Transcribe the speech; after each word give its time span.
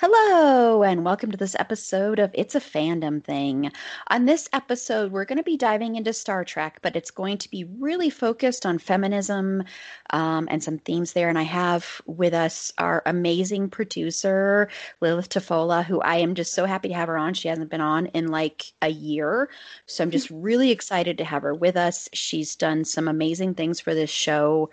Hello, 0.00 0.84
and 0.84 1.04
welcome 1.04 1.32
to 1.32 1.36
this 1.36 1.56
episode 1.58 2.20
of 2.20 2.30
It's 2.32 2.54
a 2.54 2.60
Fandom 2.60 3.20
Thing. 3.20 3.72
On 4.06 4.26
this 4.26 4.48
episode, 4.52 5.10
we're 5.10 5.24
going 5.24 5.38
to 5.38 5.42
be 5.42 5.56
diving 5.56 5.96
into 5.96 6.12
Star 6.12 6.44
Trek, 6.44 6.78
but 6.82 6.94
it's 6.94 7.10
going 7.10 7.36
to 7.38 7.50
be 7.50 7.64
really 7.80 8.08
focused 8.08 8.64
on 8.64 8.78
feminism 8.78 9.64
um, 10.10 10.46
and 10.52 10.62
some 10.62 10.78
themes 10.78 11.14
there. 11.14 11.28
And 11.28 11.36
I 11.36 11.42
have 11.42 12.00
with 12.06 12.32
us 12.32 12.72
our 12.78 13.02
amazing 13.06 13.70
producer, 13.70 14.68
Lillith 15.02 15.30
Tafolla, 15.30 15.84
who 15.84 16.00
I 16.00 16.18
am 16.18 16.36
just 16.36 16.54
so 16.54 16.64
happy 16.64 16.86
to 16.90 16.94
have 16.94 17.08
her 17.08 17.18
on. 17.18 17.34
She 17.34 17.48
hasn't 17.48 17.68
been 17.68 17.80
on 17.80 18.06
in 18.06 18.28
like 18.28 18.66
a 18.80 18.90
year. 18.90 19.50
So 19.86 20.04
I'm 20.04 20.12
just 20.12 20.30
really 20.30 20.70
excited 20.70 21.18
to 21.18 21.24
have 21.24 21.42
her 21.42 21.56
with 21.56 21.76
us. 21.76 22.08
She's 22.12 22.54
done 22.54 22.84
some 22.84 23.08
amazing 23.08 23.54
things 23.54 23.80
for 23.80 23.94
this 23.94 24.10
show 24.10 24.70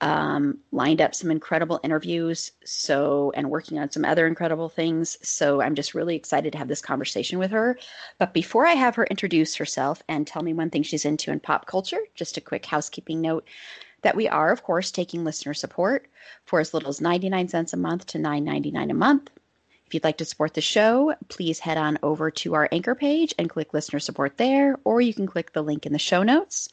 um, 0.00 0.58
lined 0.72 1.00
up 1.00 1.14
some 1.14 1.30
incredible 1.30 1.80
interviews 1.82 2.52
so 2.64 3.32
and 3.34 3.50
working 3.50 3.78
on 3.78 3.90
some 3.90 4.04
other 4.04 4.26
incredible 4.26 4.68
things. 4.68 5.16
So 5.22 5.60
i'm 5.60 5.74
just 5.74 5.94
really 5.94 6.16
excited 6.16 6.52
to 6.52 6.58
have 6.58 6.68
this 6.68 6.82
conversation 6.82 7.38
with 7.38 7.50
her. 7.50 7.78
But 8.18 8.34
before 8.34 8.66
i 8.66 8.72
have 8.72 8.94
her 8.96 9.04
introduce 9.04 9.54
herself 9.54 10.02
and 10.08 10.26
tell 10.26 10.42
me 10.42 10.52
one 10.52 10.70
thing 10.70 10.82
she's 10.82 11.04
into 11.04 11.30
in 11.30 11.40
pop 11.40 11.66
culture 11.66 12.00
just 12.14 12.36
a 12.36 12.40
quick 12.40 12.66
housekeeping 12.66 13.20
note 13.20 13.46
that 14.02 14.16
we 14.16 14.28
are 14.28 14.52
of 14.52 14.62
course 14.62 14.90
taking 14.90 15.24
listener 15.24 15.54
support 15.54 16.06
for 16.44 16.60
as 16.60 16.74
little 16.74 16.90
as 16.90 17.00
99 17.00 17.48
cents 17.48 17.72
a 17.72 17.76
month 17.76 18.06
to 18.06 18.18
9.99 18.18 18.90
a 18.90 18.94
month 18.94 19.30
if 19.94 19.98
you'd 19.98 20.04
like 20.04 20.16
to 20.16 20.24
support 20.24 20.54
the 20.54 20.60
show, 20.60 21.14
please 21.28 21.60
head 21.60 21.78
on 21.78 22.00
over 22.02 22.28
to 22.28 22.54
our 22.54 22.68
anchor 22.72 22.96
page 22.96 23.32
and 23.38 23.48
click 23.48 23.72
listener 23.72 24.00
support 24.00 24.38
there, 24.38 24.76
or 24.82 25.00
you 25.00 25.14
can 25.14 25.24
click 25.24 25.52
the 25.52 25.62
link 25.62 25.86
in 25.86 25.92
the 25.92 26.00
show 26.00 26.24
notes. 26.24 26.68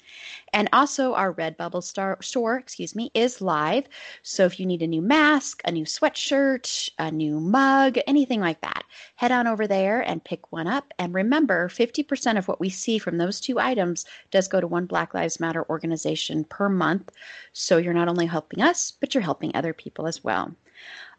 And 0.54 0.68
also, 0.74 1.14
our 1.14 1.32
Redbubble 1.32 1.84
star- 1.84 2.20
store, 2.24 2.58
excuse 2.58 2.96
me, 2.96 3.12
is 3.14 3.40
live. 3.40 3.86
So 4.24 4.46
if 4.46 4.60
you 4.60 4.66
need 4.66 4.82
a 4.82 4.88
new 4.88 5.04
mask, 5.04 5.62
a 5.66 5.72
new 5.72 5.86
sweatshirt, 5.86 6.90
a 6.98 7.12
new 7.12 7.40
mug, 7.40 8.00
anything 8.08 8.40
like 8.40 8.60
that, 8.62 8.86
head 9.18 9.32
on 9.32 9.46
over 9.46 9.68
there 9.68 10.02
and 10.02 10.24
pick 10.24 10.52
one 10.52 10.66
up. 10.66 10.92
And 10.98 11.14
remember, 11.14 11.70
50% 11.70 12.40
of 12.40 12.48
what 12.48 12.60
we 12.60 12.72
see 12.72 12.98
from 12.98 13.20
those 13.20 13.40
two 13.40 13.60
items 13.60 14.04
does 14.32 14.48
go 14.48 14.60
to 14.60 14.66
one 14.66 14.88
Black 14.88 15.14
Lives 15.14 15.40
Matter 15.40 15.64
organization 15.70 16.44
per 16.44 16.70
month. 16.70 17.12
So 17.54 17.78
you're 17.78 17.94
not 17.94 18.08
only 18.08 18.26
helping 18.26 18.64
us, 18.64 18.90
but 19.00 19.14
you're 19.14 19.22
helping 19.22 19.56
other 19.56 19.74
people 19.74 20.08
as 20.08 20.24
well. 20.24 20.56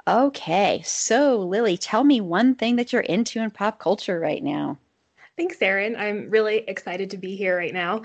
Okay, 0.07 0.83
so 0.85 1.39
Lily, 1.39 1.77
tell 1.79 2.03
me 2.03 2.21
one 2.21 2.55
thing 2.57 2.77
that 2.77 2.93
you're 2.93 3.03
into 3.03 3.41
in 3.41 3.51
pop 3.51 3.79
culture 3.79 4.19
right 4.19 4.43
now. 4.43 4.79
Thanks, 5.37 5.63
Erin. 5.63 5.97
I'm 5.97 6.29
really 6.29 6.59
excited 6.69 7.11
to 7.11 7.17
be 7.17 7.37
here 7.37 7.57
right 7.57 7.73
now. 7.73 8.03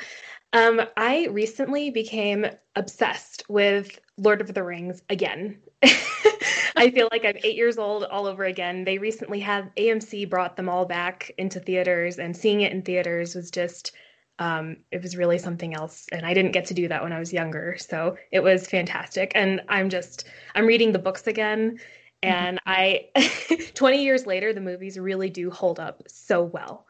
Um, 0.54 0.82
I 0.96 1.28
recently 1.28 1.90
became 1.90 2.46
obsessed 2.76 3.44
with 3.50 4.00
Lord 4.18 4.42
of 4.42 4.54
the 4.54 4.64
Rings 4.64 5.02
again. 5.10 5.58
I 5.84 6.92
feel 6.94 7.10
like 7.12 7.26
I'm 7.26 7.38
eight 7.44 7.56
years 7.56 7.78
old 7.78 8.04
all 8.06 8.28
over 8.28 8.46
again. 8.46 8.84
They 8.84 8.98
recently 8.98 9.40
had 9.40 9.76
AMC 9.76 10.30
brought 10.30 10.56
them 10.56 10.70
all 10.70 10.86
back 10.86 11.32
into 11.38 11.60
theaters, 11.60 12.20
and 12.20 12.38
seeing 12.38 12.62
it 12.62 12.72
in 12.72 12.82
theaters 12.84 13.36
was 13.36 13.52
just 13.52 13.92
um, 14.40 14.78
it 14.92 15.02
was 15.02 15.18
really 15.18 15.38
something 15.38 15.74
else 15.74 16.06
and 16.12 16.26
i 16.26 16.34
didn't 16.34 16.52
get 16.52 16.66
to 16.66 16.74
do 16.74 16.88
that 16.88 17.04
when 17.04 17.14
i 17.14 17.20
was 17.20 17.34
younger. 17.34 17.78
So 17.80 18.18
it 18.32 18.42
was 18.42 18.68
fantastic. 18.68 19.32
And 19.36 19.62
i'm 19.70 19.90
just 19.90 20.26
i'm 20.56 20.66
reading 20.66 20.92
the 20.92 21.00
books 21.00 21.28
again 21.28 21.80
mm-hmm. 22.24 22.30
and 22.30 22.60
i 22.66 23.08
20 23.74 24.04
years 24.04 24.26
later 24.26 24.54
the 24.54 24.62
movies 24.62 24.98
really 24.98 25.30
do 25.30 25.50
hold 25.50 25.80
up 25.80 26.04
so 26.08 26.44
well. 26.44 26.86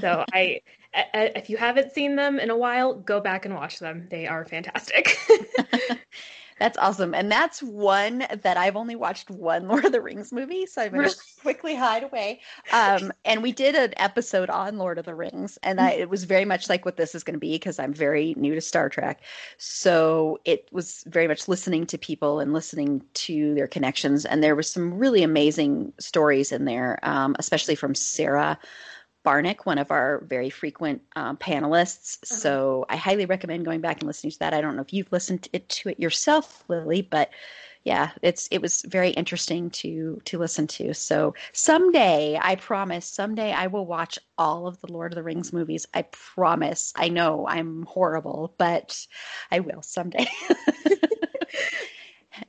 So 0.00 0.24
i 0.32 0.60
if 1.12 1.50
you 1.50 1.56
haven't 1.56 1.92
seen 1.92 2.16
them 2.16 2.38
in 2.38 2.50
a 2.50 2.56
while 2.56 2.94
go 2.94 3.20
back 3.20 3.44
and 3.44 3.54
watch 3.54 3.78
them. 3.78 4.06
They 4.10 4.26
are 4.26 4.44
fantastic 4.44 5.16
That's 6.58 6.78
awesome. 6.78 7.14
And 7.14 7.30
that's 7.30 7.62
one 7.62 8.26
that 8.42 8.56
I've 8.56 8.76
only 8.76 8.96
watched 8.96 9.30
one 9.30 9.68
Lord 9.68 9.84
of 9.84 9.92
the 9.92 10.00
Rings 10.00 10.32
movie. 10.32 10.66
So 10.66 10.82
I'm 10.82 10.92
going 10.92 11.08
to 11.10 11.16
quickly 11.40 11.74
hide 11.74 12.04
away. 12.04 12.40
Um, 12.72 13.12
and 13.24 13.42
we 13.42 13.52
did 13.52 13.74
an 13.74 13.92
episode 13.96 14.50
on 14.50 14.78
Lord 14.78 14.98
of 14.98 15.04
the 15.04 15.14
Rings. 15.14 15.58
And 15.62 15.80
I, 15.80 15.92
it 15.92 16.08
was 16.08 16.24
very 16.24 16.44
much 16.44 16.68
like 16.68 16.84
what 16.84 16.96
this 16.96 17.14
is 17.14 17.24
going 17.24 17.34
to 17.34 17.40
be 17.40 17.52
because 17.52 17.78
I'm 17.78 17.92
very 17.92 18.34
new 18.36 18.54
to 18.54 18.60
Star 18.60 18.88
Trek. 18.88 19.20
So 19.58 20.40
it 20.44 20.68
was 20.72 21.04
very 21.06 21.28
much 21.28 21.48
listening 21.48 21.86
to 21.86 21.98
people 21.98 22.40
and 22.40 22.52
listening 22.52 23.02
to 23.14 23.54
their 23.54 23.66
connections. 23.66 24.24
And 24.24 24.42
there 24.42 24.56
was 24.56 24.70
some 24.70 24.94
really 24.94 25.22
amazing 25.22 25.92
stories 25.98 26.52
in 26.52 26.64
there, 26.64 26.98
um, 27.02 27.34
especially 27.38 27.74
from 27.74 27.94
Sarah. 27.94 28.58
Barnick, 29.24 29.64
one 29.64 29.78
of 29.78 29.90
our 29.90 30.22
very 30.26 30.50
frequent 30.50 31.02
um, 31.16 31.36
panelists. 31.36 32.18
Uh-huh. 32.22 32.36
So 32.36 32.86
I 32.88 32.96
highly 32.96 33.26
recommend 33.26 33.64
going 33.64 33.80
back 33.80 34.00
and 34.00 34.06
listening 34.06 34.32
to 34.32 34.38
that. 34.40 34.54
I 34.54 34.60
don't 34.60 34.76
know 34.76 34.82
if 34.82 34.92
you've 34.92 35.10
listened 35.12 35.44
to 35.44 35.50
it, 35.54 35.68
to 35.68 35.88
it 35.90 36.00
yourself, 36.00 36.64
Lily, 36.68 37.02
but 37.02 37.30
yeah, 37.84 38.12
it's 38.22 38.48
it 38.50 38.62
was 38.62 38.82
very 38.82 39.10
interesting 39.10 39.68
to 39.70 40.20
to 40.24 40.38
listen 40.38 40.66
to. 40.68 40.94
So 40.94 41.34
someday, 41.52 42.38
I 42.40 42.56
promise, 42.56 43.06
someday 43.06 43.52
I 43.52 43.66
will 43.66 43.84
watch 43.84 44.18
all 44.38 44.66
of 44.66 44.80
the 44.80 44.90
Lord 44.90 45.12
of 45.12 45.16
the 45.16 45.22
Rings 45.22 45.52
movies. 45.52 45.86
I 45.92 46.02
promise. 46.02 46.94
I 46.96 47.10
know 47.10 47.46
I'm 47.46 47.82
horrible, 47.82 48.54
but 48.56 49.06
I 49.50 49.60
will 49.60 49.82
someday. 49.82 50.26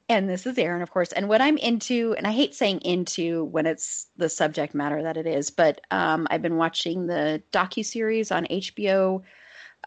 and 0.10 0.30
this 0.30 0.46
is 0.46 0.58
Erin, 0.58 0.82
of 0.82 0.92
course. 0.92 1.12
And 1.12 1.30
what 1.30 1.42
I'm 1.42 1.58
into, 1.58 2.16
and 2.18 2.26
I 2.26 2.32
hate 2.32 2.56
saying 2.56 2.80
into 2.82 3.46
when 3.46 3.66
it's 3.66 4.08
the 4.18 4.30
subject 4.30 4.74
matter 4.74 5.04
that 5.04 5.18
it 5.18 5.28
is, 5.28 5.50
but 5.50 5.82
um, 5.92 6.28
I've 6.30 6.42
been 6.42 6.58
watching 6.58 7.08
the 7.08 7.42
docu 7.52 7.86
series 7.86 8.32
on 8.32 8.46
HBO, 8.46 9.22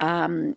um, 0.01 0.57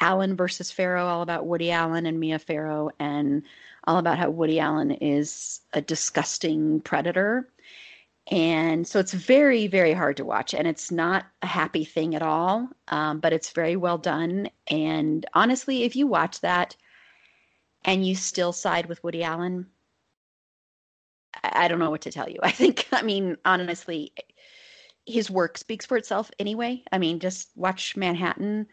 Allen 0.00 0.36
versus 0.36 0.70
Farrow, 0.70 1.06
all 1.06 1.22
about 1.22 1.46
Woody 1.46 1.70
Allen 1.70 2.06
and 2.06 2.20
Mia 2.20 2.38
Farrow, 2.38 2.90
and 2.98 3.42
all 3.84 3.98
about 3.98 4.18
how 4.18 4.30
Woody 4.30 4.60
Allen 4.60 4.90
is 4.92 5.60
a 5.72 5.80
disgusting 5.80 6.80
predator. 6.80 7.48
And 8.30 8.86
so 8.86 9.00
it's 9.00 9.12
very, 9.12 9.66
very 9.66 9.92
hard 9.92 10.18
to 10.18 10.24
watch, 10.24 10.54
and 10.54 10.68
it's 10.68 10.92
not 10.92 11.26
a 11.42 11.46
happy 11.46 11.84
thing 11.84 12.14
at 12.14 12.22
all. 12.22 12.68
Um, 12.88 13.18
but 13.18 13.32
it's 13.32 13.50
very 13.50 13.76
well 13.76 13.98
done. 13.98 14.48
And 14.68 15.26
honestly, 15.34 15.82
if 15.82 15.96
you 15.96 16.06
watch 16.06 16.40
that 16.40 16.76
and 17.84 18.06
you 18.06 18.14
still 18.14 18.52
side 18.52 18.86
with 18.86 19.02
Woody 19.02 19.22
Allen, 19.22 19.66
I 21.42 21.68
don't 21.68 21.78
know 21.78 21.90
what 21.90 22.02
to 22.02 22.12
tell 22.12 22.28
you. 22.28 22.38
I 22.42 22.50
think, 22.50 22.86
I 22.92 23.02
mean, 23.02 23.36
honestly, 23.44 24.12
his 25.06 25.30
work 25.30 25.58
speaks 25.58 25.86
for 25.86 25.96
itself 25.96 26.30
anyway. 26.38 26.82
I 26.92 26.98
mean, 26.98 27.20
just 27.20 27.50
watch 27.56 27.96
Manhattan, 27.96 28.66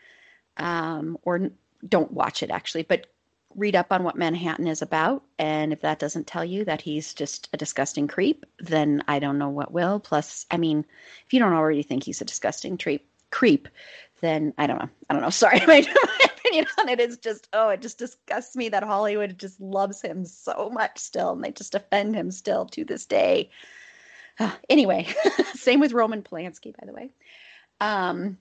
um, 0.58 1.18
or 1.24 1.50
don't 1.88 2.12
watch 2.12 2.44
it 2.44 2.50
actually, 2.50 2.84
but 2.84 3.08
read 3.56 3.76
up 3.76 3.92
on 3.92 4.04
what 4.04 4.16
Manhattan 4.16 4.68
is 4.68 4.82
about. 4.82 5.24
And 5.40 5.74
if 5.74 5.82
that 5.82 6.00
doesn't 6.00 6.28
tell 6.28 6.46
you 6.46 6.64
that 6.66 6.82
he's 6.82 7.14
just 7.14 7.50
a 7.54 7.58
disgusting 7.58 8.08
creep, 8.08 8.46
then 8.60 9.04
I 9.08 9.20
don't 9.20 9.40
know 9.40 9.50
what 9.50 9.72
will. 9.72 10.00
Plus, 10.00 10.46
I 10.52 10.58
mean, 10.58 10.86
if 11.26 11.34
you 11.34 11.40
don't 11.40 11.54
already 11.54 11.84
think 11.84 12.04
he's 12.04 12.22
a 12.22 12.26
disgusting 12.26 12.78
creep, 12.78 13.10
creep, 13.32 13.68
then 14.22 14.54
I 14.58 14.68
don't 14.68 14.80
know. 14.80 14.90
I 15.10 15.14
don't 15.14 15.24
know. 15.24 15.30
Sorry, 15.32 15.60
my 15.66 15.86
opinion 16.60 16.74
on 16.80 16.90
it 16.90 17.00
is 17.00 17.18
just 17.18 17.48
oh, 17.54 17.70
it 17.70 17.82
just 17.82 17.98
disgusts 17.98 18.56
me 18.56 18.70
that 18.70 18.84
Hollywood 18.84 19.38
just 19.38 19.60
loves 19.60 20.02
him 20.02 20.26
so 20.26 20.70
much 20.72 20.98
still, 21.00 21.32
and 21.32 21.44
they 21.44 21.52
just 21.52 21.72
defend 21.72 22.16
him 22.16 22.32
still 22.32 22.66
to 22.68 22.84
this 22.84 23.06
day. 23.06 23.50
Uh, 24.40 24.52
anyway, 24.70 25.08
same 25.54 25.80
with 25.80 25.94
Roman 25.94 26.22
Polanski, 26.22 26.74
by 26.78 26.86
the 26.86 26.94
way. 26.94 27.12
Um, 27.80 28.38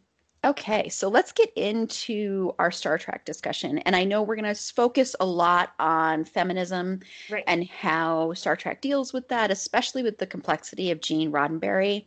Okay, 0.46 0.88
so 0.88 1.08
let's 1.08 1.32
get 1.32 1.52
into 1.56 2.54
our 2.60 2.70
Star 2.70 2.98
Trek 2.98 3.24
discussion. 3.24 3.78
And 3.78 3.96
I 3.96 4.04
know 4.04 4.22
we're 4.22 4.36
going 4.36 4.54
to 4.54 4.72
focus 4.72 5.16
a 5.18 5.26
lot 5.26 5.72
on 5.80 6.24
feminism 6.24 7.00
right. 7.28 7.42
and 7.48 7.68
how 7.68 8.32
Star 8.34 8.54
Trek 8.54 8.80
deals 8.80 9.12
with 9.12 9.26
that, 9.26 9.50
especially 9.50 10.04
with 10.04 10.18
the 10.18 10.26
complexity 10.26 10.92
of 10.92 11.00
Gene 11.00 11.32
Roddenberry. 11.32 12.04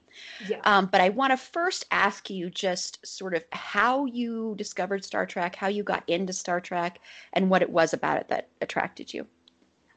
Yeah. 0.47 0.61
Um, 0.63 0.85
but 0.85 1.01
I 1.01 1.09
want 1.09 1.31
to 1.31 1.37
first 1.37 1.85
ask 1.91 2.29
you 2.29 2.49
just 2.49 3.05
sort 3.05 3.35
of 3.35 3.43
how 3.51 4.05
you 4.05 4.55
discovered 4.57 5.03
Star 5.03 5.25
Trek, 5.25 5.53
how 5.53 5.67
you 5.67 5.83
got 5.83 6.07
into 6.07 6.31
Star 6.31 6.61
Trek, 6.61 7.01
and 7.33 7.49
what 7.49 7.61
it 7.61 7.69
was 7.69 7.93
about 7.93 8.21
it 8.21 8.29
that 8.29 8.47
attracted 8.61 9.13
you. 9.13 9.27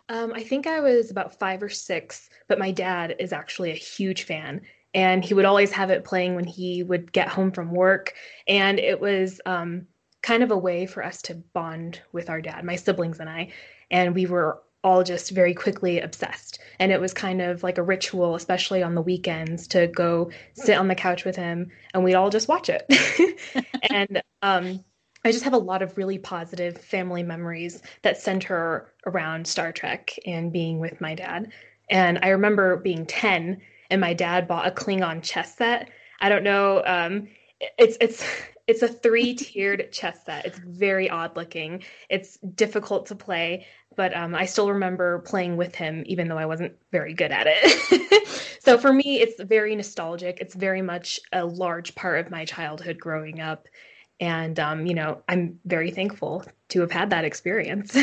Um, 0.08 0.32
I 0.34 0.42
think 0.42 0.66
I 0.66 0.80
was 0.80 1.12
about 1.12 1.38
five 1.38 1.62
or 1.62 1.68
six, 1.68 2.28
but 2.48 2.58
my 2.58 2.72
dad 2.72 3.14
is 3.20 3.32
actually 3.32 3.70
a 3.70 3.76
huge 3.76 4.24
fan 4.24 4.62
and 4.94 5.24
he 5.24 5.34
would 5.34 5.44
always 5.44 5.72
have 5.72 5.90
it 5.90 6.04
playing 6.04 6.34
when 6.34 6.46
he 6.46 6.82
would 6.82 7.12
get 7.12 7.28
home 7.28 7.50
from 7.52 7.72
work 7.72 8.14
and 8.46 8.78
it 8.78 9.00
was 9.00 9.40
um, 9.46 9.86
kind 10.22 10.42
of 10.42 10.50
a 10.50 10.58
way 10.58 10.86
for 10.86 11.04
us 11.04 11.22
to 11.22 11.34
bond 11.34 12.00
with 12.12 12.30
our 12.30 12.40
dad 12.40 12.64
my 12.64 12.76
siblings 12.76 13.20
and 13.20 13.28
i 13.28 13.50
and 13.90 14.14
we 14.14 14.26
were 14.26 14.60
all 14.84 15.04
just 15.04 15.30
very 15.30 15.54
quickly 15.54 16.00
obsessed. 16.00 16.58
And 16.78 16.90
it 16.90 17.00
was 17.00 17.14
kind 17.14 17.40
of 17.40 17.62
like 17.62 17.78
a 17.78 17.82
ritual, 17.82 18.34
especially 18.34 18.82
on 18.82 18.94
the 18.94 19.02
weekends, 19.02 19.66
to 19.68 19.86
go 19.86 20.30
sit 20.54 20.76
on 20.76 20.88
the 20.88 20.94
couch 20.94 21.24
with 21.24 21.36
him 21.36 21.70
and 21.94 22.02
we'd 22.02 22.14
all 22.14 22.30
just 22.30 22.48
watch 22.48 22.68
it. 22.68 22.84
and 23.90 24.22
um, 24.42 24.84
I 25.24 25.30
just 25.30 25.44
have 25.44 25.52
a 25.52 25.58
lot 25.58 25.82
of 25.82 25.96
really 25.96 26.18
positive 26.18 26.78
family 26.78 27.22
memories 27.22 27.80
that 28.02 28.20
center 28.20 28.92
around 29.06 29.46
Star 29.46 29.72
Trek 29.72 30.18
and 30.26 30.52
being 30.52 30.80
with 30.80 31.00
my 31.00 31.14
dad. 31.14 31.52
And 31.88 32.18
I 32.22 32.30
remember 32.30 32.76
being 32.76 33.06
10 33.06 33.60
and 33.92 34.00
my 34.00 34.14
dad 34.14 34.48
bought 34.48 34.66
a 34.66 34.70
Klingon 34.70 35.22
chess 35.22 35.54
set. 35.54 35.90
I 36.18 36.30
don't 36.30 36.42
know. 36.42 36.82
Um, 36.84 37.28
it's 37.78 37.98
it's 38.00 38.24
it's 38.66 38.82
a 38.82 38.88
three-tiered 38.88 39.92
chess 39.92 40.24
set. 40.24 40.46
It's 40.46 40.58
very 40.58 41.10
odd 41.10 41.36
looking. 41.36 41.84
It's 42.08 42.38
difficult 42.38 43.06
to 43.06 43.14
play, 43.14 43.66
but 43.96 44.16
um, 44.16 44.34
I 44.34 44.46
still 44.46 44.72
remember 44.72 45.18
playing 45.20 45.56
with 45.56 45.74
him, 45.74 46.04
even 46.06 46.26
though 46.26 46.38
I 46.38 46.46
wasn't 46.46 46.72
very 46.90 47.12
good 47.12 47.32
at 47.32 47.46
it. 47.48 48.28
so 48.60 48.78
for 48.78 48.92
me, 48.92 49.20
it's 49.20 49.40
very 49.42 49.76
nostalgic. 49.76 50.38
It's 50.40 50.54
very 50.54 50.80
much 50.80 51.20
a 51.32 51.44
large 51.44 51.94
part 51.94 52.24
of 52.24 52.30
my 52.30 52.46
childhood 52.46 52.98
growing 52.98 53.40
up, 53.40 53.68
and 54.20 54.58
um, 54.58 54.86
you 54.86 54.94
know, 54.94 55.22
I'm 55.28 55.60
very 55.66 55.90
thankful 55.90 56.44
to 56.70 56.80
have 56.80 56.92
had 56.92 57.10
that 57.10 57.26
experience. 57.26 57.94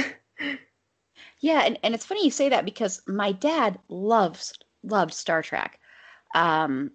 yeah, 1.40 1.62
and, 1.66 1.80
and 1.82 1.96
it's 1.96 2.06
funny 2.06 2.26
you 2.26 2.32
say 2.32 2.50
that 2.50 2.66
because 2.66 3.02
my 3.08 3.32
dad 3.32 3.80
loves 3.88 4.54
loved 4.84 5.14
Star 5.14 5.42
Trek. 5.42 5.80
Um, 6.36 6.92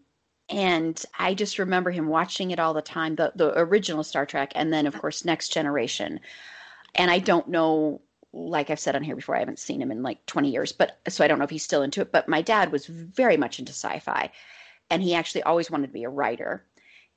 and 0.49 1.03
I 1.19 1.35
just 1.35 1.59
remember 1.59 1.91
him 1.91 2.09
watching 2.09 2.51
it 2.51 2.59
all 2.59 2.75
the 2.75 2.83
time, 2.83 3.17
the 3.17 3.33
the 3.35 3.59
original 3.59 4.05
Star 4.05 4.27
Trek, 4.27 4.53
and 4.55 4.73
then 4.73 4.87
of 4.87 4.99
course 4.99 5.25
Next 5.25 5.49
Generation. 5.49 6.21
And 6.95 7.11
I 7.11 7.19
don't 7.19 7.49
know, 7.49 8.03
like 8.33 8.71
I've 8.71 8.81
said 8.81 8.95
on 8.95 9.03
here 9.03 9.17
before, 9.17 9.37
I 9.37 9.41
haven't 9.41 9.59
seen 9.59 9.81
him 9.81 9.91
in 9.91 10.03
like 10.03 10.25
20 10.27 10.51
years, 10.51 10.71
but 10.71 10.99
so 11.09 11.25
I 11.25 11.29
don't 11.29 11.39
know 11.39 11.45
if 11.45 11.51
he's 11.51 11.65
still 11.65 11.83
into 11.83 12.03
it. 12.03 12.13
But 12.13 12.29
my 12.29 12.43
dad 12.43 12.73
was 12.73 12.87
very 12.87 13.37
much 13.37 13.59
into 13.59 13.73
sci-fi, 13.73 14.31
and 14.91 15.03
he 15.03 15.15
actually 15.15 15.43
always 15.43 15.71
wanted 15.71 15.89
to 15.89 15.93
be 15.93 16.05
a 16.05 16.11
writer. 16.11 16.65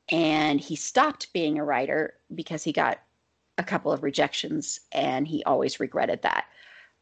And 0.10 0.60
he 0.60 0.76
stopped 0.78 1.34
being 1.34 1.60
a 1.60 1.66
writer 1.66 2.14
because 2.34 2.64
he 2.64 2.72
got 2.72 3.00
a 3.58 3.64
couple 3.64 3.92
of 3.92 4.04
rejections, 4.04 4.80
and 4.94 5.28
he 5.28 5.44
always 5.44 5.80
regretted 5.80 6.22
that. 6.22 6.46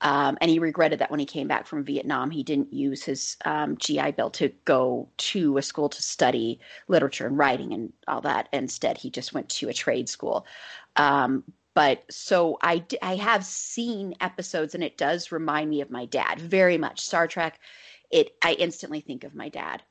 Um, 0.02 0.38
and 0.42 0.52
he 0.52 0.60
regretted 0.60 1.00
that 1.00 1.10
when 1.10 1.20
he 1.20 1.26
came 1.26 1.48
back 1.48 1.66
from 1.66 1.84
Vietnam, 1.84 2.30
he 2.30 2.44
didn't 2.44 2.74
use 2.74 3.04
his 3.04 3.38
um, 3.46 3.78
GI 3.78 4.12
Bill 4.12 4.30
to 4.32 4.50
go 4.66 5.10
to 5.18 5.58
a 5.58 5.62
school 5.62 5.90
to 5.90 6.02
study 6.02 6.60
literature 6.88 7.26
and 7.26 7.38
writing 7.38 7.74
and 7.74 7.94
all 8.08 8.22
that. 8.22 8.50
Instead, 8.52 8.98
he 8.98 9.10
just 9.10 9.34
went 9.34 9.50
to 9.50 9.70
a 9.70 9.74
trade 9.74 10.10
school. 10.10 10.46
Um, 10.96 11.44
but 11.74 12.04
so 12.10 12.58
I, 12.62 12.84
I 13.02 13.16
have 13.16 13.46
seen 13.46 14.16
episodes, 14.22 14.76
and 14.76 14.84
it 14.84 14.98
does 14.98 15.32
remind 15.32 15.70
me 15.70 15.82
of 15.82 15.92
my 15.92 16.06
dad 16.06 16.40
very 16.40 16.78
much. 16.78 17.02
Star 17.02 17.28
Trek, 17.28 17.60
it 18.12 18.36
I 18.44 18.54
instantly 18.54 19.02
think 19.02 19.24
of 19.24 19.36
my 19.36 19.50
dad. 19.50 19.82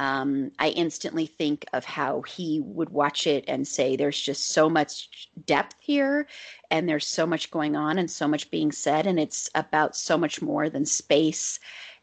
Um, 0.00 0.50
I 0.58 0.70
instantly 0.70 1.26
think 1.26 1.66
of 1.74 1.84
how 1.84 2.22
he 2.22 2.58
would 2.64 2.88
watch 2.88 3.26
it 3.26 3.44
and 3.46 3.68
say, 3.68 3.96
There's 3.96 4.18
just 4.18 4.48
so 4.48 4.70
much 4.70 5.28
depth 5.44 5.76
here, 5.78 6.26
and 6.70 6.88
there's 6.88 7.06
so 7.06 7.26
much 7.26 7.50
going 7.50 7.76
on, 7.76 7.98
and 7.98 8.10
so 8.10 8.26
much 8.26 8.50
being 8.50 8.72
said, 8.72 9.06
and 9.06 9.20
it's 9.20 9.50
about 9.54 9.94
so 9.94 10.16
much 10.16 10.40
more 10.40 10.70
than 10.70 10.86
space. 10.86 11.60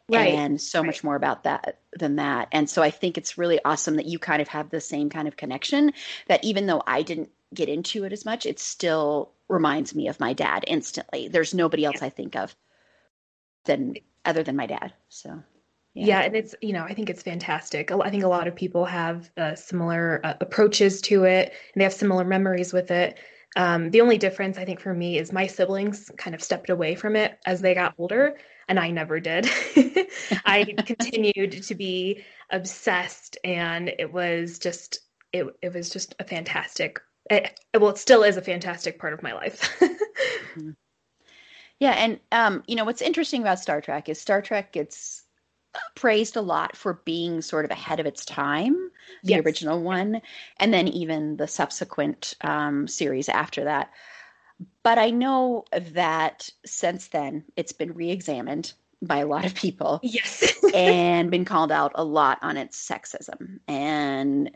Right. 0.08 0.32
And 0.32 0.60
so 0.60 0.78
right. 0.78 0.86
much 0.86 1.04
more 1.04 1.16
about 1.16 1.42
that 1.42 1.80
than 1.92 2.16
that. 2.16 2.48
And 2.52 2.70
so 2.70 2.82
I 2.82 2.90
think 2.90 3.18
it's 3.18 3.36
really 3.36 3.58
awesome 3.62 3.96
that 3.96 4.06
you 4.06 4.18
kind 4.18 4.40
of 4.40 4.48
have 4.48 4.70
the 4.70 4.80
same 4.80 5.10
kind 5.10 5.28
of 5.28 5.36
connection 5.36 5.92
that 6.28 6.42
even 6.44 6.66
though 6.66 6.82
I 6.86 7.02
didn't 7.02 7.28
get 7.52 7.68
into 7.68 8.04
it 8.04 8.12
as 8.14 8.24
much, 8.24 8.46
it 8.46 8.58
still 8.58 9.32
reminds 9.48 9.94
me 9.94 10.08
of 10.08 10.18
my 10.18 10.32
dad 10.32 10.64
instantly. 10.66 11.28
There's 11.28 11.52
nobody 11.52 11.84
else. 11.84 12.00
I 12.00 12.08
think 12.08 12.36
of 12.36 12.56
than 13.66 13.96
other 14.24 14.42
than 14.42 14.56
my 14.56 14.66
dad. 14.66 14.94
So 15.10 15.42
yeah. 15.98 16.20
yeah. 16.20 16.20
and 16.20 16.36
it's 16.36 16.54
you 16.60 16.72
know 16.72 16.84
I 16.84 16.94
think 16.94 17.10
it's 17.10 17.22
fantastic. 17.22 17.90
I 17.90 18.10
think 18.10 18.24
a 18.24 18.28
lot 18.28 18.48
of 18.48 18.54
people 18.54 18.84
have 18.84 19.30
uh, 19.36 19.54
similar 19.54 20.20
uh, 20.24 20.34
approaches 20.40 21.00
to 21.02 21.24
it, 21.24 21.52
and 21.74 21.80
they 21.80 21.84
have 21.84 21.92
similar 21.92 22.24
memories 22.24 22.72
with 22.72 22.90
it. 22.90 23.18
Um, 23.56 23.90
the 23.90 24.00
only 24.00 24.18
difference 24.18 24.58
I 24.58 24.64
think 24.64 24.80
for 24.80 24.94
me 24.94 25.18
is 25.18 25.32
my 25.32 25.46
siblings 25.46 26.10
kind 26.16 26.34
of 26.34 26.42
stepped 26.42 26.70
away 26.70 26.94
from 26.94 27.16
it 27.16 27.38
as 27.46 27.60
they 27.60 27.74
got 27.74 27.94
older, 27.98 28.36
and 28.68 28.78
I 28.78 28.90
never 28.90 29.18
did. 29.20 29.48
I 30.44 30.64
continued 30.86 31.62
to 31.62 31.74
be 31.74 32.24
obsessed, 32.50 33.38
and 33.44 33.90
it 33.98 34.12
was 34.12 34.58
just 34.58 35.00
it 35.32 35.46
it 35.62 35.74
was 35.74 35.90
just 35.90 36.14
a 36.18 36.24
fantastic. 36.24 37.00
It, 37.30 37.60
well, 37.78 37.90
it 37.90 37.98
still 37.98 38.22
is 38.22 38.36
a 38.36 38.42
fantastic 38.42 38.98
part 38.98 39.12
of 39.12 39.22
my 39.22 39.32
life. 39.32 39.60
mm-hmm. 39.80 40.70
Yeah, 41.80 41.92
and 41.92 42.20
um, 42.32 42.62
you 42.66 42.76
know 42.76 42.84
what's 42.84 43.02
interesting 43.02 43.42
about 43.42 43.60
Star 43.60 43.80
Trek 43.80 44.08
is 44.08 44.20
Star 44.20 44.42
Trek 44.42 44.72
gets 44.72 45.24
praised 45.94 46.36
a 46.36 46.40
lot 46.40 46.76
for 46.76 46.94
being 47.04 47.42
sort 47.42 47.64
of 47.64 47.70
ahead 47.70 48.00
of 48.00 48.06
its 48.06 48.24
time, 48.24 48.90
the 49.22 49.32
yes. 49.32 49.44
original 49.44 49.82
one, 49.82 50.20
and 50.58 50.72
then 50.72 50.88
even 50.88 51.36
the 51.36 51.48
subsequent 51.48 52.34
um, 52.40 52.88
series 52.88 53.28
after 53.28 53.64
that. 53.64 53.90
But 54.82 54.98
I 54.98 55.10
know 55.10 55.64
that 55.72 56.50
since 56.64 57.08
then 57.08 57.44
it's 57.56 57.72
been 57.72 57.94
re 57.94 58.10
examined 58.10 58.72
by 59.00 59.18
a 59.18 59.26
lot 59.26 59.44
of 59.44 59.54
people. 59.54 60.00
Yes. 60.02 60.52
and 60.74 61.30
been 61.30 61.44
called 61.44 61.70
out 61.70 61.92
a 61.94 62.04
lot 62.04 62.38
on 62.42 62.56
its 62.56 62.76
sexism. 62.88 63.60
And 63.68 64.50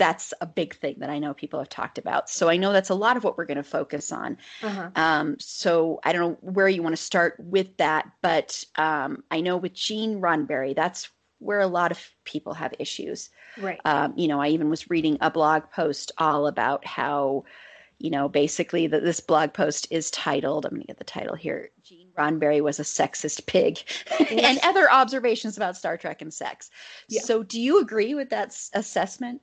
that's 0.00 0.32
a 0.40 0.46
big 0.46 0.74
thing 0.74 0.96
that 0.98 1.10
I 1.10 1.18
know 1.18 1.34
people 1.34 1.60
have 1.60 1.68
talked 1.68 1.98
about. 1.98 2.30
So 2.30 2.48
I 2.48 2.56
know 2.56 2.72
that's 2.72 2.88
a 2.88 2.94
lot 2.94 3.18
of 3.18 3.22
what 3.22 3.36
we're 3.36 3.44
going 3.44 3.58
to 3.58 3.62
focus 3.62 4.10
on. 4.10 4.38
Uh-huh. 4.62 4.88
Um, 4.96 5.36
so 5.38 6.00
I 6.04 6.12
don't 6.14 6.22
know 6.22 6.38
where 6.40 6.70
you 6.70 6.82
want 6.82 6.96
to 6.96 7.02
start 7.02 7.36
with 7.38 7.76
that, 7.76 8.10
but 8.22 8.64
um, 8.76 9.22
I 9.30 9.42
know 9.42 9.58
with 9.58 9.74
Gene 9.74 10.22
Roddenberry, 10.22 10.74
that's 10.74 11.10
where 11.38 11.60
a 11.60 11.66
lot 11.66 11.92
of 11.92 12.00
people 12.24 12.54
have 12.54 12.72
issues. 12.78 13.28
Right. 13.60 13.78
Um, 13.84 14.14
you 14.16 14.26
know, 14.26 14.40
I 14.40 14.48
even 14.48 14.70
was 14.70 14.88
reading 14.88 15.18
a 15.20 15.30
blog 15.30 15.64
post 15.70 16.12
all 16.16 16.46
about 16.46 16.86
how, 16.86 17.44
you 17.98 18.08
know, 18.08 18.26
basically 18.26 18.86
that 18.86 19.04
this 19.04 19.20
blog 19.20 19.52
post 19.52 19.86
is 19.90 20.10
titled, 20.10 20.64
I'm 20.64 20.70
going 20.70 20.80
to 20.80 20.86
get 20.86 20.96
the 20.96 21.04
title 21.04 21.36
here 21.36 21.72
Gene 21.82 22.08
Roddenberry 22.16 22.62
was 22.62 22.80
a 22.80 22.84
sexist 22.84 23.44
pig, 23.44 23.80
and 24.30 24.58
other 24.62 24.90
observations 24.90 25.58
about 25.58 25.76
Star 25.76 25.98
Trek 25.98 26.22
and 26.22 26.32
sex. 26.32 26.70
Yeah. 27.08 27.20
So 27.20 27.42
do 27.42 27.60
you 27.60 27.80
agree 27.80 28.14
with 28.14 28.30
that 28.30 28.48
s- 28.48 28.70
assessment? 28.72 29.42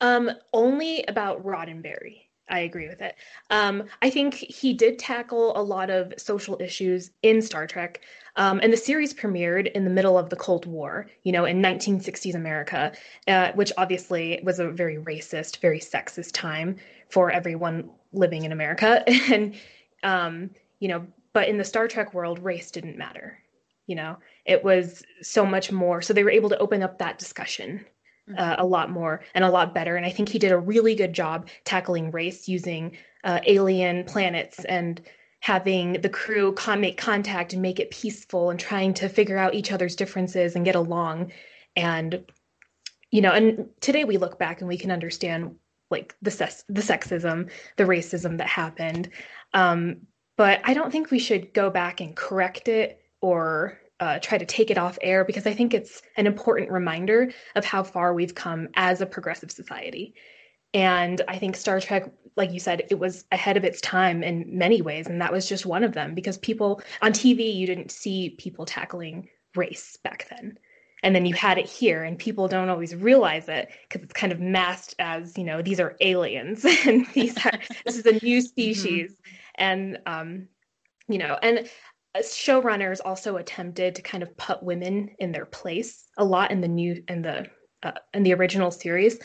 Um, 0.00 0.30
only 0.52 1.04
about 1.08 1.44
Roddenberry. 1.44 2.28
I 2.50 2.60
agree 2.60 2.88
with 2.88 3.00
it. 3.02 3.14
Um, 3.50 3.84
I 4.00 4.10
think 4.10 4.34
he 4.34 4.72
did 4.72 4.98
tackle 4.98 5.56
a 5.56 5.62
lot 5.62 5.90
of 5.90 6.12
social 6.16 6.56
issues 6.60 7.10
in 7.22 7.42
Star 7.42 7.66
Trek. 7.66 8.00
Um, 8.36 8.60
and 8.62 8.72
the 8.72 8.76
series 8.76 9.12
premiered 9.12 9.70
in 9.72 9.84
the 9.84 9.90
middle 9.90 10.16
of 10.16 10.30
the 10.30 10.36
Cold 10.36 10.66
War, 10.66 11.08
you 11.24 11.32
know, 11.32 11.44
in 11.44 11.60
1960s 11.60 12.34
America, 12.34 12.92
uh, 13.26 13.52
which 13.52 13.72
obviously 13.76 14.40
was 14.42 14.60
a 14.60 14.70
very 14.70 14.96
racist, 14.96 15.58
very 15.58 15.80
sexist 15.80 16.32
time 16.32 16.76
for 17.10 17.30
everyone 17.30 17.90
living 18.12 18.44
in 18.44 18.52
America. 18.52 19.04
and, 19.32 19.54
um, 20.02 20.50
you 20.80 20.88
know, 20.88 21.06
but 21.32 21.48
in 21.48 21.58
the 21.58 21.64
Star 21.64 21.88
Trek 21.88 22.14
world, 22.14 22.38
race 22.38 22.70
didn't 22.70 22.96
matter. 22.96 23.38
You 23.86 23.96
know, 23.96 24.16
it 24.44 24.62
was 24.62 25.02
so 25.22 25.44
much 25.46 25.72
more. 25.72 26.02
So 26.02 26.12
they 26.12 26.24
were 26.24 26.30
able 26.30 26.50
to 26.50 26.58
open 26.58 26.82
up 26.82 26.98
that 26.98 27.18
discussion 27.18 27.84
uh, 28.36 28.56
a 28.58 28.66
lot 28.66 28.90
more 28.90 29.20
and 29.34 29.44
a 29.44 29.50
lot 29.50 29.74
better. 29.74 29.96
And 29.96 30.04
I 30.04 30.10
think 30.10 30.28
he 30.28 30.38
did 30.38 30.52
a 30.52 30.58
really 30.58 30.94
good 30.94 31.12
job 31.12 31.48
tackling 31.64 32.10
race 32.10 32.48
using 32.48 32.96
uh, 33.24 33.40
alien 33.46 34.04
planets 34.04 34.64
and 34.64 35.00
having 35.40 35.94
the 36.00 36.08
crew 36.08 36.52
con- 36.52 36.80
make 36.80 36.98
contact 36.98 37.52
and 37.52 37.62
make 37.62 37.78
it 37.80 37.90
peaceful 37.90 38.50
and 38.50 38.58
trying 38.58 38.92
to 38.94 39.08
figure 39.08 39.38
out 39.38 39.54
each 39.54 39.72
other's 39.72 39.96
differences 39.96 40.56
and 40.56 40.64
get 40.64 40.74
along. 40.74 41.32
And 41.76 42.24
you 43.10 43.22
know, 43.22 43.32
and 43.32 43.68
today 43.80 44.04
we 44.04 44.18
look 44.18 44.38
back 44.38 44.60
and 44.60 44.68
we 44.68 44.76
can 44.76 44.90
understand 44.90 45.56
like 45.90 46.14
the 46.20 46.30
ses- 46.30 46.64
the 46.68 46.82
sexism, 46.82 47.50
the 47.76 47.84
racism 47.84 48.38
that 48.38 48.48
happened. 48.48 49.08
Um, 49.54 50.06
but 50.36 50.60
I 50.64 50.74
don't 50.74 50.90
think 50.90 51.10
we 51.10 51.18
should 51.18 51.54
go 51.54 51.70
back 51.70 52.00
and 52.00 52.14
correct 52.14 52.68
it 52.68 53.00
or 53.20 53.80
uh, 54.00 54.18
try 54.20 54.38
to 54.38 54.46
take 54.46 54.70
it 54.70 54.78
off 54.78 54.98
air 55.02 55.24
because 55.24 55.46
I 55.46 55.54
think 55.54 55.74
it's 55.74 56.02
an 56.16 56.26
important 56.26 56.70
reminder 56.70 57.32
of 57.56 57.64
how 57.64 57.82
far 57.82 58.14
we've 58.14 58.34
come 58.34 58.68
as 58.74 59.00
a 59.00 59.06
progressive 59.06 59.50
society. 59.50 60.14
And 60.74 61.22
I 61.28 61.38
think 61.38 61.56
Star 61.56 61.80
Trek, 61.80 62.10
like 62.36 62.52
you 62.52 62.60
said, 62.60 62.84
it 62.90 62.98
was 62.98 63.24
ahead 63.32 63.56
of 63.56 63.64
its 63.64 63.80
time 63.80 64.22
in 64.22 64.44
many 64.46 64.82
ways. 64.82 65.06
And 65.06 65.20
that 65.20 65.32
was 65.32 65.48
just 65.48 65.66
one 65.66 65.82
of 65.82 65.94
them 65.94 66.14
because 66.14 66.38
people 66.38 66.82
on 67.02 67.12
TV, 67.12 67.54
you 67.54 67.66
didn't 67.66 67.90
see 67.90 68.30
people 68.38 68.66
tackling 68.66 69.28
race 69.54 69.96
back 69.96 70.28
then. 70.28 70.58
And 71.02 71.14
then 71.14 71.26
you 71.26 71.34
had 71.34 71.58
it 71.58 71.66
here, 71.66 72.02
and 72.02 72.18
people 72.18 72.48
don't 72.48 72.68
always 72.68 72.92
realize 72.92 73.48
it 73.48 73.70
because 73.88 74.02
it's 74.02 74.12
kind 74.12 74.32
of 74.32 74.40
masked 74.40 74.96
as, 74.98 75.38
you 75.38 75.44
know, 75.44 75.62
these 75.62 75.78
are 75.78 75.96
aliens 76.00 76.64
and 76.86 77.06
these 77.14 77.36
are, 77.46 77.58
this 77.86 77.96
is 77.96 78.04
a 78.04 78.12
new 78.24 78.38
mm-hmm. 78.38 78.40
species. 78.40 79.12
Mm-hmm. 79.12 79.34
And, 79.54 79.98
um, 80.06 80.48
you 81.08 81.18
know, 81.18 81.38
and 81.42 81.68
showrunners 82.16 83.00
also 83.04 83.36
attempted 83.36 83.94
to 83.94 84.02
kind 84.02 84.22
of 84.22 84.36
put 84.36 84.62
women 84.62 85.10
in 85.18 85.30
their 85.30 85.46
place 85.46 86.04
a 86.16 86.24
lot 86.24 86.50
in 86.50 86.60
the 86.60 86.68
new 86.68 87.02
in 87.08 87.22
the 87.22 87.46
uh, 87.82 87.92
in 88.14 88.22
the 88.22 88.34
original 88.34 88.70
series 88.70 89.18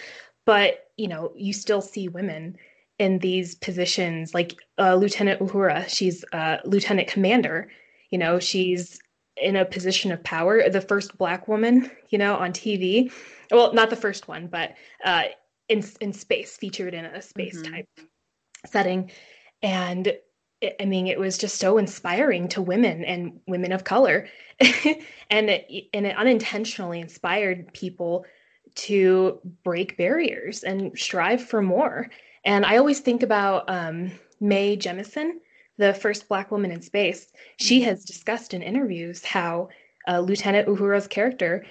but 0.45 0.89
you 0.97 1.07
know 1.07 1.31
you 1.35 1.53
still 1.53 1.81
see 1.81 2.07
women 2.07 2.55
in 2.99 3.19
these 3.19 3.55
positions, 3.55 4.33
like 4.33 4.55
uh, 4.77 4.95
Lieutenant 4.95 5.39
Uhura, 5.39 5.87
she's 5.87 6.23
uh, 6.31 6.57
lieutenant 6.65 7.07
commander. 7.07 7.69
You 8.11 8.17
know, 8.17 8.39
she's 8.39 8.99
in 9.37 9.55
a 9.55 9.65
position 9.65 10.11
of 10.11 10.23
power, 10.23 10.69
the 10.69 10.81
first 10.81 11.17
black 11.17 11.47
woman, 11.47 11.89
you 12.09 12.17
know, 12.17 12.35
on 12.35 12.51
TV. 12.51 13.11
Well, 13.51 13.73
not 13.73 13.89
the 13.89 13.95
first 13.95 14.27
one, 14.27 14.47
but 14.47 14.75
uh, 15.03 15.23
in 15.69 15.83
in 16.01 16.13
space, 16.13 16.55
featured 16.55 16.93
in 16.93 17.05
a 17.05 17.21
space 17.21 17.59
mm-hmm. 17.59 17.73
type 17.73 17.89
setting, 18.65 19.11
and 19.61 20.13
I 20.79 20.85
mean, 20.85 21.07
it 21.07 21.19
was 21.19 21.37
just 21.37 21.57
so 21.59 21.77
inspiring 21.77 22.47
to 22.49 22.61
women 22.61 23.03
and 23.03 23.39
women 23.47 23.71
of 23.71 23.83
color, 23.83 24.27
and 25.29 25.49
it, 25.49 25.87
and 25.93 26.05
it 26.05 26.17
unintentionally 26.17 26.99
inspired 26.99 27.73
people 27.73 28.25
to 28.75 29.39
break 29.63 29.97
barriers 29.97 30.63
and 30.63 30.97
strive 30.97 31.43
for 31.43 31.61
more. 31.61 32.09
And 32.45 32.65
I 32.65 32.77
always 32.77 32.99
think 32.99 33.23
about 33.23 33.69
um, 33.69 34.11
Mae 34.39 34.75
Jemison, 34.75 35.33
the 35.77 35.93
first 35.93 36.27
Black 36.27 36.51
woman 36.51 36.71
in 36.71 36.81
space. 36.81 37.31
She 37.57 37.79
mm-hmm. 37.79 37.89
has 37.89 38.05
discussed 38.05 38.53
in 38.53 38.61
interviews 38.61 39.23
how 39.23 39.69
uh, 40.07 40.19
Lieutenant 40.19 40.67
Uhura's 40.67 41.07
character 41.07 41.65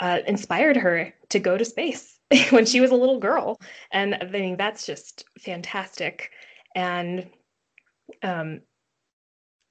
uh, 0.00 0.18
inspired 0.26 0.76
her 0.76 1.12
to 1.30 1.38
go 1.38 1.56
to 1.56 1.64
space 1.64 2.18
when 2.50 2.66
she 2.66 2.80
was 2.80 2.90
a 2.90 2.96
little 2.96 3.18
girl. 3.18 3.60
And 3.90 4.16
I 4.20 4.24
mean, 4.26 4.56
that's 4.56 4.86
just 4.86 5.24
fantastic. 5.38 6.30
And 6.74 7.28
um, 8.22 8.60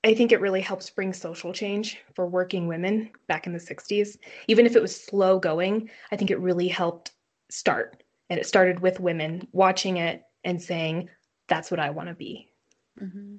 I 0.03 0.13
think 0.13 0.31
it 0.31 0.41
really 0.41 0.61
helps 0.61 0.89
bring 0.89 1.13
social 1.13 1.53
change 1.53 1.97
for 2.15 2.27
working 2.27 2.67
women 2.67 3.09
back 3.27 3.47
in 3.47 3.53
the 3.53 3.59
60s. 3.59 4.17
Even 4.47 4.65
if 4.65 4.75
it 4.75 4.81
was 4.81 4.95
slow 4.95 5.39
going, 5.39 5.89
I 6.11 6.15
think 6.15 6.31
it 6.31 6.39
really 6.39 6.67
helped 6.67 7.11
start. 7.49 8.03
And 8.29 8.39
it 8.39 8.45
started 8.45 8.79
with 8.79 8.99
women 8.99 9.47
watching 9.51 9.97
it 9.97 10.23
and 10.43 10.61
saying, 10.61 11.09
that's 11.47 11.71
what 11.71 11.79
I 11.79 11.89
want 11.89 12.09
to 12.09 12.15
be. 12.15 12.51
Mm-hmm. 13.01 13.37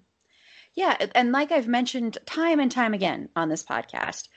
Yeah. 0.75 0.97
And 1.15 1.33
like 1.33 1.53
I've 1.53 1.69
mentioned 1.69 2.19
time 2.27 2.61
and 2.61 2.71
time 2.71 2.95
again 2.95 3.29
on 3.35 3.49
this 3.49 3.65
podcast, 3.65 4.29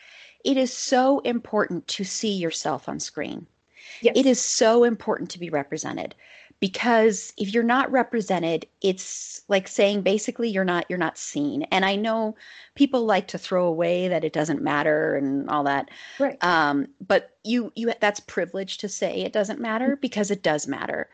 it 0.44 0.58
is 0.58 0.74
so 0.74 1.20
important 1.20 1.88
to 1.90 2.04
see 2.04 2.34
yourself 2.34 2.90
on 2.90 3.00
screen. 3.00 3.48
Yes. 4.02 4.14
It 4.16 4.26
is 4.26 4.42
so 4.42 4.84
important 4.84 5.30
to 5.32 5.40
be 5.40 5.50
represented 5.50 6.16
because 6.62 7.34
if 7.38 7.54
you're 7.54 7.64
not 7.64 7.92
represented 7.92 8.66
it's 8.82 9.42
like 9.50 9.68
saying 9.68 10.02
basically 10.04 10.48
you're 10.48 10.64
not 10.64 10.86
you're 10.88 10.98
not 10.98 11.18
seen. 11.18 11.64
And 11.64 11.84
i 11.84 11.98
know 11.98 12.36
people 12.76 13.06
like 13.06 13.28
to 13.28 13.38
throw 13.38 13.66
away 13.66 14.08
that 14.08 14.24
it 14.24 14.32
doesn't 14.32 14.62
matter 14.62 15.16
and 15.16 15.50
all 15.50 15.66
that. 15.66 15.90
Right. 16.20 16.42
Um, 16.42 16.88
but 17.06 17.32
you 17.44 17.74
you 17.76 17.92
that's 18.00 18.22
privilege 18.22 18.78
to 18.78 18.88
say 18.88 19.22
it 19.22 19.34
doesn't 19.34 19.60
matter 19.60 19.98
because 19.98 20.32
it 20.32 20.44
does 20.44 20.68
matter. 20.68 21.10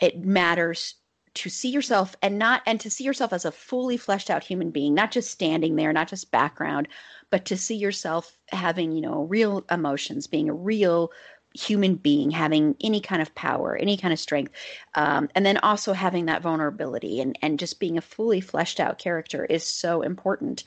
It 0.00 0.24
matters 0.24 0.94
to 1.34 1.50
see 1.50 1.68
yourself 1.68 2.16
and 2.22 2.38
not 2.38 2.62
and 2.66 2.80
to 2.80 2.90
see 2.90 3.04
yourself 3.04 3.32
as 3.32 3.44
a 3.44 3.52
fully 3.52 3.96
fleshed 3.96 4.30
out 4.30 4.42
human 4.42 4.70
being 4.70 4.94
not 4.94 5.10
just 5.12 5.30
standing 5.30 5.76
there 5.76 5.92
not 5.92 6.08
just 6.08 6.30
background 6.30 6.88
but 7.30 7.44
to 7.44 7.56
see 7.56 7.76
yourself 7.76 8.36
having 8.48 8.92
you 8.92 9.00
know 9.00 9.22
real 9.24 9.64
emotions 9.70 10.26
being 10.26 10.48
a 10.48 10.54
real 10.54 11.12
human 11.54 11.96
being 11.96 12.30
having 12.30 12.76
any 12.80 13.00
kind 13.00 13.22
of 13.22 13.34
power, 13.34 13.76
any 13.76 13.96
kind 13.96 14.12
of 14.12 14.18
strength, 14.18 14.52
um, 14.94 15.28
and 15.34 15.44
then 15.44 15.58
also 15.58 15.92
having 15.92 16.26
that 16.26 16.42
vulnerability 16.42 17.20
and 17.20 17.38
and 17.42 17.58
just 17.58 17.80
being 17.80 17.98
a 17.98 18.02
fully 18.02 18.40
fleshed 18.40 18.80
out 18.80 18.98
character 18.98 19.44
is 19.44 19.64
so 19.64 20.02
important. 20.02 20.64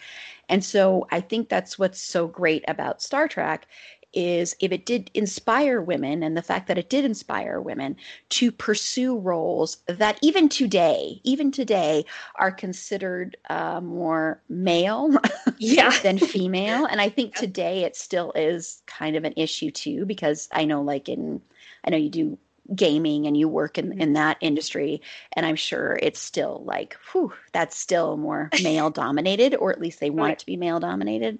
And 0.49 0.63
so 0.63 1.07
I 1.11 1.21
think 1.21 1.49
that's 1.49 1.79
what's 1.79 2.01
so 2.01 2.27
great 2.27 2.65
about 2.67 3.01
Star 3.01 3.27
Trek 3.27 3.67
is 4.13 4.55
if 4.59 4.71
it 4.71 4.85
did 4.85 5.09
inspire 5.13 5.81
women 5.81 6.23
and 6.23 6.35
the 6.35 6.41
fact 6.41 6.67
that 6.67 6.77
it 6.77 6.89
did 6.89 7.05
inspire 7.05 7.59
women 7.59 7.95
to 8.29 8.51
pursue 8.51 9.17
roles 9.17 9.77
that 9.87 10.17
even 10.21 10.49
today, 10.49 11.19
even 11.23 11.51
today, 11.51 12.05
are 12.35 12.51
considered 12.51 13.37
uh, 13.49 13.81
more 13.81 14.41
male 14.49 15.15
yeah. 15.57 15.91
than 16.01 16.17
female. 16.17 16.85
And 16.85 17.01
I 17.01 17.09
think 17.09 17.35
today 17.35 17.83
it 17.83 17.95
still 17.95 18.31
is 18.35 18.81
kind 18.85 19.15
of 19.15 19.23
an 19.23 19.33
issue 19.37 19.71
too, 19.71 20.05
because 20.05 20.49
I 20.51 20.65
know, 20.65 20.81
like 20.81 21.09
in, 21.09 21.41
I 21.83 21.89
know 21.89 21.97
you 21.97 22.09
do 22.09 22.37
gaming 22.75 23.27
and 23.27 23.35
you 23.35 23.47
work 23.47 23.77
in, 23.77 23.99
in 23.99 24.13
that 24.13 24.37
industry 24.39 25.01
and 25.33 25.45
i'm 25.45 25.55
sure 25.55 25.99
it's 26.01 26.19
still 26.19 26.61
like 26.65 26.95
whew 27.11 27.33
that's 27.51 27.75
still 27.75 28.15
more 28.17 28.49
male 28.63 28.89
dominated 28.89 29.55
or 29.55 29.71
at 29.71 29.81
least 29.81 29.99
they 29.99 30.09
want 30.09 30.27
right. 30.27 30.33
it 30.33 30.39
to 30.39 30.45
be 30.45 30.55
male 30.55 30.79
dominated 30.79 31.37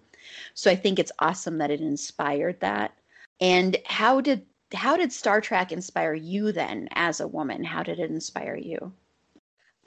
so 0.54 0.72
I 0.72 0.76
think 0.76 1.00
it's 1.00 1.12
awesome 1.20 1.58
that 1.60 1.72
it 1.72 1.82
inspired 1.82 2.60
that. 2.60 2.94
And 3.40 3.78
how 3.86 4.22
did 4.22 4.46
how 4.74 4.96
did 4.96 5.12
Star 5.12 5.42
Trek 5.42 5.72
inspire 5.72 6.14
you 6.14 6.52
then 6.52 6.88
as 6.94 7.20
a 7.20 7.28
woman? 7.28 7.64
How 7.64 7.84
did 7.84 8.00
it 8.00 8.10
inspire 8.10 8.56
you? 8.56 8.94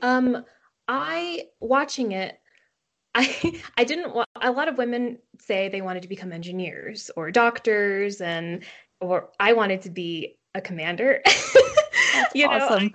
Um 0.03 0.45
I 0.89 1.49
watching 1.61 2.13
it 2.13 2.41
I 3.15 3.61
I 3.77 3.85
didn't 3.85 4.15
want 4.15 4.29
a 4.41 4.51
lot 4.51 4.69
of 4.69 4.77
women 4.77 5.19
say 5.39 5.69
they 5.69 5.83
wanted 5.83 6.03
to 6.03 6.09
become 6.09 6.33
engineers 6.33 7.11
or 7.17 7.31
doctors 7.31 8.21
and 8.21 8.65
or 9.01 9.31
I 9.39 9.53
wanted 9.53 9.83
to 9.83 9.91
be 9.91 10.37
a 10.55 10.61
commander. 10.61 11.21
you 12.35 12.47
awesome. 12.47 12.87
know, 12.87 12.91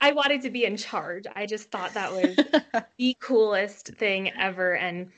I, 0.00 0.08
I, 0.10 0.12
wanted 0.12 0.42
to 0.42 0.50
be 0.50 0.64
in 0.64 0.76
charge. 0.76 1.24
I 1.34 1.46
just 1.46 1.70
thought 1.70 1.92
that 1.94 2.12
was 2.12 2.36
the 2.98 3.16
coolest 3.20 3.88
thing 3.94 4.30
ever 4.38 4.76
and 4.76 5.10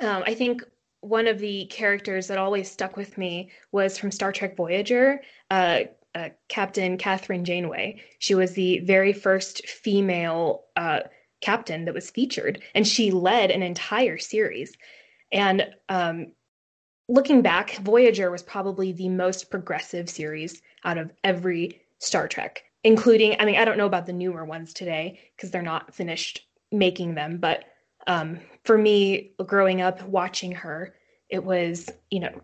um, 0.00 0.22
I 0.26 0.34
think 0.34 0.62
one 1.00 1.26
of 1.26 1.38
the 1.38 1.66
characters 1.66 2.26
that 2.26 2.38
always 2.38 2.70
stuck 2.70 2.96
with 2.96 3.16
me 3.16 3.50
was 3.72 3.96
from 3.96 4.10
Star 4.10 4.32
Trek 4.32 4.56
Voyager, 4.56 5.22
uh, 5.50 5.80
uh, 6.14 6.28
Captain 6.48 6.98
Kathryn 6.98 7.44
Janeway. 7.44 8.02
She 8.18 8.34
was 8.34 8.52
the 8.52 8.80
very 8.80 9.12
first 9.12 9.66
female 9.66 10.64
uh, 10.76 11.00
captain 11.40 11.84
that 11.84 11.94
was 11.94 12.10
featured, 12.10 12.62
and 12.74 12.86
she 12.86 13.10
led 13.10 13.50
an 13.50 13.62
entire 13.62 14.18
series. 14.18 14.76
And 15.32 15.66
um, 15.88 16.32
looking 17.08 17.42
back, 17.42 17.76
Voyager 17.76 18.30
was 18.30 18.42
probably 18.42 18.92
the 18.92 19.08
most 19.08 19.50
progressive 19.50 20.10
series 20.10 20.60
out 20.84 20.98
of 20.98 21.12
every 21.24 21.80
Star 21.98 22.28
Trek, 22.28 22.64
including, 22.84 23.36
I 23.38 23.44
mean, 23.44 23.56
I 23.56 23.64
don't 23.64 23.78
know 23.78 23.86
about 23.86 24.06
the 24.06 24.12
newer 24.12 24.44
ones 24.44 24.74
today 24.74 25.20
because 25.36 25.50
they're 25.50 25.62
not 25.62 25.94
finished 25.94 26.46
making 26.72 27.14
them, 27.14 27.38
but 27.38 27.64
um, 28.06 28.40
for 28.64 28.78
me, 28.78 29.32
growing 29.46 29.80
up 29.80 30.02
watching 30.02 30.52
her, 30.52 30.94
it 31.28 31.44
was, 31.44 31.88
you 32.10 32.20
know, 32.20 32.40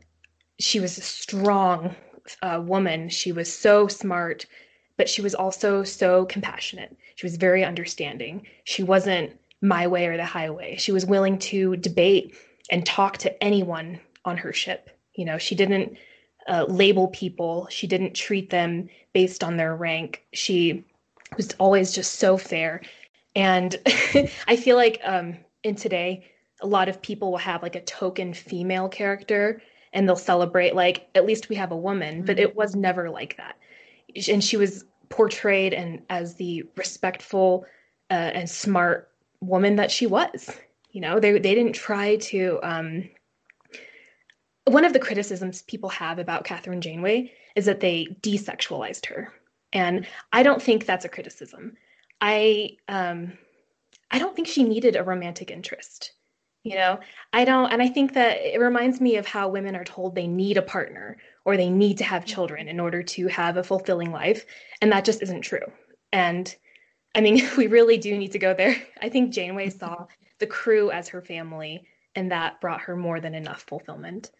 she 0.58 0.80
was 0.80 0.98
a 0.98 1.02
strong 1.02 1.94
uh, 2.42 2.62
woman. 2.64 3.08
She 3.08 3.32
was 3.32 3.52
so 3.52 3.88
smart, 3.88 4.46
but 4.96 5.08
she 5.08 5.22
was 5.22 5.34
also 5.34 5.82
so 5.82 6.24
compassionate. 6.26 6.96
She 7.16 7.26
was 7.26 7.36
very 7.36 7.64
understanding. 7.64 8.46
She 8.64 8.82
wasn't 8.82 9.38
my 9.62 9.86
way 9.86 10.06
or 10.06 10.16
the 10.16 10.24
highway. 10.24 10.76
She 10.76 10.92
was 10.92 11.06
willing 11.06 11.38
to 11.38 11.76
debate 11.76 12.34
and 12.70 12.84
talk 12.84 13.18
to 13.18 13.42
anyone 13.42 14.00
on 14.24 14.36
her 14.36 14.52
ship. 14.52 14.90
You 15.14 15.24
know, 15.24 15.38
she 15.38 15.54
didn't 15.54 15.96
uh, 16.48 16.64
label 16.68 17.08
people, 17.08 17.66
she 17.70 17.86
didn't 17.86 18.14
treat 18.14 18.50
them 18.50 18.88
based 19.12 19.42
on 19.42 19.56
their 19.56 19.74
rank. 19.74 20.24
She 20.32 20.84
was 21.36 21.52
always 21.58 21.92
just 21.92 22.14
so 22.14 22.36
fair. 22.36 22.82
And 23.34 23.76
I 24.46 24.56
feel 24.56 24.76
like 24.76 25.00
um, 25.04 25.36
in 25.66 25.74
today, 25.74 26.26
a 26.62 26.66
lot 26.66 26.88
of 26.88 27.02
people 27.02 27.30
will 27.30 27.38
have 27.38 27.62
like 27.62 27.76
a 27.76 27.82
token 27.82 28.32
female 28.32 28.88
character 28.88 29.60
and 29.92 30.08
they'll 30.08 30.16
celebrate 30.16 30.74
like 30.74 31.08
at 31.14 31.26
least 31.26 31.48
we 31.48 31.56
have 31.56 31.72
a 31.72 31.76
woman, 31.76 32.24
but 32.24 32.38
it 32.38 32.56
was 32.56 32.74
never 32.74 33.10
like 33.10 33.36
that. 33.36 33.56
And 34.28 34.42
she 34.42 34.56
was 34.56 34.84
portrayed 35.08 35.74
and 35.74 36.02
as 36.10 36.34
the 36.34 36.64
respectful 36.76 37.66
uh, 38.10 38.30
and 38.34 38.48
smart 38.48 39.10
woman 39.40 39.76
that 39.76 39.90
she 39.90 40.06
was. 40.06 40.50
You 40.90 41.00
know, 41.00 41.20
they 41.20 41.32
they 41.32 41.54
didn't 41.54 41.74
try 41.74 42.16
to. 42.16 42.58
Um, 42.62 43.10
one 44.64 44.84
of 44.84 44.92
the 44.92 44.98
criticisms 44.98 45.62
people 45.62 45.90
have 45.90 46.18
about 46.18 46.44
Kathryn 46.44 46.80
Janeway 46.80 47.32
is 47.54 47.66
that 47.66 47.80
they 47.80 48.06
desexualized 48.22 49.06
her, 49.06 49.32
and 49.72 50.06
I 50.32 50.42
don't 50.42 50.62
think 50.62 50.86
that's 50.86 51.04
a 51.04 51.08
criticism. 51.10 51.76
I 52.20 52.76
um, 52.88 53.34
I 54.10 54.18
don't 54.18 54.34
think 54.34 54.48
she 54.48 54.62
needed 54.62 54.96
a 54.96 55.04
romantic 55.04 55.50
interest. 55.50 56.12
You 56.62 56.74
know, 56.74 56.98
I 57.32 57.44
don't, 57.44 57.72
and 57.72 57.80
I 57.80 57.88
think 57.88 58.14
that 58.14 58.38
it 58.38 58.58
reminds 58.60 59.00
me 59.00 59.16
of 59.16 59.26
how 59.26 59.48
women 59.48 59.76
are 59.76 59.84
told 59.84 60.14
they 60.14 60.26
need 60.26 60.56
a 60.56 60.62
partner 60.62 61.16
or 61.44 61.56
they 61.56 61.70
need 61.70 61.98
to 61.98 62.04
have 62.04 62.22
mm-hmm. 62.22 62.34
children 62.34 62.68
in 62.68 62.80
order 62.80 63.02
to 63.04 63.28
have 63.28 63.56
a 63.56 63.62
fulfilling 63.62 64.10
life. 64.10 64.44
And 64.82 64.90
that 64.90 65.04
just 65.04 65.22
isn't 65.22 65.42
true. 65.42 65.72
And 66.12 66.52
I 67.14 67.20
mean, 67.20 67.48
we 67.56 67.68
really 67.68 67.98
do 67.98 68.18
need 68.18 68.32
to 68.32 68.40
go 68.40 68.52
there. 68.52 68.76
I 69.00 69.08
think 69.08 69.32
Janeway 69.32 69.68
mm-hmm. 69.68 69.78
saw 69.78 70.06
the 70.38 70.46
crew 70.46 70.90
as 70.90 71.08
her 71.08 71.22
family, 71.22 71.86
and 72.14 72.32
that 72.32 72.60
brought 72.60 72.80
her 72.80 72.96
more 72.96 73.20
than 73.20 73.34
enough 73.34 73.64
fulfillment. 73.68 74.30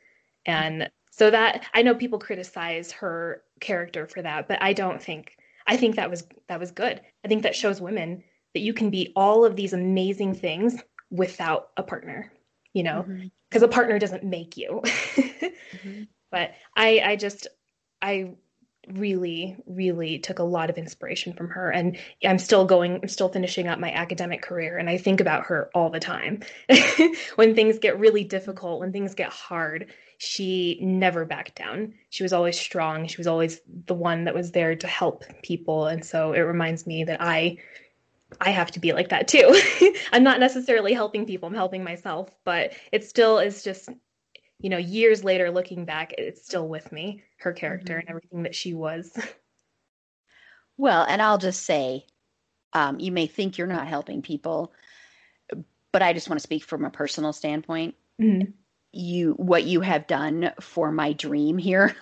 And 0.44 0.90
so 1.10 1.30
that 1.30 1.64
I 1.74 1.82
know 1.82 1.94
people 1.94 2.18
criticize 2.18 2.92
her 2.92 3.42
character 3.60 4.06
for 4.06 4.20
that, 4.22 4.48
but 4.48 4.60
I 4.60 4.72
don't 4.72 5.02
think 5.02 5.36
I 5.66 5.76
think 5.76 5.96
that 5.96 6.10
was 6.10 6.26
that 6.48 6.60
was 6.60 6.70
good. 6.70 7.00
I 7.24 7.28
think 7.28 7.42
that 7.42 7.56
shows 7.56 7.80
women 7.80 8.22
that 8.56 8.62
you 8.62 8.72
can 8.72 8.88
be 8.88 9.12
all 9.14 9.44
of 9.44 9.54
these 9.54 9.74
amazing 9.74 10.34
things 10.34 10.82
without 11.10 11.68
a 11.76 11.82
partner, 11.82 12.32
you 12.72 12.82
know, 12.82 13.02
because 13.02 13.62
mm-hmm. 13.62 13.64
a 13.64 13.68
partner 13.68 13.98
doesn't 13.98 14.24
make 14.24 14.56
you. 14.56 14.80
mm-hmm. 14.82 16.02
But 16.32 16.54
I, 16.74 17.00
I 17.04 17.16
just, 17.16 17.46
I 18.02 18.34
really, 18.88 19.56
really 19.66 20.18
took 20.18 20.38
a 20.38 20.44
lot 20.44 20.70
of 20.70 20.76
inspiration 20.76 21.32
from 21.34 21.48
her. 21.50 21.70
And 21.70 21.96
I'm 22.24 22.38
still 22.38 22.64
going, 22.64 23.00
I'm 23.00 23.08
still 23.08 23.28
finishing 23.28 23.68
up 23.68 23.78
my 23.78 23.92
academic 23.92 24.42
career. 24.42 24.76
And 24.76 24.90
I 24.90 24.98
think 24.98 25.20
about 25.20 25.46
her 25.46 25.70
all 25.72 25.88
the 25.88 26.00
time. 26.00 26.42
when 27.36 27.54
things 27.54 27.78
get 27.78 27.98
really 27.98 28.24
difficult, 28.24 28.80
when 28.80 28.92
things 28.92 29.14
get 29.14 29.30
hard, 29.30 29.86
she 30.18 30.78
never 30.82 31.24
backed 31.24 31.54
down. 31.54 31.94
She 32.10 32.24
was 32.24 32.32
always 32.32 32.58
strong. 32.58 33.06
She 33.06 33.18
was 33.18 33.28
always 33.28 33.60
the 33.86 33.94
one 33.94 34.24
that 34.24 34.34
was 34.34 34.50
there 34.50 34.74
to 34.74 34.86
help 34.86 35.24
people. 35.42 35.86
And 35.86 36.04
so 36.04 36.32
it 36.32 36.40
reminds 36.40 36.86
me 36.86 37.04
that 37.04 37.20
I 37.20 37.58
I 38.40 38.50
have 38.50 38.70
to 38.72 38.80
be 38.80 38.92
like 38.92 39.10
that 39.10 39.28
too. 39.28 39.60
I'm 40.12 40.24
not 40.24 40.40
necessarily 40.40 40.92
helping 40.92 41.26
people, 41.26 41.48
I'm 41.48 41.54
helping 41.54 41.84
myself, 41.84 42.30
but 42.44 42.72
it 42.92 43.04
still 43.04 43.38
is 43.38 43.62
just 43.62 43.88
you 44.58 44.70
know, 44.70 44.78
years 44.78 45.22
later 45.22 45.50
looking 45.50 45.84
back, 45.84 46.14
it's 46.16 46.44
still 46.44 46.66
with 46.66 46.90
me, 46.90 47.22
her 47.40 47.52
character 47.52 47.94
mm-hmm. 47.94 48.00
and 48.00 48.08
everything 48.08 48.42
that 48.44 48.54
she 48.54 48.74
was. 48.74 49.16
Well, 50.78 51.06
and 51.08 51.22
I'll 51.22 51.38
just 51.38 51.64
say, 51.64 52.04
um, 52.74 53.00
you 53.00 53.10
may 53.10 53.26
think 53.26 53.56
you're 53.56 53.66
not 53.66 53.86
helping 53.86 54.20
people, 54.20 54.72
but 55.90 56.02
I 56.02 56.12
just 56.12 56.28
want 56.28 56.38
to 56.38 56.42
speak 56.42 56.64
from 56.64 56.84
a 56.84 56.90
personal 56.90 57.32
standpoint. 57.32 57.94
Mm-hmm. 58.20 58.50
You, 58.98 59.32
what 59.32 59.64
you 59.64 59.82
have 59.82 60.06
done 60.06 60.52
for 60.58 60.90
my 60.90 61.12
dream 61.12 61.58
here 61.58 61.94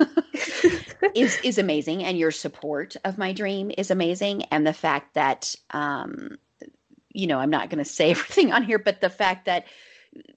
is 1.14 1.40
is 1.42 1.58
amazing, 1.58 2.04
and 2.04 2.16
your 2.16 2.30
support 2.30 2.94
of 3.04 3.18
my 3.18 3.32
dream 3.32 3.72
is 3.76 3.90
amazing, 3.90 4.44
and 4.44 4.64
the 4.64 4.72
fact 4.72 5.14
that, 5.14 5.56
um, 5.70 6.38
you 7.12 7.26
know, 7.26 7.40
I'm 7.40 7.50
not 7.50 7.68
going 7.68 7.82
to 7.82 7.90
say 7.90 8.10
everything 8.12 8.52
on 8.52 8.62
here, 8.62 8.78
but 8.78 9.00
the 9.00 9.10
fact 9.10 9.46
that 9.46 9.66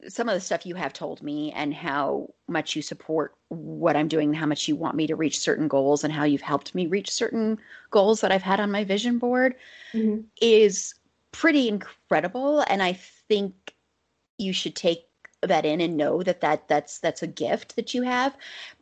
some 0.07 0.27
of 0.27 0.33
the 0.33 0.41
stuff 0.41 0.65
you 0.65 0.75
have 0.75 0.93
told 0.93 1.21
me 1.21 1.51
and 1.51 1.73
how 1.73 2.33
much 2.47 2.75
you 2.75 2.81
support 2.81 3.35
what 3.49 3.95
I'm 3.95 4.07
doing 4.07 4.29
and 4.29 4.35
how 4.35 4.45
much 4.45 4.67
you 4.67 4.75
want 4.75 4.95
me 4.95 5.07
to 5.07 5.15
reach 5.15 5.39
certain 5.39 5.67
goals 5.67 6.03
and 6.03 6.11
how 6.11 6.23
you've 6.23 6.41
helped 6.41 6.73
me 6.73 6.87
reach 6.87 7.11
certain 7.11 7.59
goals 7.91 8.21
that 8.21 8.31
I've 8.31 8.41
had 8.41 8.59
on 8.59 8.71
my 8.71 8.83
vision 8.83 9.19
board 9.19 9.55
mm-hmm. 9.93 10.21
is 10.41 10.95
pretty 11.31 11.67
incredible 11.67 12.63
and 12.67 12.81
I 12.81 12.93
think 12.93 13.73
you 14.37 14.53
should 14.53 14.75
take 14.75 15.06
that 15.47 15.65
in 15.65 15.81
and 15.81 15.97
know 15.97 16.23
that, 16.23 16.41
that 16.41 16.67
that's 16.67 16.99
that's 16.99 17.23
a 17.23 17.27
gift 17.27 17.75
that 17.75 17.93
you 17.93 18.03
have 18.03 18.35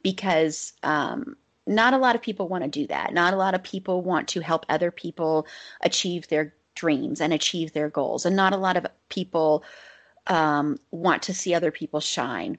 because 0.03 0.73
um, 0.83 1.37
not 1.67 1.93
a 1.93 1.97
lot 1.97 2.15
of 2.15 2.21
people 2.21 2.47
want 2.47 2.63
to 2.63 2.69
do 2.69 2.87
that. 2.87 3.13
Not 3.13 3.33
a 3.33 3.37
lot 3.37 3.55
of 3.55 3.63
people 3.63 4.01
want 4.01 4.27
to 4.29 4.41
help 4.41 4.65
other 4.69 4.91
people 4.91 5.47
achieve 5.81 6.27
their 6.27 6.53
dreams 6.75 7.21
and 7.21 7.33
achieve 7.33 7.73
their 7.73 7.89
goals 7.89 8.25
and 8.25 8.35
not 8.35 8.53
a 8.53 8.57
lot 8.57 8.77
of 8.77 8.85
people 9.09 9.63
um, 10.27 10.77
want 10.91 11.23
to 11.23 11.33
see 11.33 11.53
other 11.53 11.71
people 11.71 11.99
shine 11.99 12.57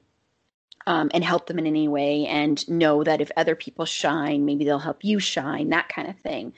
um, 0.86 1.10
and 1.12 1.24
help 1.24 1.46
them 1.46 1.58
in 1.58 1.66
any 1.66 1.88
way 1.88 2.26
and 2.26 2.68
know 2.68 3.04
that 3.04 3.20
if 3.20 3.30
other 3.36 3.56
people 3.56 3.84
shine, 3.84 4.44
maybe 4.44 4.64
they'll 4.64 4.78
help 4.78 5.04
you 5.04 5.18
shine, 5.18 5.68
that 5.70 5.88
kind 5.88 6.08
of 6.08 6.16
thing. 6.18 6.52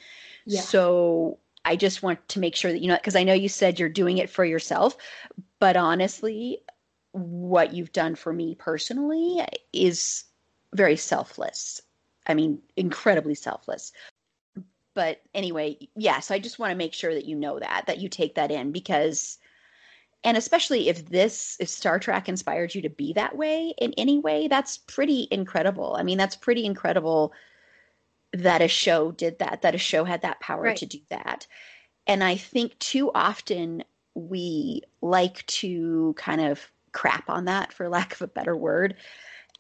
Yeah. 0.45 0.61
So 0.61 1.39
I 1.65 1.77
just 1.77 2.03
want 2.03 2.27
to 2.29 2.39
make 2.39 2.55
sure 2.55 2.73
that 2.73 2.81
you 2.81 2.89
know, 2.89 2.97
because 2.97 3.17
I 3.17 3.25
know 3.25 3.33
you 3.33 3.49
said 3.49 3.79
you're 3.79 3.89
doing 3.89 4.19
it 4.19 4.31
for 4.31 4.45
yourself, 4.45 4.97
but 5.59 5.77
honestly, 5.77 6.61
what 7.13 7.73
you've 7.73 7.93
done 7.93 8.15
for 8.15 8.33
me 8.33 8.55
personally 8.55 9.41
is 9.73 10.25
very 10.75 10.97
selfless. 10.97 11.81
I 12.27 12.35
mean, 12.35 12.61
incredibly 12.77 13.35
selfless. 13.35 13.93
But 14.95 15.21
anyway, 15.35 15.77
yes, 15.81 15.89
yeah, 15.97 16.21
so 16.21 16.35
I 16.35 16.39
just 16.39 16.59
want 16.59 16.73
to 16.73 16.77
make 16.77 16.93
sure 16.93 17.15
that 17.15 17.25
you 17.25 17.37
know 17.37 17.59
that, 17.59 17.85
that 17.87 17.99
you 17.99 18.09
take 18.09 18.35
that 18.35 18.51
in 18.51 18.73
because 18.73 19.39
and 20.25 20.37
especially 20.37 20.89
if 20.89 21.07
this 21.09 21.57
if 21.61 21.69
star 21.69 21.99
trek 21.99 22.29
inspired 22.29 22.75
you 22.75 22.83
to 22.83 22.91
be 22.91 23.13
that 23.13 23.37
way 23.37 23.75
in 23.79 23.93
any 23.97 24.19
way 24.19 24.49
that's 24.49 24.79
pretty 24.79 25.29
incredible 25.31 25.97
i 25.99 26.03
mean 26.03 26.19
that's 26.19 26.37
pretty 26.37 26.65
incredible 26.65 27.33
that 28.33 28.61
a 28.61 28.69
show 28.69 29.11
did 29.13 29.39
that 29.39 29.63
that 29.63 29.75
a 29.75 29.79
show 29.79 30.05
had 30.05 30.23
that 30.23 30.41
power 30.41 30.63
right. 30.63 30.77
to 30.77 30.87
do 30.87 30.99
that 31.09 31.47
and 32.07 32.23
i 32.23 32.37
think 32.37 32.79
too 32.79 33.11
often 33.15 33.83
we 34.15 34.83
like 35.01 35.47
to 35.47 36.15
kind 36.19 36.41
of 36.41 36.71
crap 36.93 37.29
on 37.29 37.47
that 37.47 37.73
for 37.73 37.89
lack 37.89 38.13
of 38.15 38.23
a 38.23 38.27
better 38.27 38.57
word 38.57 38.95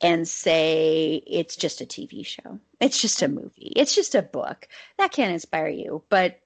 and 0.00 0.28
say 0.28 1.22
it's 1.26 1.56
just 1.56 1.80
a 1.80 1.86
tv 1.86 2.24
show 2.24 2.58
it's 2.80 3.00
just 3.00 3.22
a 3.22 3.28
movie 3.28 3.72
it's 3.76 3.94
just 3.94 4.14
a 4.14 4.22
book 4.22 4.68
that 4.98 5.12
can 5.12 5.30
inspire 5.30 5.68
you 5.68 6.02
but 6.08 6.40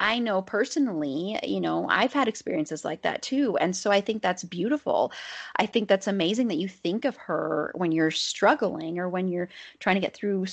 I 0.00 0.18
know 0.18 0.42
personally, 0.42 1.38
you 1.44 1.60
know, 1.60 1.86
I've 1.88 2.12
had 2.12 2.26
experiences 2.26 2.84
like 2.84 3.02
that 3.02 3.22
too. 3.22 3.56
And 3.58 3.74
so 3.74 3.92
I 3.92 4.00
think 4.00 4.20
that's 4.20 4.42
beautiful. 4.42 5.12
I 5.54 5.66
think 5.66 5.88
that's 5.88 6.08
amazing 6.08 6.48
that 6.48 6.56
you 6.56 6.66
think 6.66 7.04
of 7.04 7.16
her 7.18 7.70
when 7.76 7.92
you're 7.92 8.10
struggling 8.10 8.98
or 8.98 9.08
when 9.08 9.28
you're 9.28 9.48
trying 9.78 9.94
to 9.94 10.00
get 10.00 10.12
through 10.12 10.46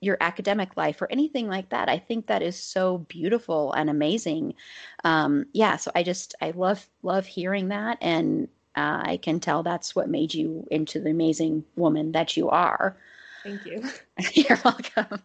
your 0.00 0.16
academic 0.20 0.76
life 0.76 1.02
or 1.02 1.10
anything 1.10 1.48
like 1.48 1.68
that. 1.70 1.88
I 1.88 1.98
think 1.98 2.26
that 2.26 2.42
is 2.42 2.56
so 2.56 2.98
beautiful 2.98 3.72
and 3.72 3.90
amazing. 3.90 4.54
Um, 5.04 5.46
yeah, 5.52 5.76
so 5.76 5.90
I 5.94 6.02
just 6.02 6.34
I 6.40 6.52
love 6.52 6.86
love 7.02 7.26
hearing 7.26 7.68
that, 7.68 7.98
and 8.00 8.48
uh, 8.76 9.02
I 9.04 9.18
can 9.22 9.40
tell 9.40 9.62
that's 9.62 9.94
what 9.94 10.08
made 10.08 10.34
you 10.34 10.66
into 10.70 11.00
the 11.00 11.10
amazing 11.10 11.64
woman 11.76 12.12
that 12.12 12.36
you 12.36 12.50
are. 12.50 12.96
Thank 13.42 13.66
you. 13.66 13.84
You're 14.32 14.58
welcome. 14.64 15.22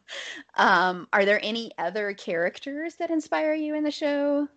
Um, 0.56 1.08
are 1.14 1.26
there 1.26 1.40
any 1.42 1.72
other 1.78 2.14
characters 2.14 2.96
that 2.96 3.12
inspire 3.12 3.54
you 3.54 3.76
in 3.76 3.84
the 3.84 3.92
show? 3.92 4.48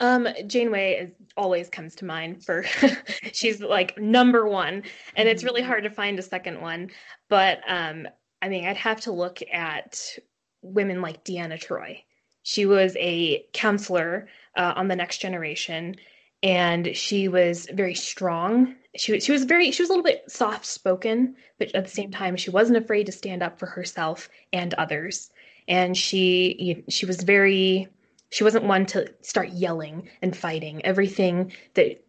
Um, 0.00 0.26
Janeway 0.46 0.94
is, 0.94 1.10
always 1.36 1.68
comes 1.68 1.94
to 1.96 2.04
mind 2.04 2.44
for 2.44 2.64
she's 3.32 3.60
like 3.60 3.96
number 3.98 4.48
one, 4.48 4.82
and 5.14 5.28
it's 5.28 5.44
really 5.44 5.62
hard 5.62 5.84
to 5.84 5.90
find 5.90 6.18
a 6.18 6.22
second 6.22 6.60
one. 6.60 6.90
But 7.28 7.60
um, 7.68 8.08
I 8.40 8.48
mean, 8.48 8.66
I'd 8.66 8.76
have 8.78 9.00
to 9.02 9.12
look 9.12 9.38
at 9.52 10.00
women 10.62 11.02
like 11.02 11.24
Deanna 11.24 11.60
Troi. 11.60 12.02
She 12.42 12.66
was 12.66 12.96
a 12.98 13.44
counselor 13.52 14.28
uh, 14.56 14.72
on 14.74 14.88
the 14.88 14.96
Next 14.96 15.18
Generation, 15.18 15.94
and 16.42 16.96
she 16.96 17.28
was 17.28 17.68
very 17.72 17.94
strong. 17.94 18.74
She 18.96 19.20
she 19.20 19.32
was 19.32 19.44
very 19.44 19.70
she 19.70 19.82
was 19.82 19.90
a 19.90 19.92
little 19.92 20.04
bit 20.04 20.30
soft 20.30 20.66
spoken, 20.66 21.36
but 21.58 21.74
at 21.74 21.84
the 21.84 21.90
same 21.90 22.10
time 22.10 22.36
she 22.36 22.50
wasn't 22.50 22.78
afraid 22.78 23.06
to 23.06 23.12
stand 23.12 23.42
up 23.42 23.58
for 23.58 23.66
herself 23.66 24.28
and 24.52 24.74
others. 24.74 25.30
And 25.68 25.96
she 25.96 26.84
she 26.88 27.06
was 27.06 27.22
very 27.22 27.88
she 28.30 28.44
wasn't 28.44 28.64
one 28.64 28.86
to 28.86 29.12
start 29.22 29.50
yelling 29.50 30.08
and 30.20 30.36
fighting. 30.36 30.84
Everything 30.84 31.52
that 31.74 32.02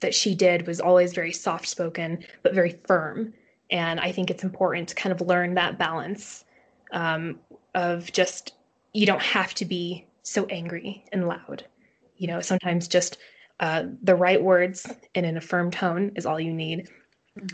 that 0.00 0.14
she 0.14 0.34
did 0.34 0.66
was 0.66 0.80
always 0.80 1.14
very 1.14 1.32
soft 1.32 1.68
spoken 1.68 2.24
but 2.42 2.54
very 2.54 2.78
firm. 2.86 3.32
And 3.70 3.98
I 4.00 4.12
think 4.12 4.30
it's 4.30 4.44
important 4.44 4.88
to 4.88 4.94
kind 4.94 5.12
of 5.12 5.26
learn 5.26 5.54
that 5.54 5.78
balance 5.78 6.44
um, 6.92 7.40
of 7.74 8.12
just 8.12 8.52
you 8.92 9.06
don't 9.06 9.22
have 9.22 9.54
to 9.54 9.64
be 9.64 10.06
so 10.22 10.46
angry 10.46 11.04
and 11.12 11.28
loud. 11.28 11.64
You 12.16 12.26
know, 12.28 12.40
sometimes 12.40 12.88
just 12.88 13.18
uh, 13.60 13.84
the 14.02 14.14
right 14.14 14.42
words 14.42 14.86
and 15.14 15.24
in 15.24 15.36
a 15.36 15.40
firm 15.40 15.70
tone 15.70 16.12
is 16.16 16.26
all 16.26 16.38
you 16.38 16.52
need. 16.52 16.88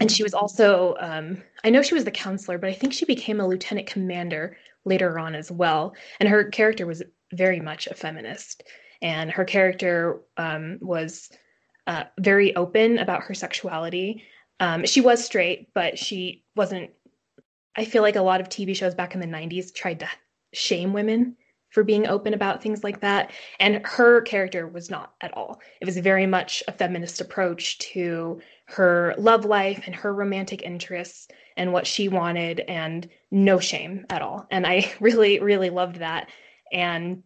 And 0.00 0.10
she 0.10 0.22
was 0.22 0.34
also, 0.34 0.94
um, 1.00 1.42
I 1.64 1.70
know 1.70 1.82
she 1.82 1.94
was 1.94 2.04
the 2.04 2.10
counselor, 2.10 2.58
but 2.58 2.70
I 2.70 2.72
think 2.72 2.92
she 2.92 3.04
became 3.04 3.40
a 3.40 3.46
lieutenant 3.46 3.88
commander 3.88 4.56
later 4.84 5.18
on 5.18 5.34
as 5.34 5.50
well. 5.50 5.94
And 6.20 6.28
her 6.28 6.44
character 6.44 6.86
was 6.86 7.02
very 7.32 7.60
much 7.60 7.86
a 7.86 7.94
feminist. 7.94 8.62
And 9.00 9.30
her 9.30 9.44
character 9.44 10.20
um, 10.36 10.78
was 10.80 11.30
uh, 11.86 12.04
very 12.18 12.54
open 12.54 12.98
about 12.98 13.24
her 13.24 13.34
sexuality. 13.34 14.22
Um, 14.60 14.86
she 14.86 15.00
was 15.00 15.24
straight, 15.24 15.68
but 15.74 15.98
she 15.98 16.44
wasn't. 16.54 16.90
I 17.74 17.84
feel 17.84 18.02
like 18.02 18.16
a 18.16 18.22
lot 18.22 18.40
of 18.40 18.48
TV 18.48 18.76
shows 18.76 18.94
back 18.94 19.14
in 19.14 19.20
the 19.20 19.26
90s 19.26 19.74
tried 19.74 20.00
to 20.00 20.08
shame 20.52 20.92
women 20.92 21.36
for 21.72 21.82
being 21.82 22.06
open 22.06 22.34
about 22.34 22.62
things 22.62 22.84
like 22.84 23.00
that. 23.00 23.32
And 23.58 23.84
her 23.86 24.20
character 24.20 24.68
was 24.68 24.90
not 24.90 25.14
at 25.22 25.34
all. 25.34 25.60
It 25.80 25.86
was 25.86 25.96
very 25.96 26.26
much 26.26 26.62
a 26.68 26.72
feminist 26.72 27.20
approach 27.20 27.78
to 27.78 28.40
her 28.66 29.14
love 29.18 29.44
life 29.46 29.82
and 29.86 29.94
her 29.94 30.14
romantic 30.14 30.62
interests 30.62 31.28
and 31.56 31.72
what 31.72 31.86
she 31.86 32.08
wanted, 32.08 32.60
and 32.60 33.08
no 33.30 33.58
shame 33.58 34.06
at 34.10 34.22
all. 34.22 34.46
And 34.50 34.66
I 34.66 34.92
really, 35.00 35.40
really 35.40 35.70
loved 35.70 35.96
that. 35.96 36.28
And 36.72 37.22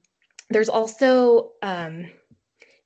there's 0.48 0.68
also 0.68 1.52
um, 1.62 2.06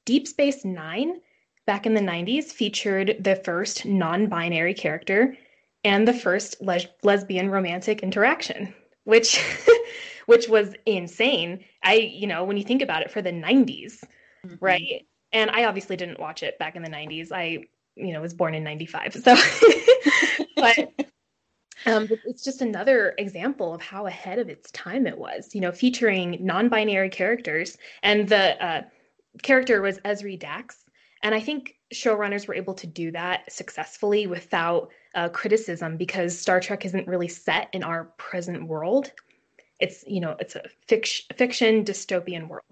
Deep 0.07 0.27
Space 0.27 0.64
Nine 0.64 1.20
back 1.66 1.87
in 1.87 1.94
the 1.94 2.01
90s 2.01 2.46
featured 2.46 3.16
the 3.20 3.37
first 3.37 3.85
non 3.85 4.27
binary 4.27 4.75
character 4.75 5.37
and 5.85 6.09
the 6.09 6.12
first 6.12 6.57
les- 6.61 6.87
lesbian 7.03 7.51
romantic 7.51 8.03
interaction, 8.03 8.75
which 9.05 9.38
which 10.26 10.48
was 10.48 10.74
insane. 10.87 11.64
I, 11.83 11.94
you 11.94 12.26
know, 12.26 12.44
when 12.44 12.56
you 12.56 12.64
think 12.64 12.83
about 12.83 13.02
it 13.02 13.11
for 13.11 13.22
the 13.22 13.30
90s, 13.30 14.04
mm-hmm. 14.44 14.54
right? 14.61 15.06
And 15.33 15.50
I 15.50 15.64
obviously 15.64 15.96
didn't 15.96 16.20
watch 16.20 16.42
it 16.42 16.59
back 16.59 16.76
in 16.76 16.83
the 16.83 16.88
90s. 16.88 17.33
I, 17.33 17.64
you 17.96 18.12
know, 18.12 18.20
was 18.20 18.35
born 18.35 18.54
in 18.54 18.64
95. 18.64 19.14
So, 19.14 19.37
but 20.56 20.78
um, 21.87 22.09
it's 22.24 22.44
just 22.44 22.62
another 22.62 23.14
example 23.18 23.74
of 23.74 23.80
how 23.80 24.06
ahead 24.06 24.38
of 24.38 24.48
its 24.48 24.70
time 24.72 25.06
it 25.06 25.16
was, 25.16 25.54
you 25.54 25.61
know, 25.61 25.72
featuring 25.72 26.38
non 26.40 26.68
binary 26.68 27.11
characters. 27.11 27.78
And 28.02 28.28
the 28.28 28.64
uh, 28.64 28.83
character 29.42 29.80
was 29.80 29.98
Ezri 30.00 30.38
Dax. 30.38 30.85
And 31.22 31.35
I 31.35 31.40
think 31.40 31.76
showrunners 31.94 32.48
were 32.48 32.54
able 32.54 32.74
to 32.74 32.87
do 32.87 33.11
that 33.12 33.52
successfully 33.52 34.26
without 34.26 34.90
uh, 35.14 35.28
criticism 35.28 35.96
because 35.96 36.38
Star 36.38 36.61
Trek 36.61 36.85
isn't 36.85 37.06
really 37.06 37.28
set 37.28 37.68
in 37.72 37.83
our 37.83 38.04
present 38.16 38.66
world 38.66 39.12
it's 39.80 40.04
you 40.06 40.20
know 40.20 40.36
it's 40.38 40.56
a 40.56 40.62
fiction, 40.86 41.26
fiction 41.36 41.84
dystopian 41.84 42.48
world. 42.48 42.64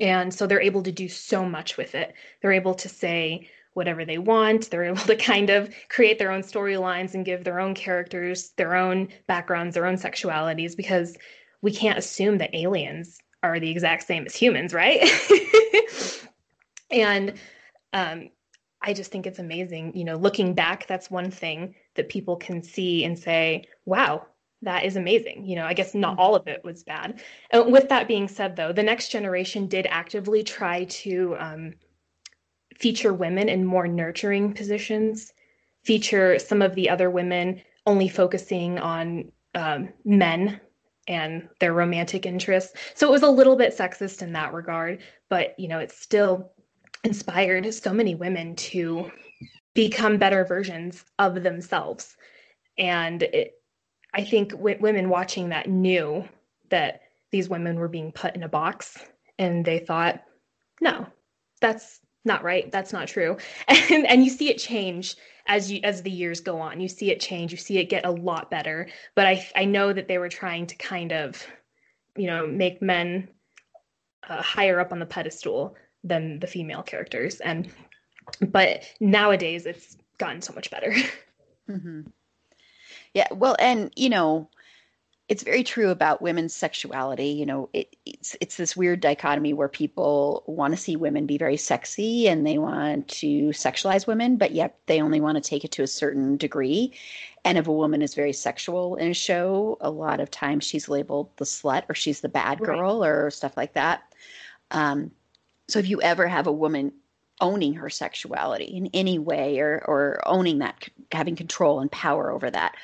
And 0.00 0.32
so 0.32 0.46
they're 0.46 0.60
able 0.60 0.82
to 0.84 0.92
do 0.92 1.08
so 1.08 1.44
much 1.44 1.76
with 1.76 1.94
it. 1.94 2.14
They're 2.40 2.52
able 2.52 2.74
to 2.74 2.88
say 2.88 3.50
whatever 3.74 4.06
they 4.06 4.16
want. 4.16 4.70
They're 4.70 4.84
able 4.84 5.04
to 5.04 5.16
kind 5.16 5.50
of 5.50 5.74
create 5.90 6.18
their 6.18 6.30
own 6.30 6.42
storylines 6.42 7.14
and 7.14 7.26
give 7.26 7.44
their 7.44 7.60
own 7.60 7.74
characters 7.74 8.50
their 8.56 8.74
own 8.74 9.08
backgrounds 9.26 9.74
their 9.74 9.86
own 9.86 9.96
sexualities 9.96 10.76
because 10.76 11.16
we 11.60 11.72
can't 11.72 11.98
assume 11.98 12.38
that 12.38 12.54
aliens 12.54 13.18
are 13.42 13.60
the 13.60 13.70
exact 13.70 14.04
same 14.04 14.24
as 14.24 14.34
humans 14.34 14.72
right? 14.72 15.02
And 16.92 17.34
um, 17.92 18.28
i 18.82 18.92
just 18.92 19.10
think 19.10 19.26
it's 19.26 19.38
amazing 19.38 19.96
you 19.96 20.04
know 20.04 20.16
looking 20.16 20.54
back 20.54 20.86
that's 20.86 21.10
one 21.10 21.30
thing 21.30 21.74
that 21.94 22.08
people 22.08 22.36
can 22.36 22.62
see 22.62 23.04
and 23.04 23.18
say 23.18 23.64
wow 23.84 24.26
that 24.62 24.84
is 24.84 24.96
amazing. 24.96 25.44
You 25.44 25.56
know, 25.56 25.64
I 25.64 25.74
guess 25.74 25.94
not 25.94 26.12
mm-hmm. 26.12 26.20
all 26.20 26.34
of 26.34 26.46
it 26.48 26.62
was 26.64 26.82
bad. 26.82 27.20
And 27.50 27.72
with 27.72 27.88
that 27.88 28.08
being 28.08 28.28
said, 28.28 28.56
though, 28.56 28.72
the 28.72 28.82
next 28.82 29.10
generation 29.10 29.66
did 29.66 29.86
actively 29.90 30.42
try 30.42 30.84
to 30.84 31.36
um, 31.38 31.74
feature 32.78 33.12
women 33.12 33.48
in 33.48 33.64
more 33.64 33.86
nurturing 33.86 34.54
positions, 34.54 35.32
feature 35.84 36.38
some 36.38 36.62
of 36.62 36.74
the 36.74 36.88
other 36.88 37.10
women 37.10 37.60
only 37.86 38.08
focusing 38.08 38.78
on 38.78 39.30
um, 39.54 39.88
men 40.04 40.60
and 41.08 41.48
their 41.58 41.72
romantic 41.72 42.26
interests. 42.26 42.78
So 42.94 43.08
it 43.08 43.10
was 43.10 43.22
a 43.22 43.30
little 43.30 43.56
bit 43.56 43.76
sexist 43.76 44.22
in 44.22 44.32
that 44.32 44.52
regard, 44.52 45.02
but 45.28 45.58
you 45.58 45.68
know, 45.68 45.80
it 45.80 45.90
still 45.90 46.52
inspired 47.04 47.72
so 47.74 47.92
many 47.92 48.14
women 48.14 48.54
to 48.54 49.10
become 49.74 50.18
better 50.18 50.44
versions 50.44 51.04
of 51.18 51.42
themselves. 51.42 52.16
And 52.78 53.24
it, 53.24 53.54
I 54.14 54.24
think 54.24 54.50
w- 54.50 54.78
women 54.80 55.08
watching 55.08 55.48
that 55.50 55.68
knew 55.68 56.28
that 56.70 57.02
these 57.30 57.48
women 57.48 57.76
were 57.76 57.88
being 57.88 58.12
put 58.12 58.34
in 58.34 58.42
a 58.42 58.48
box 58.48 58.98
and 59.38 59.64
they 59.64 59.78
thought, 59.78 60.22
no, 60.80 61.06
that's 61.60 62.00
not 62.24 62.44
right. 62.44 62.70
That's 62.70 62.92
not 62.92 63.08
true. 63.08 63.36
And, 63.90 64.06
and 64.06 64.24
you 64.24 64.30
see 64.30 64.50
it 64.50 64.58
change 64.58 65.16
as 65.46 65.70
you 65.70 65.80
as 65.82 66.02
the 66.02 66.10
years 66.10 66.40
go 66.40 66.60
on. 66.60 66.80
You 66.80 66.88
see 66.88 67.10
it 67.10 67.20
change. 67.20 67.50
You 67.52 67.58
see 67.58 67.78
it 67.78 67.88
get 67.88 68.06
a 68.06 68.10
lot 68.10 68.50
better. 68.50 68.88
But 69.14 69.26
I 69.26 69.46
I 69.56 69.64
know 69.64 69.92
that 69.92 70.08
they 70.08 70.18
were 70.18 70.28
trying 70.28 70.66
to 70.66 70.76
kind 70.76 71.12
of, 71.12 71.44
you 72.16 72.26
know, 72.26 72.46
make 72.46 72.80
men 72.80 73.28
uh, 74.28 74.42
higher 74.42 74.78
up 74.78 74.92
on 74.92 74.98
the 74.98 75.06
pedestal 75.06 75.76
than 76.04 76.38
the 76.38 76.46
female 76.46 76.82
characters. 76.82 77.40
And 77.40 77.70
but 78.40 78.84
nowadays 79.00 79.66
it's 79.66 79.96
gotten 80.18 80.42
so 80.42 80.52
much 80.52 80.70
better. 80.70 80.94
Mm-hmm. 81.70 82.00
Yeah, 83.14 83.28
well, 83.32 83.56
and 83.58 83.92
you 83.96 84.08
know, 84.08 84.48
it's 85.28 85.44
very 85.44 85.62
true 85.62 85.90
about 85.90 86.20
women's 86.20 86.54
sexuality. 86.54 87.28
You 87.28 87.46
know, 87.46 87.68
it, 87.72 87.96
it's 88.04 88.36
it's 88.40 88.56
this 88.56 88.76
weird 88.76 89.00
dichotomy 89.00 89.52
where 89.52 89.68
people 89.68 90.44
want 90.46 90.74
to 90.74 90.80
see 90.80 90.96
women 90.96 91.26
be 91.26 91.38
very 91.38 91.56
sexy 91.56 92.28
and 92.28 92.46
they 92.46 92.58
want 92.58 93.08
to 93.08 93.48
sexualize 93.48 94.06
women, 94.06 94.36
but 94.36 94.52
yet 94.52 94.78
they 94.86 95.00
only 95.00 95.20
want 95.20 95.36
to 95.36 95.48
take 95.48 95.64
it 95.64 95.72
to 95.72 95.82
a 95.82 95.86
certain 95.86 96.36
degree. 96.36 96.92
And 97.44 97.58
if 97.58 97.66
a 97.66 97.72
woman 97.72 98.02
is 98.02 98.14
very 98.14 98.32
sexual 98.32 98.96
in 98.96 99.10
a 99.10 99.14
show, 99.14 99.78
a 99.80 99.90
lot 99.90 100.20
of 100.20 100.30
times 100.30 100.64
she's 100.64 100.88
labeled 100.88 101.30
the 101.36 101.44
slut 101.44 101.84
or 101.88 101.94
she's 101.94 102.20
the 102.20 102.28
bad 102.28 102.58
girl 102.58 103.00
right. 103.00 103.08
or 103.08 103.30
stuff 103.30 103.56
like 103.56 103.74
that. 103.74 104.02
Um, 104.70 105.10
so 105.68 105.78
if 105.78 105.88
you 105.88 106.00
ever 106.02 106.26
have 106.28 106.46
a 106.46 106.52
woman 106.52 106.92
owning 107.40 107.74
her 107.74 107.90
sexuality 107.90 108.64
in 108.64 108.88
any 108.92 109.18
way 109.18 109.58
or 109.58 109.82
or 109.86 110.20
owning 110.26 110.58
that 110.58 110.88
having 111.10 111.36
control 111.36 111.80
and 111.80 111.90
power 111.90 112.30
over 112.30 112.50
that 112.50 112.76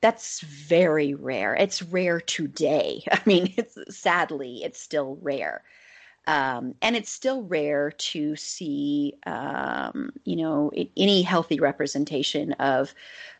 that's 0.00 0.40
very 0.40 1.14
rare. 1.14 1.54
It's 1.54 1.82
rare 1.82 2.20
today. 2.20 3.02
I 3.12 3.20
mean, 3.26 3.54
it's 3.56 3.78
sadly, 3.96 4.62
it's 4.64 4.80
still 4.80 5.18
rare. 5.22 5.62
Um, 6.28 6.74
and 6.82 6.96
it's 6.96 7.10
still 7.10 7.42
rare 7.42 7.92
to 7.92 8.34
see, 8.34 9.14
um, 9.26 10.10
you 10.24 10.34
know, 10.34 10.72
any 10.96 11.22
healthy 11.22 11.60
representation 11.60 12.52
of 12.54 12.92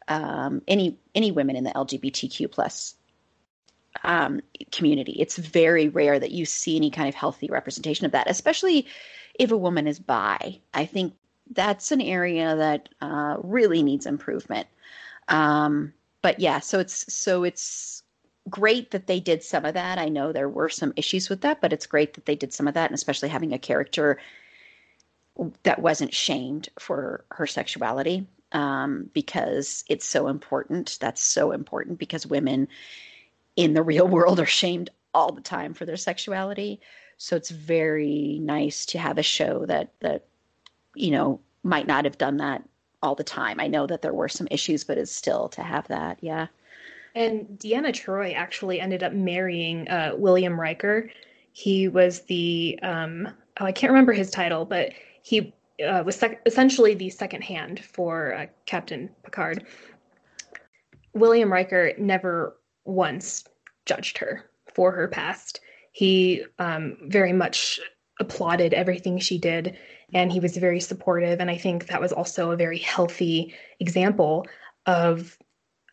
um, 0.07 0.63
any 0.69 0.97
any 1.15 1.33
women 1.33 1.57
in 1.57 1.65
the 1.65 1.71
LGBTQ 1.71 2.51
plus 2.51 2.95
um, 4.05 4.41
community. 4.71 5.17
It's 5.19 5.37
very 5.37 5.89
rare 5.89 6.19
that 6.19 6.31
you 6.31 6.45
see 6.45 6.77
any 6.77 6.91
kind 6.91 7.09
of 7.09 7.15
healthy 7.15 7.49
representation 7.49 8.07
of 8.07 8.13
that, 8.13 8.31
especially 8.31 8.87
if 9.35 9.51
a 9.51 9.57
woman 9.57 9.89
is 9.89 9.99
bi. 9.99 10.61
I 10.73 10.87
think 10.87 11.15
that's 11.51 11.93
an 11.93 12.01
area 12.01 12.57
that 12.57 12.89
uh, 13.01 13.37
really 13.43 13.83
needs 13.83 14.07
improvement. 14.07 14.69
Um, 15.29 15.93
but 16.27 16.41
yeah, 16.41 16.59
so 16.59 16.81
it's 16.81 17.15
so 17.15 17.45
it's 17.45 18.03
great 18.51 18.91
that 18.91 19.07
they 19.07 19.21
did 19.21 19.45
some 19.45 19.65
of 19.65 19.75
that. 19.75 19.97
I 19.97 20.09
know 20.09 20.33
there 20.33 20.49
were 20.49 20.69
some 20.69 20.93
issues 20.97 21.29
with 21.29 21.43
that, 21.43 21.61
but 21.61 21.73
it's 21.73 21.87
great 21.87 22.15
that 22.15 22.27
they 22.27 22.35
did 22.35 22.53
some 22.53 22.67
of 22.67 22.75
that, 22.75 22.91
and 22.91 22.97
especially 22.97 23.29
having 23.29 23.53
a 23.53 23.61
character 23.61 24.19
that 25.63 25.79
wasn't 25.79 26.13
shamed 26.13 26.69
for 26.81 27.25
her 27.31 27.47
sexuality 27.47 28.27
um, 28.51 29.09
because 29.13 29.85
it's 29.89 30.05
so 30.05 30.27
important. 30.27 30.99
That's 31.01 31.23
so 31.23 31.53
important 31.53 32.01
because 32.01 32.27
women 32.27 32.67
in 33.55 33.75
the 33.75 33.85
real 33.85 34.09
world 34.17 34.41
are 34.41 34.47
shamed 34.47 34.91
all 35.15 35.31
the 35.31 35.41
time 35.41 35.75
for 35.75 35.87
their 35.87 35.97
sexuality. 35.97 36.81
So 37.19 37.37
it's 37.37 37.51
very 37.51 38.41
nice 38.43 38.85
to 38.87 38.99
have 38.99 39.19
a 39.19 39.23
show 39.23 39.65
that 39.67 39.93
that 40.01 40.25
you 40.93 41.13
know 41.13 41.39
might 41.63 41.87
not 41.87 42.05
have 42.05 42.19
done 42.19 42.39
that 42.39 42.65
all 43.03 43.15
the 43.15 43.25
time. 43.25 43.61
I 43.61 43.67
know 43.67 43.87
that 43.87 44.03
there 44.03 44.15
were 44.15 44.29
some 44.29 44.49
issues, 44.51 44.85
but 44.85 44.99
it's 44.99 45.13
still 45.13 45.49
to 45.51 45.63
have 45.63 45.89
that, 45.89 46.19
yeah. 46.21 46.47
And 47.15 47.47
Deanna 47.59 47.93
Troi 47.93 48.35
actually 48.35 48.81
ended 48.81 49.03
up 49.03 49.13
marrying 49.13 49.89
uh, 49.89 50.13
William 50.17 50.61
Riker. 50.61 51.11
He 51.53 51.89
was 51.89 52.21
the 52.23 52.79
um, 52.83 53.29
oh, 53.59 53.65
I 53.65 53.73
can't 53.73 53.91
remember 53.91 54.13
his 54.13 54.31
title, 54.31 54.65
but 54.65 54.93
he 55.23 55.55
uh, 55.87 56.03
was 56.05 56.17
sec- 56.17 56.43
essentially 56.47 56.95
the 56.95 57.11
second 57.11 57.43
hand 57.43 57.83
for 57.85 58.35
uh, 58.35 58.47
Captain 58.67 59.09
Picard. 59.25 59.65
William 61.15 61.51
Riker 61.51 61.93
never 61.99 62.59
once 62.85 63.45
judged 63.87 64.19
her 64.19 64.51
for 64.75 64.93
her 64.93 65.09
past. 65.09 65.61
He 65.93 66.45
um, 66.59 66.99
very 67.05 67.33
much 67.33 67.81
applauded 68.21 68.73
everything 68.73 69.19
she 69.19 69.39
did 69.39 69.77
and 70.15 70.33
he 70.33 70.41
was 70.41 70.57
very 70.57 70.81
supportive 70.81 71.41
and 71.41 71.51
i 71.51 71.57
think 71.57 71.87
that 71.87 72.01
was 72.01 72.13
also 72.13 72.51
a 72.51 72.57
very 72.57 72.79
healthy 72.79 73.55
example 73.81 74.47
of 74.87 75.39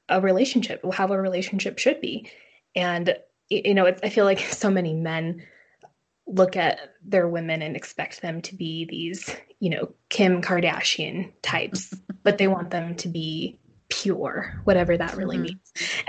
a 0.10 0.22
relationship 0.22 0.82
how 0.94 1.08
a 1.08 1.20
relationship 1.20 1.80
should 1.80 2.00
be. 2.02 2.30
And 2.76 3.16
you 3.50 3.74
know 3.74 3.86
i 3.88 4.10
feel 4.10 4.26
like 4.26 4.40
so 4.52 4.70
many 4.70 4.94
men 4.94 5.44
look 6.26 6.56
at 6.56 6.80
their 7.04 7.28
women 7.28 7.62
and 7.62 7.76
expect 7.76 8.22
them 8.22 8.42
to 8.42 8.56
be 8.56 8.86
these 8.86 9.36
you 9.60 9.70
know 9.70 9.94
kim 10.10 10.42
kardashian 10.42 11.32
types 11.42 11.94
but 12.24 12.38
they 12.38 12.48
want 12.48 12.70
them 12.70 12.96
to 12.96 13.10
be 13.10 13.60
pure 14.02 14.60
whatever 14.64 14.98
that 14.98 15.16
really 15.16 15.38
mm-hmm. 15.38 15.56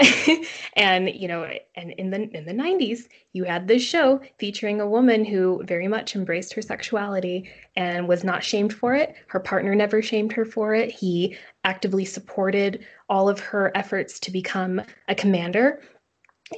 means. 0.01 0.49
And 0.77 1.09
you 1.15 1.29
know 1.29 1.49
and 1.77 1.93
in 1.93 2.11
the 2.11 2.23
in 2.37 2.47
the 2.47 2.53
90s 2.53 3.03
you 3.33 3.45
had 3.45 3.69
this 3.69 3.83
show 3.83 4.21
featuring 4.39 4.81
a 4.81 4.89
woman 4.89 5.25
who 5.25 5.63
very 5.65 5.87
much 5.87 6.17
embraced 6.17 6.55
her 6.55 6.63
sexuality 6.63 7.49
and 7.77 8.09
was 8.09 8.25
not 8.25 8.43
shamed 8.43 8.73
for 8.73 8.95
it. 8.95 9.15
Her 9.29 9.39
partner 9.41 9.75
never 9.75 10.03
shamed 10.03 10.33
her 10.33 10.45
for 10.45 10.75
it. 10.75 10.91
He 10.91 11.37
actively 11.63 12.05
supported 12.05 12.85
all 13.09 13.29
of 13.29 13.39
her 13.39 13.71
efforts 13.77 14.19
to 14.21 14.31
become 14.33 14.83
a 15.09 15.15
commander. 15.15 15.83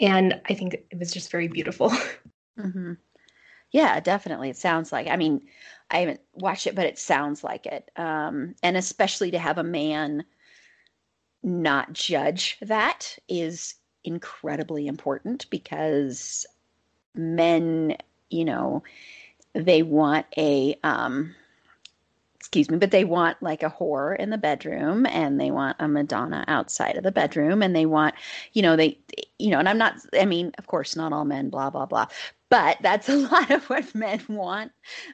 And 0.00 0.40
i 0.48 0.54
think 0.54 0.74
it 0.74 0.98
was 0.98 1.12
just 1.12 1.30
very 1.30 1.48
beautiful. 1.48 1.92
Mm-hmm. 2.58 2.94
yeah 3.70 4.00
definitely. 4.00 4.48
It 4.48 4.56
sounds 4.56 4.90
like 4.90 5.08
i 5.08 5.16
mean 5.16 5.42
i 5.90 5.98
haven't 5.98 6.20
watched 6.32 6.66
it 6.66 6.74
but 6.74 6.86
it 6.86 6.98
sounds 6.98 7.44
like 7.44 7.66
it. 7.66 7.90
Um, 7.96 8.54
and 8.62 8.78
especially 8.78 9.32
to 9.32 9.38
have 9.38 9.58
a 9.58 9.62
man 9.62 10.24
not 11.46 11.92
judge 11.92 12.58
that 12.60 13.16
is 13.28 13.76
incredibly 14.02 14.86
important 14.86 15.48
because 15.48 16.44
men, 17.14 17.96
you 18.30 18.44
know, 18.44 18.82
they 19.54 19.82
want 19.82 20.26
a 20.36 20.76
um 20.82 21.34
excuse 22.34 22.70
me, 22.70 22.78
but 22.78 22.90
they 22.90 23.04
want 23.04 23.40
like 23.42 23.62
a 23.62 23.70
whore 23.70 24.16
in 24.16 24.30
the 24.30 24.38
bedroom 24.38 25.06
and 25.06 25.40
they 25.40 25.50
want 25.50 25.76
a 25.80 25.88
Madonna 25.88 26.44
outside 26.46 26.96
of 26.96 27.02
the 27.02 27.10
bedroom 27.10 27.60
and 27.62 27.74
they 27.74 27.86
want, 27.86 28.14
you 28.52 28.62
know, 28.62 28.76
they, 28.76 28.98
you 29.38 29.50
know, 29.50 29.58
and 29.58 29.68
I'm 29.68 29.78
not, 29.78 29.94
I 30.14 30.26
mean, 30.26 30.52
of 30.58 30.68
course, 30.68 30.94
not 30.94 31.12
all 31.12 31.24
men, 31.24 31.48
blah, 31.50 31.70
blah, 31.70 31.86
blah, 31.86 32.06
but 32.48 32.76
that's 32.82 33.08
a 33.08 33.16
lot 33.16 33.50
of 33.50 33.64
what 33.68 33.92
men 33.96 34.20
want 34.28 34.70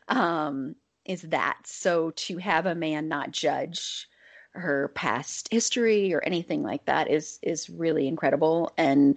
um, 0.09 0.77
is 1.07 1.23
that. 1.23 1.59
So 1.65 2.11
to 2.11 2.37
have 2.37 2.67
a 2.67 2.75
man 2.75 3.09
not 3.09 3.31
judge 3.31 4.09
her 4.55 4.89
past 4.95 5.49
history 5.51 6.13
or 6.13 6.23
anything 6.25 6.63
like 6.63 6.85
that 6.85 7.11
is 7.11 7.39
is 7.43 7.71
really 7.71 8.07
incredible 8.07 8.73
and 8.77 9.17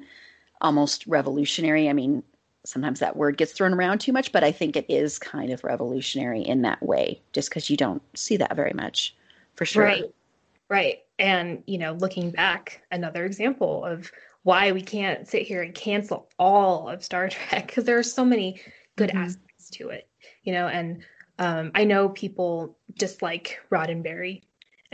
almost 0.61 1.05
revolutionary. 1.07 1.89
I 1.89 1.93
mean, 1.93 2.23
sometimes 2.65 2.99
that 2.99 3.15
word 3.15 3.37
gets 3.37 3.51
thrown 3.51 3.73
around 3.73 3.99
too 3.99 4.13
much, 4.13 4.31
but 4.31 4.43
I 4.43 4.51
think 4.51 4.75
it 4.75 4.85
is 4.89 5.19
kind 5.19 5.51
of 5.51 5.63
revolutionary 5.63 6.41
in 6.41 6.61
that 6.63 6.81
way, 6.81 7.21
just 7.33 7.49
because 7.49 7.69
you 7.69 7.77
don't 7.77 8.01
see 8.17 8.37
that 8.37 8.55
very 8.55 8.73
much, 8.73 9.15
for 9.55 9.65
sure. 9.65 9.83
Right, 9.83 10.03
right. 10.69 10.99
And 11.19 11.63
you 11.67 11.77
know, 11.77 11.93
looking 11.93 12.31
back, 12.31 12.81
another 12.91 13.25
example 13.25 13.85
of 13.85 14.11
why 14.43 14.71
we 14.71 14.81
can't 14.81 15.27
sit 15.27 15.41
here 15.41 15.63
and 15.63 15.73
cancel 15.73 16.29
all 16.37 16.89
of 16.89 17.03
Star 17.03 17.29
Trek 17.29 17.67
because 17.67 17.83
there 17.83 17.97
are 17.97 18.03
so 18.03 18.25
many 18.25 18.61
good 18.95 19.09
mm-hmm. 19.09 19.19
aspects 19.19 19.69
to 19.71 19.89
it, 19.89 20.07
you 20.43 20.53
know. 20.53 20.67
And 20.67 21.03
um, 21.39 21.71
I 21.75 21.83
know 21.83 22.09
people 22.09 22.77
dislike 22.97 23.59
Roddenberry, 23.69 24.43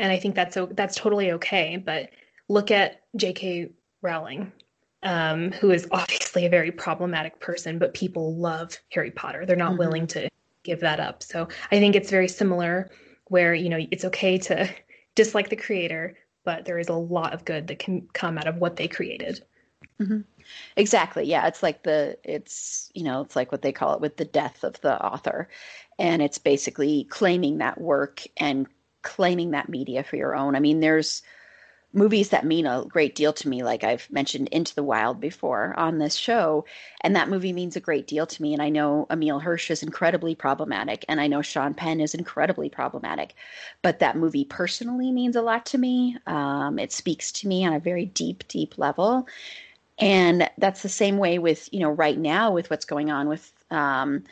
and 0.01 0.11
I 0.11 0.17
think 0.17 0.35
that's 0.35 0.57
that's 0.71 0.95
totally 0.95 1.31
okay. 1.33 1.77
But 1.77 2.09
look 2.49 2.71
at 2.71 3.03
J.K. 3.15 3.69
Rowling, 4.01 4.51
um, 5.03 5.51
who 5.51 5.71
is 5.71 5.87
obviously 5.91 6.45
a 6.45 6.49
very 6.49 6.71
problematic 6.71 7.39
person, 7.39 7.77
but 7.77 7.93
people 7.93 8.35
love 8.35 8.77
Harry 8.89 9.11
Potter. 9.11 9.45
They're 9.45 9.55
not 9.55 9.71
mm-hmm. 9.71 9.79
willing 9.79 10.07
to 10.07 10.27
give 10.63 10.79
that 10.81 10.99
up. 10.99 11.23
So 11.23 11.47
I 11.71 11.79
think 11.79 11.95
it's 11.95 12.09
very 12.09 12.27
similar, 12.27 12.89
where 13.25 13.53
you 13.53 13.69
know 13.69 13.79
it's 13.91 14.03
okay 14.05 14.37
to 14.39 14.67
dislike 15.15 15.49
the 15.49 15.55
creator, 15.55 16.17
but 16.43 16.65
there 16.65 16.79
is 16.79 16.89
a 16.89 16.93
lot 16.93 17.33
of 17.33 17.45
good 17.45 17.67
that 17.67 17.79
can 17.79 18.07
come 18.13 18.39
out 18.39 18.47
of 18.47 18.57
what 18.57 18.75
they 18.75 18.87
created. 18.87 19.43
Mm-hmm. 20.01 20.21
Exactly. 20.77 21.25
Yeah, 21.25 21.45
it's 21.45 21.61
like 21.61 21.83
the 21.83 22.17
it's 22.23 22.89
you 22.95 23.03
know 23.03 23.21
it's 23.21 23.35
like 23.35 23.51
what 23.51 23.61
they 23.61 23.71
call 23.71 23.93
it 23.93 24.01
with 24.01 24.17
the 24.17 24.25
death 24.25 24.63
of 24.63 24.81
the 24.81 24.99
author, 24.99 25.47
and 25.99 26.23
it's 26.23 26.39
basically 26.39 27.03
claiming 27.03 27.59
that 27.59 27.79
work 27.79 28.23
and 28.37 28.65
claiming 29.01 29.51
that 29.51 29.69
media 29.69 30.03
for 30.03 30.15
your 30.15 30.35
own. 30.35 30.55
I 30.55 30.59
mean, 30.59 30.79
there's 30.79 31.21
movies 31.93 32.29
that 32.29 32.45
mean 32.45 32.65
a 32.65 32.85
great 32.87 33.15
deal 33.15 33.33
to 33.33 33.49
me, 33.49 33.63
like 33.63 33.83
I've 33.83 34.09
mentioned 34.09 34.47
Into 34.49 34.73
the 34.73 34.83
Wild 34.83 35.19
before 35.19 35.73
on 35.77 35.97
this 35.97 36.15
show, 36.15 36.65
and 37.01 37.15
that 37.15 37.29
movie 37.29 37.51
means 37.51 37.75
a 37.75 37.81
great 37.81 38.07
deal 38.07 38.25
to 38.25 38.41
me. 38.41 38.53
And 38.53 38.61
I 38.61 38.69
know 38.69 39.07
Emile 39.11 39.39
Hirsch 39.39 39.69
is 39.69 39.83
incredibly 39.83 40.33
problematic, 40.33 41.03
and 41.09 41.19
I 41.19 41.27
know 41.27 41.41
Sean 41.41 41.73
Penn 41.73 41.99
is 41.99 42.13
incredibly 42.13 42.69
problematic, 42.69 43.35
but 43.81 43.99
that 43.99 44.15
movie 44.15 44.45
personally 44.45 45.11
means 45.11 45.35
a 45.35 45.41
lot 45.41 45.65
to 45.67 45.77
me. 45.77 46.15
Um, 46.27 46.79
it 46.79 46.93
speaks 46.93 47.31
to 47.33 47.47
me 47.47 47.65
on 47.65 47.73
a 47.73 47.79
very 47.79 48.05
deep, 48.05 48.47
deep 48.47 48.77
level. 48.77 49.27
And 49.99 50.49
that's 50.57 50.81
the 50.81 50.89
same 50.89 51.17
way 51.17 51.37
with, 51.37 51.69
you 51.71 51.79
know, 51.79 51.91
right 51.91 52.17
now 52.17 52.51
with 52.51 52.69
what's 52.69 52.85
going 52.85 53.11
on 53.11 53.27
with 53.27 53.51
um, 53.71 54.23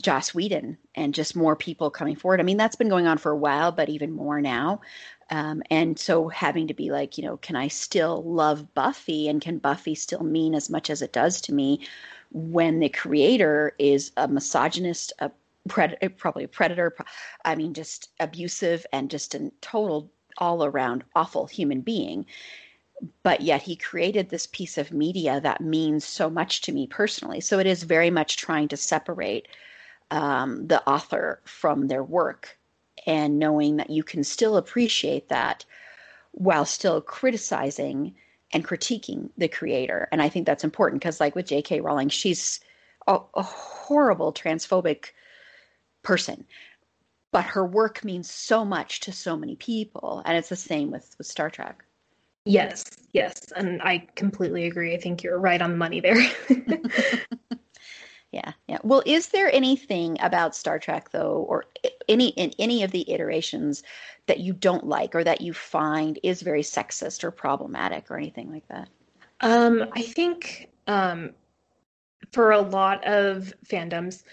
Joss 0.00 0.34
Whedon 0.34 0.78
and 0.94 1.12
just 1.12 1.36
more 1.36 1.56
people 1.56 1.90
coming 1.90 2.16
forward. 2.16 2.40
I 2.40 2.44
mean, 2.44 2.56
that's 2.56 2.76
been 2.76 2.88
going 2.88 3.06
on 3.06 3.18
for 3.18 3.32
a 3.32 3.36
while, 3.36 3.72
but 3.72 3.88
even 3.88 4.12
more 4.12 4.40
now. 4.40 4.80
Um, 5.30 5.62
and 5.70 5.98
so 5.98 6.28
having 6.28 6.68
to 6.68 6.74
be 6.74 6.90
like, 6.90 7.18
you 7.18 7.24
know, 7.24 7.36
can 7.38 7.56
I 7.56 7.68
still 7.68 8.22
love 8.22 8.74
Buffy 8.74 9.28
and 9.28 9.40
can 9.40 9.58
Buffy 9.58 9.94
still 9.94 10.22
mean 10.22 10.54
as 10.54 10.70
much 10.70 10.90
as 10.90 11.02
it 11.02 11.12
does 11.12 11.40
to 11.42 11.54
me 11.54 11.86
when 12.32 12.80
the 12.80 12.88
creator 12.88 13.74
is 13.78 14.12
a 14.16 14.28
misogynist, 14.28 15.12
a 15.20 15.30
predator, 15.68 16.10
probably 16.10 16.44
a 16.44 16.48
predator, 16.48 16.94
I 17.44 17.54
mean, 17.54 17.74
just 17.74 18.10
abusive 18.20 18.84
and 18.92 19.10
just 19.10 19.34
a 19.34 19.50
total 19.60 20.10
all 20.38 20.64
around 20.64 21.04
awful 21.14 21.46
human 21.46 21.80
being. 21.80 22.26
But 23.22 23.40
yet 23.40 23.62
he 23.62 23.76
created 23.76 24.28
this 24.28 24.46
piece 24.46 24.78
of 24.78 24.92
media 24.92 25.40
that 25.40 25.60
means 25.60 26.04
so 26.04 26.30
much 26.30 26.60
to 26.62 26.72
me 26.72 26.86
personally. 26.86 27.40
So 27.40 27.58
it 27.58 27.66
is 27.66 27.82
very 27.82 28.10
much 28.10 28.36
trying 28.36 28.68
to 28.68 28.76
separate 28.76 29.48
um, 30.10 30.66
the 30.66 30.86
author 30.88 31.40
from 31.44 31.88
their 31.88 32.04
work 32.04 32.58
and 33.06 33.38
knowing 33.38 33.76
that 33.76 33.90
you 33.90 34.02
can 34.02 34.24
still 34.24 34.56
appreciate 34.56 35.28
that 35.28 35.64
while 36.32 36.64
still 36.64 37.00
criticizing 37.00 38.14
and 38.52 38.64
critiquing 38.64 39.30
the 39.36 39.48
creator. 39.48 40.08
And 40.12 40.22
I 40.22 40.28
think 40.28 40.46
that's 40.46 40.64
important 40.64 41.02
because, 41.02 41.20
like 41.20 41.34
with 41.34 41.46
J.K. 41.46 41.80
Rowling, 41.80 42.08
she's 42.08 42.60
a, 43.06 43.18
a, 43.34 43.42
horrible 43.42 44.32
transphobic 44.32 45.06
person, 46.02 46.46
but 47.32 47.44
her 47.44 47.66
work 47.66 48.04
means 48.04 48.30
so 48.30 48.64
much 48.64 49.00
to 49.00 49.12
so 49.12 49.36
many 49.36 49.56
people. 49.56 50.22
And 50.24 50.38
it's 50.38 50.48
the 50.48 50.56
same 50.56 50.90
with, 50.90 51.14
with 51.18 51.26
Star 51.26 51.50
Trek. 51.50 51.83
Yes, 52.44 52.84
yes. 53.12 53.52
And 53.56 53.80
I 53.82 54.06
completely 54.16 54.66
agree. 54.66 54.94
I 54.94 54.98
think 54.98 55.22
you're 55.22 55.38
right 55.38 55.62
on 55.62 55.70
the 55.70 55.76
money 55.76 56.00
there. 56.00 56.22
Yeah, 58.34 58.50
yeah. 58.66 58.78
Well, 58.82 59.00
is 59.06 59.28
there 59.28 59.48
anything 59.54 60.16
about 60.20 60.56
Star 60.56 60.80
Trek 60.80 61.12
though, 61.12 61.46
or 61.48 61.66
any 62.08 62.30
in 62.30 62.50
any 62.58 62.82
of 62.82 62.90
the 62.90 63.08
iterations 63.08 63.84
that 64.26 64.40
you 64.40 64.52
don't 64.52 64.88
like, 64.88 65.14
or 65.14 65.22
that 65.22 65.40
you 65.40 65.52
find 65.52 66.18
is 66.24 66.42
very 66.42 66.62
sexist 66.62 67.22
or 67.22 67.30
problematic, 67.30 68.10
or 68.10 68.16
anything 68.16 68.50
like 68.50 68.66
that? 68.66 68.88
Um, 69.40 69.84
I 69.92 70.02
think 70.02 70.68
um, 70.88 71.30
for 72.32 72.50
a 72.50 72.60
lot 72.60 73.06
of 73.06 73.54
fandoms, 73.64 74.24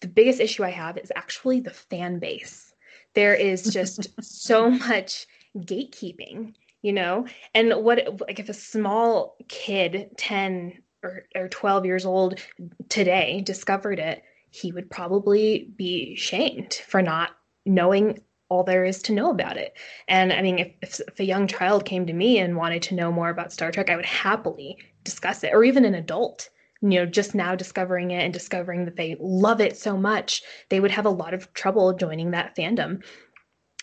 the 0.00 0.08
biggest 0.08 0.40
issue 0.40 0.64
I 0.64 0.70
have 0.70 0.98
is 0.98 1.12
actually 1.14 1.60
the 1.60 1.70
fan 1.70 2.18
base. 2.18 2.74
There 3.14 3.34
is 3.34 3.72
just 3.72 4.08
so 4.20 4.70
much 4.70 5.28
gatekeeping, 5.56 6.54
you 6.82 6.92
know, 6.92 7.26
and 7.54 7.72
what 7.84 8.20
like 8.20 8.38
if 8.38 8.48
a 8.48 8.54
small 8.54 9.36
kid, 9.48 10.10
ten 10.16 10.82
or, 11.02 11.24
or 11.34 11.48
12 11.48 11.84
years 11.86 12.04
old 12.04 12.40
today 12.88 13.42
discovered 13.44 13.98
it, 13.98 14.22
he 14.50 14.72
would 14.72 14.90
probably 14.90 15.70
be 15.76 16.16
shamed 16.16 16.74
for 16.86 17.02
not 17.02 17.30
knowing 17.64 18.18
all 18.48 18.62
there 18.62 18.84
is 18.84 19.02
to 19.02 19.12
know 19.12 19.30
about 19.30 19.56
it. 19.56 19.76
And 20.08 20.32
I 20.32 20.40
mean, 20.40 20.58
if, 20.58 20.72
if, 20.82 21.00
if, 21.08 21.20
a 21.20 21.24
young 21.24 21.48
child 21.48 21.84
came 21.84 22.06
to 22.06 22.12
me 22.12 22.38
and 22.38 22.56
wanted 22.56 22.82
to 22.82 22.94
know 22.94 23.10
more 23.10 23.28
about 23.28 23.52
Star 23.52 23.72
Trek, 23.72 23.90
I 23.90 23.96
would 23.96 24.06
happily 24.06 24.78
discuss 25.04 25.42
it, 25.42 25.52
or 25.52 25.64
even 25.64 25.84
an 25.84 25.94
adult. 25.94 26.48
You 26.82 26.90
know, 26.90 27.06
just 27.06 27.34
now 27.34 27.54
discovering 27.54 28.10
it 28.10 28.22
and 28.22 28.32
discovering 28.32 28.84
that 28.84 28.96
they 28.96 29.16
love 29.18 29.60
it 29.60 29.76
so 29.78 29.96
much, 29.96 30.42
they 30.68 30.78
would 30.78 30.90
have 30.90 31.06
a 31.06 31.10
lot 31.10 31.32
of 31.32 31.52
trouble 31.54 31.94
joining 31.94 32.32
that 32.32 32.54
fandom. 32.54 33.02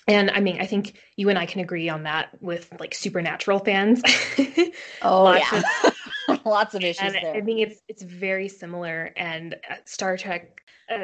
And 0.07 0.31
I 0.31 0.39
mean, 0.39 0.59
I 0.59 0.65
think 0.65 1.01
you 1.15 1.29
and 1.29 1.39
I 1.39 1.45
can 1.45 1.61
agree 1.61 1.89
on 1.89 2.03
that 2.03 2.29
with 2.41 2.73
like 2.79 2.93
supernatural 2.93 3.59
fans. 3.59 4.01
oh, 5.01 5.33
yeah. 5.33 5.63
Of, 6.27 6.39
Lots 6.45 6.73
of 6.73 6.83
issues 6.83 7.01
and 7.01 7.15
there. 7.15 7.35
I 7.35 7.41
think 7.41 7.59
it's 7.59 7.81
it's 7.87 8.03
very 8.03 8.47
similar. 8.49 9.11
And 9.15 9.55
uh, 9.69 9.75
Star 9.85 10.17
Trek, 10.17 10.61
uh, 10.89 10.97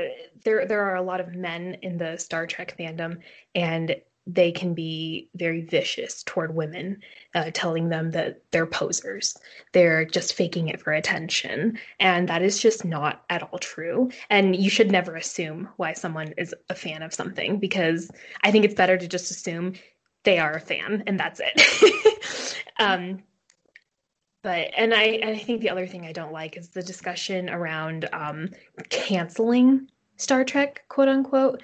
there 0.43 0.65
there 0.65 0.83
are 0.83 0.95
a 0.95 1.01
lot 1.01 1.19
of 1.19 1.33
men 1.35 1.77
in 1.81 1.97
the 1.97 2.17
Star 2.17 2.47
Trek 2.47 2.77
fandom, 2.77 3.19
and 3.55 3.95
they 4.27 4.51
can 4.51 4.73
be 4.73 5.29
very 5.35 5.61
vicious 5.61 6.23
toward 6.23 6.53
women, 6.53 7.01
uh, 7.33 7.51
telling 7.53 7.89
them 7.89 8.11
that 8.11 8.41
they're 8.51 8.65
posers. 8.65 9.35
They're 9.73 10.05
just 10.05 10.33
faking 10.33 10.67
it 10.67 10.79
for 10.79 10.93
attention. 10.93 11.79
And 11.99 12.29
that 12.29 12.41
is 12.41 12.59
just 12.59 12.85
not 12.85 13.23
at 13.29 13.43
all 13.43 13.59
true. 13.59 14.11
And 14.29 14.55
you 14.55 14.69
should 14.69 14.91
never 14.91 15.15
assume 15.15 15.69
why 15.77 15.93
someone 15.93 16.33
is 16.37 16.53
a 16.69 16.75
fan 16.75 17.01
of 17.01 17.13
something 17.13 17.59
because 17.59 18.11
I 18.43 18.51
think 18.51 18.65
it's 18.65 18.75
better 18.75 18.97
to 18.97 19.07
just 19.07 19.31
assume 19.31 19.73
they 20.23 20.37
are 20.37 20.53
a 20.53 20.61
fan 20.61 21.03
and 21.07 21.19
that's 21.19 21.41
it. 21.43 22.55
um, 22.79 23.23
but 24.41 24.71
and 24.77 24.93
I 24.93 25.03
and 25.03 25.31
I 25.31 25.37
think 25.37 25.61
the 25.61 25.69
other 25.69 25.87
thing 25.87 26.05
I 26.05 26.13
don't 26.13 26.31
like 26.31 26.55
is 26.55 26.69
the 26.69 26.83
discussion 26.83 27.49
around 27.49 28.07
um, 28.13 28.49
canceling 28.89 29.89
Star 30.15 30.43
Trek, 30.45 30.83
quote 30.87 31.09
unquote, 31.09 31.63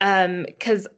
because 0.00 0.86
um, 0.86 0.92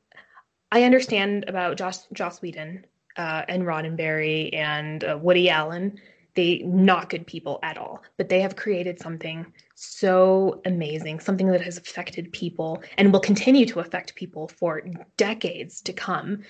I 0.73 0.85
understand 0.85 1.45
about 1.49 1.77
Joss 1.77 2.07
Joss 2.15 2.41
Whedon 2.41 2.87
uh, 3.19 3.43
and 3.47 3.65
Roddenberry 3.65 4.55
and 4.55 5.05
uh, 5.05 5.19
Woody 5.21 5.51
Allen. 5.51 6.01
They 6.35 6.61
not 6.65 7.11
good 7.11 7.27
people 7.27 7.59
at 7.63 7.77
all, 7.77 8.03
but 8.17 8.31
they 8.31 8.41
have 8.41 8.57
created 8.57 8.99
something 8.99 9.53
so 9.75 10.63
amazing, 10.65 11.21
something 11.21 11.49
that 11.49 11.61
has 11.61 11.77
affected 11.77 12.33
people 12.33 12.83
and 12.97 13.13
will 13.13 13.21
continue 13.21 13.67
to 13.67 13.81
affect 13.81 14.15
people 14.15 14.49
for 14.49 14.83
decades 15.19 15.83
to 15.83 15.93
come 15.93 16.43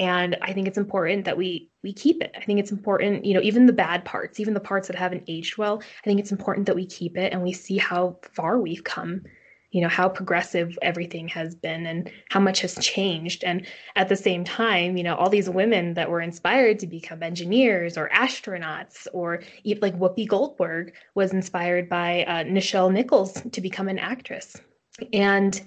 and 0.00 0.36
i 0.42 0.52
think 0.52 0.66
it's 0.66 0.78
important 0.78 1.24
that 1.24 1.36
we 1.36 1.70
we 1.82 1.92
keep 1.92 2.20
it 2.20 2.34
i 2.36 2.44
think 2.44 2.58
it's 2.58 2.72
important 2.72 3.24
you 3.24 3.32
know 3.32 3.40
even 3.40 3.66
the 3.66 3.72
bad 3.72 4.04
parts 4.04 4.40
even 4.40 4.52
the 4.54 4.60
parts 4.60 4.88
that 4.88 4.96
haven't 4.96 5.22
aged 5.28 5.56
well 5.56 5.80
i 5.80 6.04
think 6.04 6.18
it's 6.18 6.32
important 6.32 6.66
that 6.66 6.74
we 6.74 6.84
keep 6.84 7.16
it 7.16 7.32
and 7.32 7.42
we 7.42 7.52
see 7.52 7.78
how 7.78 8.16
far 8.22 8.58
we've 8.58 8.82
come 8.82 9.22
you 9.74 9.80
know 9.80 9.88
how 9.88 10.08
progressive 10.08 10.78
everything 10.82 11.26
has 11.26 11.56
been 11.56 11.84
and 11.84 12.10
how 12.30 12.38
much 12.38 12.60
has 12.60 12.76
changed 12.76 13.42
and 13.42 13.66
at 13.96 14.08
the 14.08 14.16
same 14.16 14.44
time 14.44 14.96
you 14.96 15.02
know 15.02 15.16
all 15.16 15.28
these 15.28 15.50
women 15.50 15.94
that 15.94 16.08
were 16.08 16.20
inspired 16.20 16.78
to 16.78 16.86
become 16.86 17.22
engineers 17.22 17.98
or 17.98 18.08
astronauts 18.10 19.08
or 19.12 19.42
like 19.80 19.98
whoopi 19.98 20.26
goldberg 20.26 20.94
was 21.16 21.32
inspired 21.32 21.88
by 21.88 22.24
uh, 22.24 22.44
nichelle 22.44 22.92
nichols 22.92 23.42
to 23.50 23.60
become 23.60 23.88
an 23.88 23.98
actress 23.98 24.56
and 25.12 25.60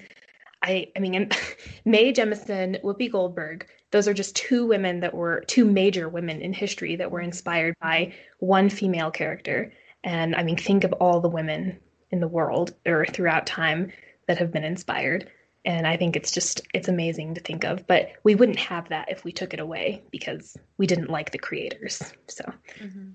I, 0.63 0.87
I 0.95 0.99
mean, 0.99 1.29
Mae 1.85 2.11
Jemison, 2.11 2.81
Whoopi 2.81 3.11
Goldberg, 3.11 3.67
those 3.91 4.07
are 4.07 4.13
just 4.13 4.35
two 4.35 4.65
women 4.65 5.01
that 5.01 5.13
were 5.13 5.43
two 5.47 5.65
major 5.65 6.09
women 6.09 6.41
in 6.41 6.51
history 6.51 6.95
that 6.95 7.11
were 7.11 7.21
inspired 7.21 7.75
by 7.79 8.13
one 8.39 8.69
female 8.69 9.11
character. 9.11 9.71
And 10.03 10.35
I 10.35 10.41
mean, 10.41 10.57
think 10.57 10.83
of 10.83 10.93
all 10.93 11.21
the 11.21 11.29
women 11.29 11.79
in 12.11 12.19
the 12.19 12.27
world 12.27 12.73
or 12.85 13.05
throughout 13.05 13.45
time 13.45 13.91
that 14.27 14.37
have 14.37 14.51
been 14.51 14.63
inspired. 14.63 15.29
And 15.65 15.85
I 15.85 15.97
think 15.97 16.15
it's 16.15 16.31
just, 16.31 16.61
it's 16.73 16.87
amazing 16.87 17.33
to 17.35 17.41
think 17.41 17.65
of. 17.65 17.85
But 17.87 18.11
we 18.23 18.35
wouldn't 18.35 18.59
have 18.59 18.89
that 18.89 19.11
if 19.11 19.23
we 19.23 19.31
took 19.31 19.53
it 19.53 19.59
away 19.59 20.03
because 20.11 20.55
we 20.77 20.87
didn't 20.87 21.09
like 21.09 21.31
the 21.31 21.37
creators. 21.37 22.01
So. 22.27 22.43
Mm-hmm. 22.79 23.09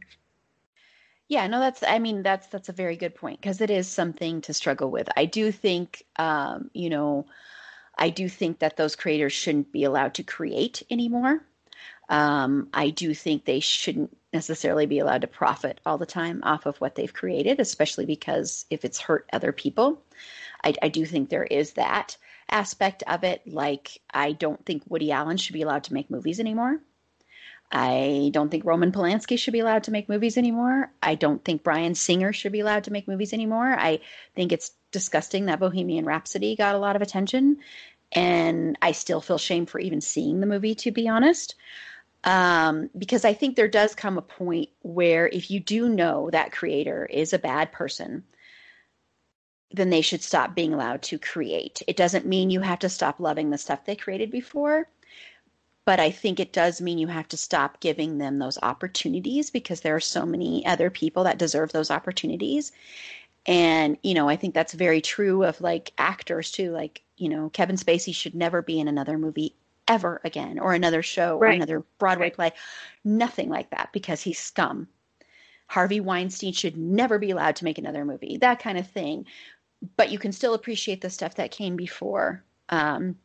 Yeah, 1.28 1.46
no, 1.46 1.60
that's, 1.60 1.82
I 1.82 1.98
mean, 1.98 2.22
that's, 2.22 2.48
that's 2.48 2.68
a 2.68 2.74
very 2.74 2.96
good 2.96 3.14
point 3.14 3.40
because 3.40 3.62
it 3.62 3.70
is 3.70 3.88
something 3.88 4.42
to 4.42 4.52
struggle 4.52 4.90
with. 4.90 5.08
I 5.16 5.24
do 5.24 5.50
think, 5.50 6.04
um, 6.16 6.70
you 6.74 6.90
know, 6.90 7.26
I 7.96 8.10
do 8.10 8.28
think 8.28 8.58
that 8.58 8.76
those 8.76 8.96
creators 8.96 9.32
shouldn't 9.32 9.72
be 9.72 9.84
allowed 9.84 10.14
to 10.14 10.22
create 10.22 10.82
anymore. 10.90 11.42
Um, 12.10 12.68
I 12.74 12.90
do 12.90 13.14
think 13.14 13.46
they 13.46 13.60
shouldn't 13.60 14.14
necessarily 14.32 14.86
be 14.86 14.98
allowed 14.98 15.20
to 15.22 15.26
profit 15.26 15.80
all 15.84 15.98
the 15.98 16.06
time 16.06 16.40
off 16.42 16.66
of 16.66 16.80
what 16.80 16.94
they've 16.94 17.12
created, 17.12 17.60
especially 17.60 18.06
because 18.06 18.66
if 18.70 18.84
it's 18.84 19.00
hurt 19.00 19.28
other 19.32 19.52
people. 19.52 20.02
I, 20.64 20.74
I 20.82 20.88
do 20.88 21.04
think 21.04 21.28
there 21.28 21.44
is 21.44 21.72
that 21.72 22.16
aspect 22.48 23.02
of 23.06 23.24
it. 23.24 23.42
Like, 23.46 24.00
I 24.12 24.32
don't 24.32 24.64
think 24.64 24.82
Woody 24.88 25.12
Allen 25.12 25.36
should 25.36 25.54
be 25.54 25.62
allowed 25.62 25.84
to 25.84 25.94
make 25.94 26.10
movies 26.10 26.40
anymore. 26.40 26.80
I 27.70 28.30
don't 28.34 28.50
think 28.50 28.66
Roman 28.66 28.92
Polanski 28.92 29.38
should 29.38 29.54
be 29.54 29.60
allowed 29.60 29.84
to 29.84 29.90
make 29.90 30.08
movies 30.08 30.36
anymore. 30.36 30.92
I 31.02 31.14
don't 31.14 31.42
think 31.42 31.62
Bryan 31.62 31.94
Singer 31.94 32.32
should 32.32 32.52
be 32.52 32.60
allowed 32.60 32.84
to 32.84 32.92
make 32.92 33.08
movies 33.08 33.32
anymore. 33.32 33.74
I 33.78 34.00
think 34.36 34.52
it's 34.52 34.72
disgusting 34.90 35.46
that 35.46 35.58
Bohemian 35.58 36.04
Rhapsody 36.04 36.54
got 36.54 36.74
a 36.74 36.78
lot 36.78 36.96
of 36.96 37.02
attention. 37.02 37.58
And 38.12 38.76
I 38.82 38.92
still 38.92 39.22
feel 39.22 39.38
shame 39.38 39.64
for 39.64 39.78
even 39.78 40.02
seeing 40.02 40.40
the 40.40 40.46
movie, 40.46 40.74
to 40.76 40.90
be 40.90 41.08
honest. 41.08 41.54
Um, 42.24 42.88
because 42.96 43.24
I 43.24 43.34
think 43.34 43.56
there 43.56 43.68
does 43.68 43.94
come 43.94 44.16
a 44.16 44.22
point 44.22 44.68
where 44.82 45.28
if 45.28 45.50
you 45.50 45.58
do 45.58 45.88
know 45.88 46.30
that 46.30 46.52
creator 46.52 47.06
is 47.06 47.32
a 47.32 47.38
bad 47.38 47.72
person, 47.72 48.24
then 49.72 49.90
they 49.90 50.02
should 50.02 50.22
stop 50.22 50.54
being 50.54 50.72
allowed 50.72 51.02
to 51.02 51.18
create. 51.18 51.82
It 51.86 51.96
doesn't 51.96 52.26
mean 52.26 52.50
you 52.50 52.60
have 52.60 52.78
to 52.80 52.88
stop 52.88 53.18
loving 53.18 53.50
the 53.50 53.58
stuff 53.58 53.84
they 53.84 53.96
created 53.96 54.30
before, 54.30 54.88
but 55.84 55.98
I 55.98 56.10
think 56.10 56.38
it 56.38 56.52
does 56.52 56.80
mean 56.80 56.98
you 56.98 57.08
have 57.08 57.26
to 57.28 57.36
stop 57.36 57.80
giving 57.80 58.18
them 58.18 58.38
those 58.38 58.58
opportunities 58.62 59.50
because 59.50 59.80
there 59.80 59.96
are 59.96 60.00
so 60.00 60.24
many 60.24 60.64
other 60.64 60.90
people 60.90 61.24
that 61.24 61.38
deserve 61.38 61.72
those 61.72 61.90
opportunities. 61.90 62.70
And, 63.46 63.98
you 64.02 64.14
know, 64.14 64.28
I 64.28 64.36
think 64.36 64.54
that's 64.54 64.74
very 64.74 65.00
true 65.00 65.42
of 65.42 65.60
like 65.60 65.92
actors 65.98 66.52
too. 66.52 66.70
Like, 66.70 67.02
you 67.16 67.28
know, 67.28 67.50
Kevin 67.50 67.76
Spacey 67.76 68.14
should 68.14 68.34
never 68.34 68.62
be 68.62 68.78
in 68.78 68.86
another 68.86 69.18
movie 69.18 69.56
ever 69.88 70.20
again 70.24 70.58
or 70.58 70.72
another 70.74 71.02
show 71.02 71.38
right. 71.38 71.50
or 71.50 71.52
another 71.52 71.84
Broadway 71.98 72.26
right. 72.26 72.34
play. 72.34 72.52
Nothing 73.04 73.48
like 73.48 73.70
that 73.70 73.90
because 73.92 74.20
he's 74.20 74.38
scum. 74.38 74.88
Harvey 75.66 76.00
Weinstein 76.00 76.52
should 76.52 76.76
never 76.76 77.18
be 77.18 77.30
allowed 77.30 77.56
to 77.56 77.64
make 77.64 77.78
another 77.78 78.04
movie, 78.04 78.36
that 78.38 78.58
kind 78.58 78.78
of 78.78 78.86
thing. 78.86 79.26
But 79.96 80.10
you 80.10 80.18
can 80.18 80.32
still 80.32 80.54
appreciate 80.54 81.00
the 81.00 81.10
stuff 81.10 81.36
that 81.36 81.50
came 81.50 81.76
before. 81.76 82.44
Um, 82.68 83.16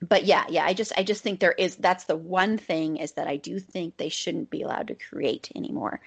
but 0.00 0.24
yeah, 0.24 0.44
yeah, 0.48 0.64
I 0.64 0.74
just 0.74 0.92
I 0.96 1.04
just 1.04 1.22
think 1.22 1.38
there 1.38 1.52
is 1.52 1.76
that's 1.76 2.04
the 2.04 2.16
one 2.16 2.58
thing 2.58 2.96
is 2.96 3.12
that 3.12 3.28
I 3.28 3.36
do 3.36 3.60
think 3.60 3.96
they 3.96 4.08
shouldn't 4.08 4.50
be 4.50 4.62
allowed 4.62 4.88
to 4.88 4.94
create 4.94 5.50
anymore. 5.54 6.00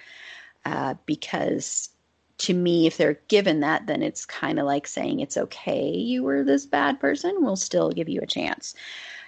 Uh, 0.65 0.95
because 1.05 1.89
to 2.39 2.53
me, 2.53 2.87
if 2.87 2.97
they're 2.97 3.19
given 3.27 3.61
that, 3.61 3.87
then 3.87 4.01
it's 4.01 4.25
kind 4.25 4.59
of 4.59 4.65
like 4.65 4.87
saying 4.87 5.19
it's 5.19 5.37
okay. 5.37 5.89
You 5.91 6.23
were 6.23 6.43
this 6.43 6.65
bad 6.65 6.99
person. 6.99 7.37
We'll 7.39 7.55
still 7.55 7.91
give 7.91 8.09
you 8.09 8.19
a 8.21 8.27
chance. 8.27 8.75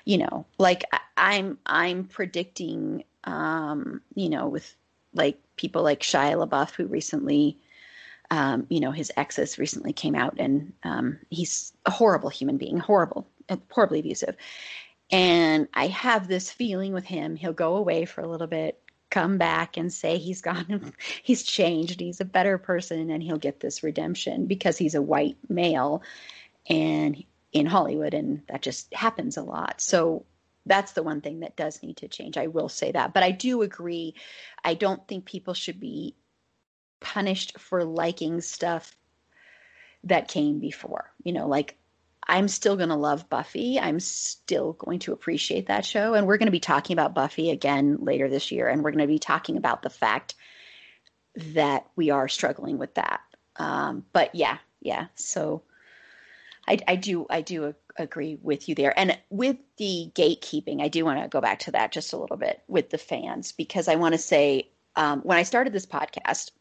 You 0.07 0.19
know, 0.19 0.45
like 0.57 0.83
I'm 1.17 1.57
I'm 1.65 2.05
predicting. 2.05 3.03
Um, 3.25 4.01
you 4.15 4.29
know, 4.29 4.47
with 4.47 4.73
like 5.13 5.37
people 5.57 5.83
like 5.83 5.99
Shia 5.99 6.47
LaBeouf, 6.47 6.71
who 6.75 6.85
recently, 6.85 7.57
um, 8.31 8.65
you 8.69 8.79
know, 8.79 8.91
his 8.91 9.11
exes 9.17 9.57
recently 9.57 9.91
came 9.91 10.15
out, 10.15 10.35
and 10.39 10.71
um, 10.83 11.19
he's 11.29 11.73
a 11.85 11.91
horrible 11.91 12.29
human 12.29 12.55
being, 12.55 12.77
horrible, 12.77 13.27
horribly 13.69 13.99
abusive. 13.99 14.37
And 15.11 15.67
I 15.73 15.87
have 15.87 16.29
this 16.29 16.49
feeling 16.51 16.93
with 16.93 17.05
him, 17.05 17.35
he'll 17.35 17.51
go 17.51 17.75
away 17.75 18.05
for 18.05 18.21
a 18.21 18.27
little 18.27 18.47
bit, 18.47 18.79
come 19.09 19.37
back 19.37 19.75
and 19.75 19.91
say 19.91 20.17
he's 20.17 20.41
gone, 20.41 20.93
he's 21.23 21.43
changed, 21.43 21.99
he's 21.99 22.21
a 22.21 22.25
better 22.25 22.57
person, 22.57 23.09
and 23.09 23.23
he'll 23.23 23.37
get 23.37 23.59
this 23.59 23.83
redemption 23.83 24.45
because 24.45 24.77
he's 24.77 24.95
a 24.95 25.01
white 25.01 25.37
male 25.49 26.01
and 26.69 27.21
in 27.53 27.65
Hollywood, 27.65 28.13
and 28.13 28.41
that 28.49 28.61
just 28.61 28.93
happens 28.93 29.37
a 29.37 29.43
lot. 29.43 29.81
So 29.81 30.25
that's 30.65 30.91
the 30.91 31.03
one 31.03 31.21
thing 31.21 31.39
that 31.39 31.55
does 31.55 31.81
need 31.81 31.97
to 31.97 32.07
change. 32.07 32.37
I 32.37 32.47
will 32.47 32.69
say 32.69 32.91
that. 32.91 33.13
But 33.13 33.23
I 33.23 33.31
do 33.31 33.61
agree. 33.61 34.15
I 34.63 34.73
don't 34.73 35.07
think 35.07 35.25
people 35.25 35.53
should 35.53 35.79
be 35.79 36.15
punished 36.99 37.57
for 37.59 37.83
liking 37.83 38.41
stuff 38.41 38.95
that 40.03 40.27
came 40.27 40.59
before. 40.59 41.11
You 41.23 41.33
know, 41.33 41.47
like 41.47 41.77
I'm 42.27 42.49
still 42.49 42.75
going 42.75 42.89
to 42.89 42.95
love 42.95 43.29
Buffy. 43.29 43.79
I'm 43.79 43.99
still 43.99 44.73
going 44.73 44.99
to 44.99 45.13
appreciate 45.13 45.67
that 45.67 45.85
show. 45.85 46.13
And 46.13 46.27
we're 46.27 46.37
going 46.37 46.47
to 46.47 46.51
be 46.51 46.59
talking 46.59 46.93
about 46.93 47.15
Buffy 47.15 47.51
again 47.51 47.97
later 48.01 48.29
this 48.29 48.51
year. 48.51 48.67
And 48.67 48.83
we're 48.83 48.91
going 48.91 48.99
to 48.99 49.07
be 49.07 49.19
talking 49.19 49.55
about 49.55 49.81
the 49.81 49.89
fact 49.89 50.35
that 51.35 51.85
we 51.95 52.09
are 52.09 52.27
struggling 52.27 52.77
with 52.77 52.95
that. 52.95 53.21
Um, 53.55 54.05
but 54.11 54.35
yeah, 54.35 54.57
yeah. 54.81 55.07
So 55.15 55.63
I, 56.67 56.79
I 56.87 56.95
do, 56.95 57.25
I 57.29 57.41
do 57.41 57.73
agree 57.97 58.37
with 58.41 58.67
you 58.67 58.75
there. 58.75 58.97
And 58.97 59.17
with 59.29 59.57
the 59.77 60.11
gatekeeping, 60.13 60.81
I 60.81 60.87
do 60.87 61.05
want 61.05 61.21
to 61.21 61.27
go 61.27 61.41
back 61.41 61.59
to 61.59 61.71
that 61.71 61.91
just 61.91 62.13
a 62.13 62.17
little 62.17 62.37
bit 62.37 62.61
with 62.67 62.89
the 62.89 62.97
fans 62.97 63.51
because 63.51 63.87
I 63.87 63.95
want 63.95 64.13
to 64.13 64.19
say 64.19 64.69
um, 64.95 65.21
when 65.21 65.37
I 65.37 65.43
started 65.43 65.73
this 65.73 65.85
podcast, 65.85 66.51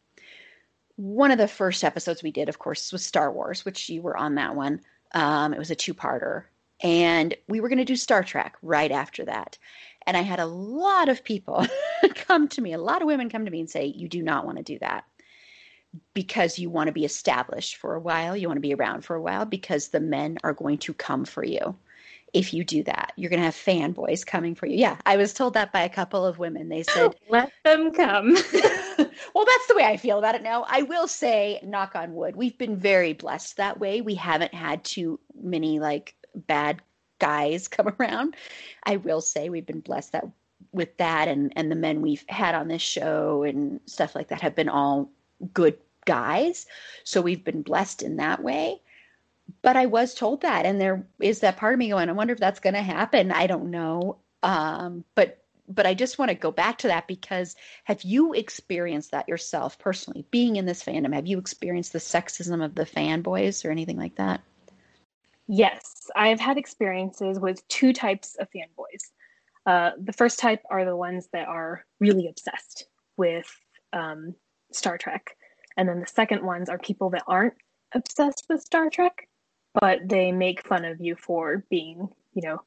one 0.95 1.31
of 1.31 1.37
the 1.37 1.47
first 1.47 1.83
episodes 1.83 2.23
we 2.23 2.31
did, 2.31 2.49
of 2.49 2.59
course, 2.59 2.91
was 2.91 3.05
Star 3.05 3.31
Wars, 3.31 3.65
which 3.65 3.89
you 3.89 4.01
were 4.01 4.17
on 4.17 4.35
that 4.35 4.55
one. 4.55 4.81
Um, 5.13 5.53
it 5.53 5.59
was 5.59 5.71
a 5.71 5.75
two 5.75 5.93
parter. 5.93 6.43
And 6.81 7.35
we 7.47 7.59
were 7.59 7.69
going 7.69 7.77
to 7.79 7.85
do 7.85 7.95
Star 7.95 8.23
Trek 8.23 8.55
right 8.61 8.91
after 8.91 9.25
that. 9.25 9.57
And 10.05 10.15
I 10.15 10.21
had 10.21 10.39
a 10.39 10.45
lot 10.45 11.09
of 11.09 11.23
people 11.23 11.65
come 12.15 12.47
to 12.49 12.61
me, 12.61 12.73
a 12.73 12.77
lot 12.77 13.01
of 13.01 13.07
women 13.07 13.29
come 13.29 13.45
to 13.45 13.51
me 13.51 13.59
and 13.59 13.69
say, 13.69 13.85
You 13.85 14.07
do 14.07 14.21
not 14.21 14.45
want 14.45 14.57
to 14.57 14.63
do 14.63 14.79
that 14.79 15.03
because 16.13 16.59
you 16.59 16.69
want 16.69 16.87
to 16.87 16.93
be 16.93 17.05
established 17.05 17.77
for 17.77 17.95
a 17.95 17.99
while. 17.99 18.35
You 18.35 18.47
want 18.47 18.57
to 18.57 18.61
be 18.61 18.73
around 18.73 19.03
for 19.03 19.15
a 19.15 19.21
while 19.21 19.45
because 19.45 19.89
the 19.89 19.99
men 19.99 20.37
are 20.43 20.53
going 20.53 20.77
to 20.79 20.93
come 20.93 21.25
for 21.25 21.43
you 21.43 21.75
if 22.33 22.53
you 22.53 22.63
do 22.63 22.83
that. 22.83 23.13
You're 23.15 23.29
going 23.29 23.39
to 23.39 23.45
have 23.45 23.55
fanboys 23.55 24.25
coming 24.25 24.55
for 24.55 24.65
you. 24.65 24.77
Yeah, 24.77 24.97
I 25.05 25.17
was 25.17 25.33
told 25.33 25.53
that 25.53 25.71
by 25.71 25.81
a 25.81 25.89
couple 25.89 26.25
of 26.25 26.39
women. 26.39 26.69
They 26.69 26.83
said, 26.93 27.15
Let 27.29 27.51
them 27.63 27.91
come. 27.91 28.33
well, 28.53 29.45
that's 29.45 29.67
the 29.67 29.75
way 29.75 29.83
I 29.83 29.97
feel 29.97 30.19
about 30.19 30.35
it 30.35 30.43
now. 30.43 30.65
I 30.67 30.83
will 30.83 31.07
say, 31.07 31.59
knock 31.63 31.95
on 31.95 32.13
wood, 32.13 32.35
we've 32.35 32.57
been 32.57 32.77
very 32.77 33.13
blessed 33.13 33.57
that 33.57 33.79
way. 33.79 34.01
We 34.01 34.15
haven't 34.15 34.53
had 34.53 34.83
too 34.83 35.19
many 35.41 35.79
like 35.79 36.15
bad 36.35 36.81
guys 37.19 37.67
come 37.67 37.93
around. 37.99 38.35
I 38.83 38.97
will 38.97 39.21
say 39.21 39.49
we've 39.49 39.65
been 39.65 39.81
blessed 39.81 40.13
that 40.13 40.25
with 40.71 40.97
that 40.97 41.27
and 41.27 41.53
and 41.55 41.71
the 41.71 41.75
men 41.75 42.01
we've 42.01 42.25
had 42.27 42.55
on 42.55 42.67
this 42.67 42.81
show 42.81 43.43
and 43.43 43.79
stuff 43.85 44.15
like 44.15 44.27
that 44.29 44.41
have 44.41 44.55
been 44.55 44.69
all 44.69 45.09
good 45.53 45.77
guys. 46.07 46.65
So 47.03 47.21
we've 47.21 47.43
been 47.43 47.61
blessed 47.61 48.01
in 48.01 48.17
that 48.17 48.41
way. 48.41 48.81
But 49.61 49.77
I 49.77 49.85
was 49.85 50.13
told 50.13 50.41
that 50.41 50.65
and 50.65 50.81
there 50.81 51.05
is 51.19 51.41
that 51.41 51.57
part 51.57 51.73
of 51.73 51.79
me 51.79 51.89
going, 51.89 52.09
I 52.09 52.13
wonder 52.13 52.33
if 52.33 52.39
that's 52.39 52.59
going 52.59 52.73
to 52.73 52.81
happen. 52.81 53.31
I 53.31 53.47
don't 53.47 53.69
know. 53.69 54.17
Um, 54.41 55.03
but 55.13 55.43
but 55.69 55.85
I 55.85 55.93
just 55.93 56.17
want 56.17 56.29
to 56.29 56.35
go 56.35 56.49
back 56.49 56.77
to 56.79 56.87
that 56.87 57.07
because 57.07 57.55
have 57.83 58.01
you 58.03 58.33
experienced 58.33 59.11
that 59.11 59.27
yourself 59.27 59.77
personally? 59.77 60.25
Being 60.31 60.55
in 60.55 60.65
this 60.65 60.81
fandom, 60.81 61.13
have 61.13 61.27
you 61.27 61.37
experienced 61.37 61.91
the 61.91 61.99
sexism 61.99 62.63
of 62.63 62.73
the 62.73 62.85
fanboys 62.85 63.65
or 63.65 63.71
anything 63.71 63.97
like 63.97 64.15
that? 64.15 64.41
Yes, 65.47 66.09
I 66.15 66.29
have 66.29 66.39
had 66.39 66.57
experiences 66.57 67.39
with 67.39 67.67
two 67.67 67.93
types 67.93 68.35
of 68.39 68.47
fanboys. 68.49 69.11
Uh, 69.65 69.91
the 70.01 70.13
first 70.13 70.39
type 70.39 70.61
are 70.69 70.85
the 70.85 70.95
ones 70.95 71.27
that 71.33 71.47
are 71.47 71.85
really 71.99 72.27
obsessed 72.27 72.85
with 73.17 73.53
um, 73.91 74.35
Star 74.71 74.97
Trek. 74.97 75.36
And 75.77 75.87
then 75.87 75.99
the 75.99 76.07
second 76.07 76.43
ones 76.43 76.69
are 76.69 76.79
people 76.79 77.11
that 77.11 77.23
aren't 77.27 77.53
obsessed 77.93 78.45
with 78.49 78.61
Star 78.61 78.89
Trek, 78.89 79.29
but 79.79 79.99
they 80.03 80.31
make 80.31 80.67
fun 80.67 80.83
of 80.85 80.99
you 80.99 81.15
for 81.15 81.63
being, 81.69 82.09
you 82.33 82.41
know, 82.41 82.61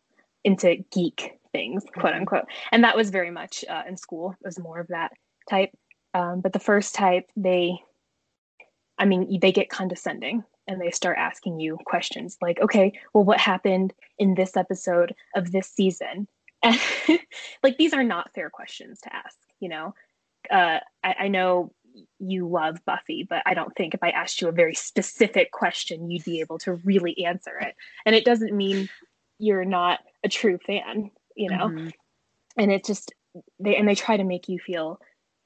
into 0.45 0.77
geek 0.93 1.39
things, 1.53 1.85
quote 1.93 2.13
mm-hmm. 2.13 2.21
unquote. 2.21 2.45
And 2.73 2.85
that 2.85 2.97
was 2.97 3.11
very 3.11 3.31
much 3.31 3.65
uh, 3.69 3.83
in 3.87 3.97
school. 3.97 4.35
It 4.41 4.47
was 4.47 4.59
more 4.59 4.81
of 4.81 4.89
that 4.89 5.13
type. 5.49 5.71
Um, 6.15 6.41
but 6.41 6.53
the 6.53 6.59
first 6.61 6.95
type, 6.95 7.29
they, 7.37 7.79
I 8.99 9.05
mean, 9.05 9.39
they 9.41 9.53
get 9.53 9.69
condescending 9.69 10.45
and 10.67 10.81
they 10.81 10.91
start 10.91 11.19
asking 11.19 11.61
you 11.61 11.79
questions 11.85 12.37
like, 12.41 12.61
okay, 12.61 12.93
well, 13.13 13.25
what 13.25 13.41
happened 13.41 13.93
in 14.19 14.35
this 14.35 14.57
episode 14.57 15.15
of 15.35 15.53
this 15.53 15.69
season? 15.69 16.29
And 16.63 16.79
like, 17.63 17.79
these 17.79 17.95
are 17.95 18.05
not 18.05 18.35
fair 18.35 18.51
questions 18.51 19.01
to 19.01 19.17
ask, 19.17 19.39
you 19.61 19.71
know? 19.71 19.95
Uh, 20.51 20.81
I, 21.03 21.15
I 21.21 21.29
know 21.29 21.73
you 22.19 22.49
love 22.49 22.79
Buffy, 22.85 23.27
but 23.29 23.43
I 23.47 23.55
don't 23.55 23.75
think 23.77 23.95
if 23.95 24.03
I 24.03 24.11
asked 24.11 24.41
you 24.41 24.49
a 24.49 24.53
very 24.53 24.75
specific 24.75 25.53
question, 25.53 26.11
you'd 26.11 26.25
be 26.25 26.41
able 26.41 26.59
to 26.61 26.75
really 26.75 27.25
answer 27.25 27.59
it. 27.61 27.75
And 28.07 28.15
it 28.15 28.25
doesn't 28.25 28.57
mean 28.57 28.89
you're 29.39 29.65
not 29.65 30.01
a 30.23 30.29
true 30.29 30.59
fan 30.67 31.11
you 31.41 31.49
know 31.49 31.69
mm-hmm. 31.69 31.89
and 32.59 32.71
it 32.71 32.85
just 32.85 33.13
they 33.59 33.77
and 33.77 33.89
they 33.89 33.95
try 33.95 34.17
to 34.17 34.25
make 34.25 34.49
you 34.49 34.59
feel 34.59 35.01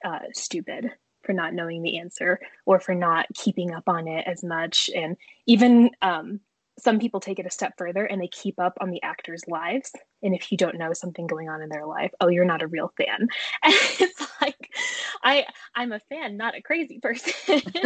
uh, 0.04 0.18
stupid 0.32 0.90
for 1.22 1.32
not 1.32 1.54
knowing 1.54 1.82
the 1.82 1.98
answer 1.98 2.38
or 2.66 2.78
for 2.78 2.94
not 2.94 3.26
keeping 3.34 3.72
up 3.72 3.84
on 3.86 4.08
it 4.08 4.24
as 4.26 4.44
much 4.44 4.90
and 4.94 5.16
even 5.46 5.90
um, 6.02 6.40
some 6.78 6.98
people 6.98 7.20
take 7.20 7.38
it 7.38 7.46
a 7.46 7.50
step 7.50 7.72
further 7.78 8.04
and 8.04 8.20
they 8.20 8.28
keep 8.28 8.58
up 8.58 8.76
on 8.80 8.90
the 8.90 9.02
actors 9.02 9.42
lives 9.46 9.92
and 10.22 10.34
if 10.34 10.50
you 10.50 10.58
don't 10.58 10.76
know 10.76 10.92
something 10.92 11.26
going 11.26 11.48
on 11.48 11.62
in 11.62 11.68
their 11.68 11.86
life 11.86 12.12
oh 12.20 12.28
you're 12.28 12.44
not 12.44 12.62
a 12.62 12.66
real 12.66 12.92
fan 12.96 13.20
and 13.62 13.74
it's 14.00 14.26
like 14.40 14.70
i 15.22 15.44
i'm 15.74 15.92
a 15.92 16.00
fan 16.08 16.36
not 16.36 16.56
a 16.56 16.62
crazy 16.62 16.98
person 17.00 17.60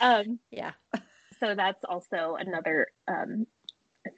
um 0.00 0.38
yeah 0.50 0.72
so 1.40 1.54
that's 1.54 1.84
also 1.84 2.36
another 2.38 2.88
um 3.08 3.46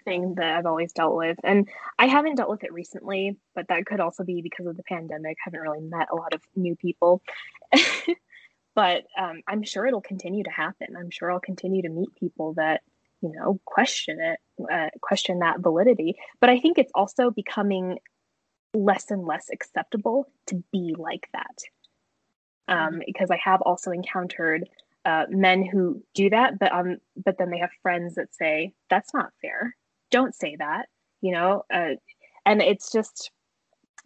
thing 0.04 0.34
that 0.36 0.56
I've 0.56 0.66
always 0.66 0.92
dealt 0.92 1.16
with. 1.16 1.38
And 1.44 1.68
I 1.98 2.06
haven't 2.06 2.36
dealt 2.36 2.50
with 2.50 2.64
it 2.64 2.72
recently, 2.72 3.36
but 3.54 3.68
that 3.68 3.86
could 3.86 4.00
also 4.00 4.24
be 4.24 4.42
because 4.42 4.66
of 4.66 4.76
the 4.76 4.82
pandemic. 4.82 5.36
I 5.40 5.44
haven't 5.44 5.60
really 5.60 5.80
met 5.80 6.08
a 6.10 6.16
lot 6.16 6.34
of 6.34 6.40
new 6.56 6.76
people. 6.76 7.22
but 8.74 9.04
um, 9.18 9.42
I'm 9.46 9.62
sure 9.62 9.86
it'll 9.86 10.00
continue 10.00 10.44
to 10.44 10.50
happen. 10.50 10.96
I'm 10.98 11.10
sure 11.10 11.30
I'll 11.30 11.40
continue 11.40 11.82
to 11.82 11.88
meet 11.88 12.14
people 12.14 12.54
that, 12.54 12.82
you 13.20 13.32
know, 13.32 13.60
question 13.64 14.18
it, 14.20 14.38
uh, 14.72 14.88
question 15.00 15.38
that 15.40 15.60
validity. 15.60 16.16
But 16.40 16.50
I 16.50 16.58
think 16.58 16.78
it's 16.78 16.92
also 16.94 17.30
becoming 17.30 17.98
less 18.74 19.10
and 19.10 19.24
less 19.24 19.48
acceptable 19.50 20.28
to 20.46 20.62
be 20.72 20.94
like 20.98 21.28
that. 21.32 21.58
Um, 22.66 22.78
mm-hmm. 22.78 23.00
because 23.06 23.30
I 23.30 23.38
have 23.44 23.60
also 23.62 23.90
encountered 23.90 24.68
uh, 25.04 25.26
men 25.28 25.64
who 25.64 26.02
do 26.14 26.30
that, 26.30 26.58
but 26.58 26.72
um, 26.72 26.96
but 27.22 27.36
then 27.38 27.50
they 27.50 27.58
have 27.58 27.70
friends 27.82 28.14
that 28.14 28.34
say 28.34 28.72
that's 28.88 29.12
not 29.12 29.32
fair. 29.42 29.76
Don't 30.10 30.34
say 30.34 30.56
that, 30.56 30.86
you 31.20 31.32
know. 31.32 31.64
Uh, 31.72 31.96
and 32.46 32.62
it's 32.62 32.90
just 32.90 33.30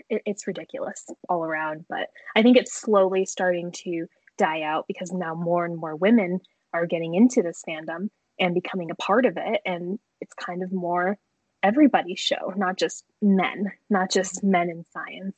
it, 0.09 0.23
it's 0.27 0.49
ridiculous 0.49 1.07
all 1.29 1.45
around. 1.45 1.85
But 1.89 2.09
I 2.35 2.43
think 2.43 2.57
it's 2.57 2.75
slowly 2.75 3.25
starting 3.27 3.71
to 3.85 4.07
die 4.39 4.63
out 4.63 4.87
because 4.89 5.13
now 5.13 5.35
more 5.35 5.65
and 5.65 5.77
more 5.77 5.95
women 5.95 6.41
are 6.73 6.87
getting 6.87 7.15
into 7.15 7.43
this 7.43 7.63
fandom 7.69 8.09
and 8.41 8.55
becoming 8.55 8.91
a 8.91 8.95
part 8.95 9.27
of 9.27 9.37
it, 9.37 9.61
and 9.67 9.99
it's 10.21 10.35
kind 10.35 10.63
of 10.63 10.73
more 10.73 11.19
everybody's 11.63 12.21
show, 12.21 12.53
not 12.57 12.79
just 12.79 13.05
men, 13.21 13.73
not 13.91 14.11
just 14.11 14.45
men 14.45 14.71
in 14.71 14.85
science. 14.93 15.37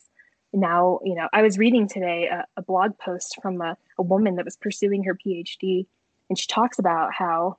Now 0.53 0.99
you 1.05 1.15
know 1.15 1.29
i 1.33 1.43
was 1.43 1.59
reading 1.59 1.87
today 1.87 2.27
a, 2.27 2.45
a 2.57 2.63
blog 2.63 2.99
post 2.99 3.39
from 3.41 3.61
a, 3.61 3.77
a, 3.99 4.03
woman 4.03 4.35
that 4.37 4.45
was 4.45 4.57
pursuing 4.57 5.05
her 5.05 5.15
phd 5.15 5.87
and 6.29 6.39
she 6.39 6.47
talks 6.49 6.81
about 6.81 7.13
how 7.13 7.57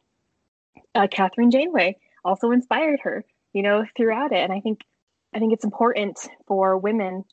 uh, 0.93 1.07
kathryn 1.07 1.51
janeway 1.51 1.95
also 2.25 2.51
inspired 2.51 2.99
her 3.03 3.23
you 3.53 3.63
know 3.63 3.85
throughout 3.95 4.33
it. 4.33 4.39
And 4.39 4.51
i 4.51 4.59
think 4.59 4.81
i 5.33 5.39
think 5.39 5.53
it's 5.53 5.63
important 5.63 6.19
for 6.47 6.77
women 6.77 7.23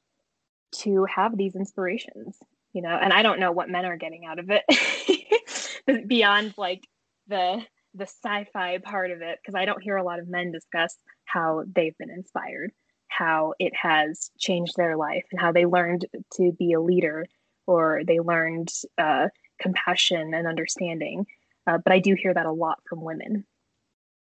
to 0.70 1.06
have 1.06 1.36
these 1.36 1.56
inspirations 1.56 2.38
you 2.72 2.82
know 2.82 2.98
and 3.00 3.12
i 3.12 3.22
don't 3.22 3.40
know 3.40 3.52
what 3.52 3.70
men 3.70 3.84
are 3.84 3.96
getting 3.96 4.24
out 4.26 4.38
of 4.38 4.50
it 4.50 6.06
beyond 6.08 6.54
like 6.56 6.86
the 7.28 7.62
the 7.94 8.04
sci-fi 8.04 8.78
part 8.78 9.10
of 9.10 9.22
it 9.22 9.38
because 9.40 9.54
i 9.54 9.64
don't 9.64 9.82
hear 9.82 9.96
a 9.96 10.04
lot 10.04 10.18
of 10.18 10.28
men 10.28 10.52
discuss 10.52 10.96
how 11.24 11.64
they've 11.74 11.96
been 11.98 12.10
inspired 12.10 12.72
how 13.08 13.54
it 13.58 13.72
has 13.74 14.30
changed 14.38 14.76
their 14.76 14.96
life 14.96 15.24
and 15.32 15.40
how 15.40 15.50
they 15.50 15.66
learned 15.66 16.06
to 16.34 16.52
be 16.52 16.72
a 16.72 16.80
leader 16.80 17.26
or 17.66 18.02
they 18.06 18.20
learned 18.20 18.72
uh, 18.96 19.28
compassion 19.60 20.32
and 20.34 20.46
understanding. 20.46 21.26
Uh, 21.66 21.78
but 21.78 21.92
I 21.92 21.98
do 21.98 22.14
hear 22.14 22.32
that 22.32 22.46
a 22.46 22.52
lot 22.52 22.78
from 22.88 23.02
women. 23.02 23.44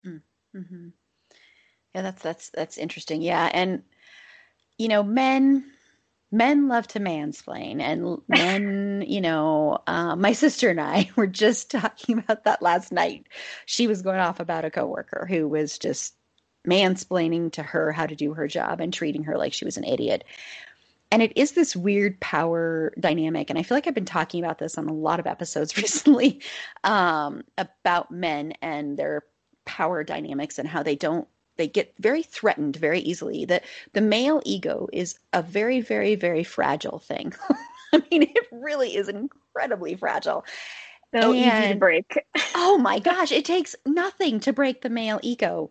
Mm, 0.05 0.23
mm-hmm. 0.55 0.89
Yeah, 1.95 2.03
that's 2.03 2.23
that's 2.23 2.51
that's 2.51 2.79
interesting. 2.79 3.23
Yeah, 3.23 3.49
and 3.53 3.83
you 4.79 4.89
know, 4.89 5.03
men 5.03 5.65
men 6.33 6.69
love 6.69 6.87
to 6.89 7.01
mansplain, 7.01 7.81
and 7.81 8.19
men, 8.29 9.05
you 9.07 9.21
know, 9.21 9.79
uh, 9.87 10.17
my 10.17 10.33
sister 10.33 10.71
and 10.71 10.81
I 10.81 11.11
were 11.17 11.27
just 11.27 11.71
talking 11.71 12.19
about 12.19 12.45
that 12.45 12.63
last 12.63 12.93
night. 12.93 13.27
She 13.67 13.87
was 13.87 14.03
going 14.03 14.19
off 14.19 14.41
about 14.41 14.65
a 14.65 14.71
coworker 14.71 15.27
who 15.29 15.49
was 15.49 15.79
just 15.79 16.15
mansplaining 16.67 17.53
to 17.53 17.63
her 17.63 17.93
how 17.93 18.07
to 18.07 18.17
do 18.17 18.35
her 18.35 18.49
job 18.49 18.81
and 18.81 18.93
treating 18.93 19.25
her 19.25 19.39
like 19.39 19.53
she 19.53 19.65
was 19.65 19.77
an 19.77 19.85
idiot. 19.85 20.25
And 21.13 21.23
it 21.23 21.33
is 21.37 21.53
this 21.53 21.77
weird 21.77 22.19
power 22.19 22.93
dynamic. 22.99 23.49
And 23.49 23.59
I 23.59 23.63
feel 23.63 23.77
like 23.77 23.87
I've 23.87 23.95
been 23.95 24.05
talking 24.05 24.43
about 24.43 24.59
this 24.59 24.77
on 24.77 24.89
a 24.89 24.93
lot 24.93 25.21
of 25.21 25.27
episodes 25.27 25.77
recently 25.77 26.43
um, 26.83 27.45
about 27.57 28.11
men 28.11 28.55
and 28.61 28.97
their 28.97 29.23
power 29.65 30.03
dynamics 30.03 30.59
and 30.59 30.69
how 30.69 30.83
they 30.83 30.97
don't 30.97 31.29
they 31.57 31.69
get 31.69 31.95
very 31.99 32.23
threatened 32.23 32.77
very 32.77 33.01
easily 33.01 33.45
that 33.47 33.65
the 33.93 34.01
male 34.01 34.43
ego 34.45 34.89
is 34.93 35.19
a 35.33 35.43
very 35.43 35.81
very 35.81 36.15
very 36.15 36.45
fragile 36.45 36.99
thing. 36.99 37.33
I 37.93 38.03
mean 38.11 38.23
it 38.23 38.47
really 38.53 38.97
is 38.97 39.09
incredibly 39.09 39.95
fragile. 39.95 40.45
So 41.15 41.33
and, 41.33 41.65
easy 41.65 41.73
to 41.75 41.79
break. 41.79 42.19
oh 42.55 42.79
my 42.79 42.99
gosh 42.99 43.33
it 43.33 43.45
takes 43.45 43.75
nothing 43.85 44.41
to 44.41 44.53
break 44.53 44.83
the 44.83 44.91
male 44.91 45.21
ego. 45.23 45.71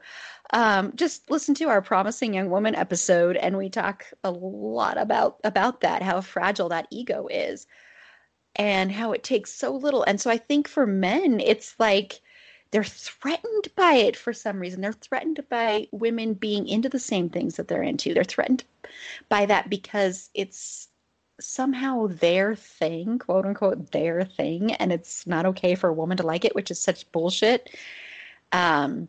Um, 0.53 0.93
just 0.95 1.29
listen 1.31 1.55
to 1.55 1.69
our 1.69 1.81
promising 1.81 2.36
young 2.36 2.49
woman 2.49 2.75
episode 2.75 3.36
and 3.36 3.57
we 3.57 3.69
talk 3.69 4.05
a 4.23 4.31
lot 4.31 4.97
about 4.97 5.39
about 5.43 5.81
that 5.81 6.01
how 6.01 6.21
fragile 6.21 6.69
that 6.69 6.88
ego 6.91 7.27
is 7.29 7.67
and 8.55 8.91
how 8.91 9.11
it 9.11 9.23
takes 9.23 9.51
so 9.51 9.71
little. 9.75 10.03
And 10.03 10.19
so 10.19 10.29
i 10.29 10.38
think 10.38 10.67
for 10.67 10.88
men 10.88 11.39
it's 11.39 11.75
like 11.79 12.21
they're 12.72 12.84
threatened 12.84 13.68
by 13.76 13.93
it 13.93 14.16
for 14.16 14.34
some 14.34 14.59
reason 14.59 14.82
they're 14.82 14.93
threatened 14.93 15.39
by 15.49 15.88
women 15.91 16.34
being 16.34 16.68
into 16.68 16.89
the 16.89 16.99
same 16.99 17.30
things 17.30 17.55
that 17.55 17.68
they're 17.68 17.84
into 17.84 18.13
they're 18.13 18.24
threatened 18.24 18.63
by 19.30 19.45
that 19.45 19.70
because 19.70 20.30
it's 20.34 20.88
somehow 21.39 22.07
their 22.07 22.55
thing 22.55 23.20
quote 23.20 23.45
unquote 23.45 23.91
their 23.91 24.24
thing 24.24 24.74
and 24.74 24.91
it's 24.91 25.28
not 25.28 25.45
okay 25.45 25.76
for 25.76 25.89
a 25.89 25.93
woman 25.93 26.18
to 26.18 26.26
like 26.26 26.45
it 26.45 26.55
which 26.55 26.72
is 26.72 26.80
such 26.80 27.11
bullshit 27.11 27.76
um 28.51 29.07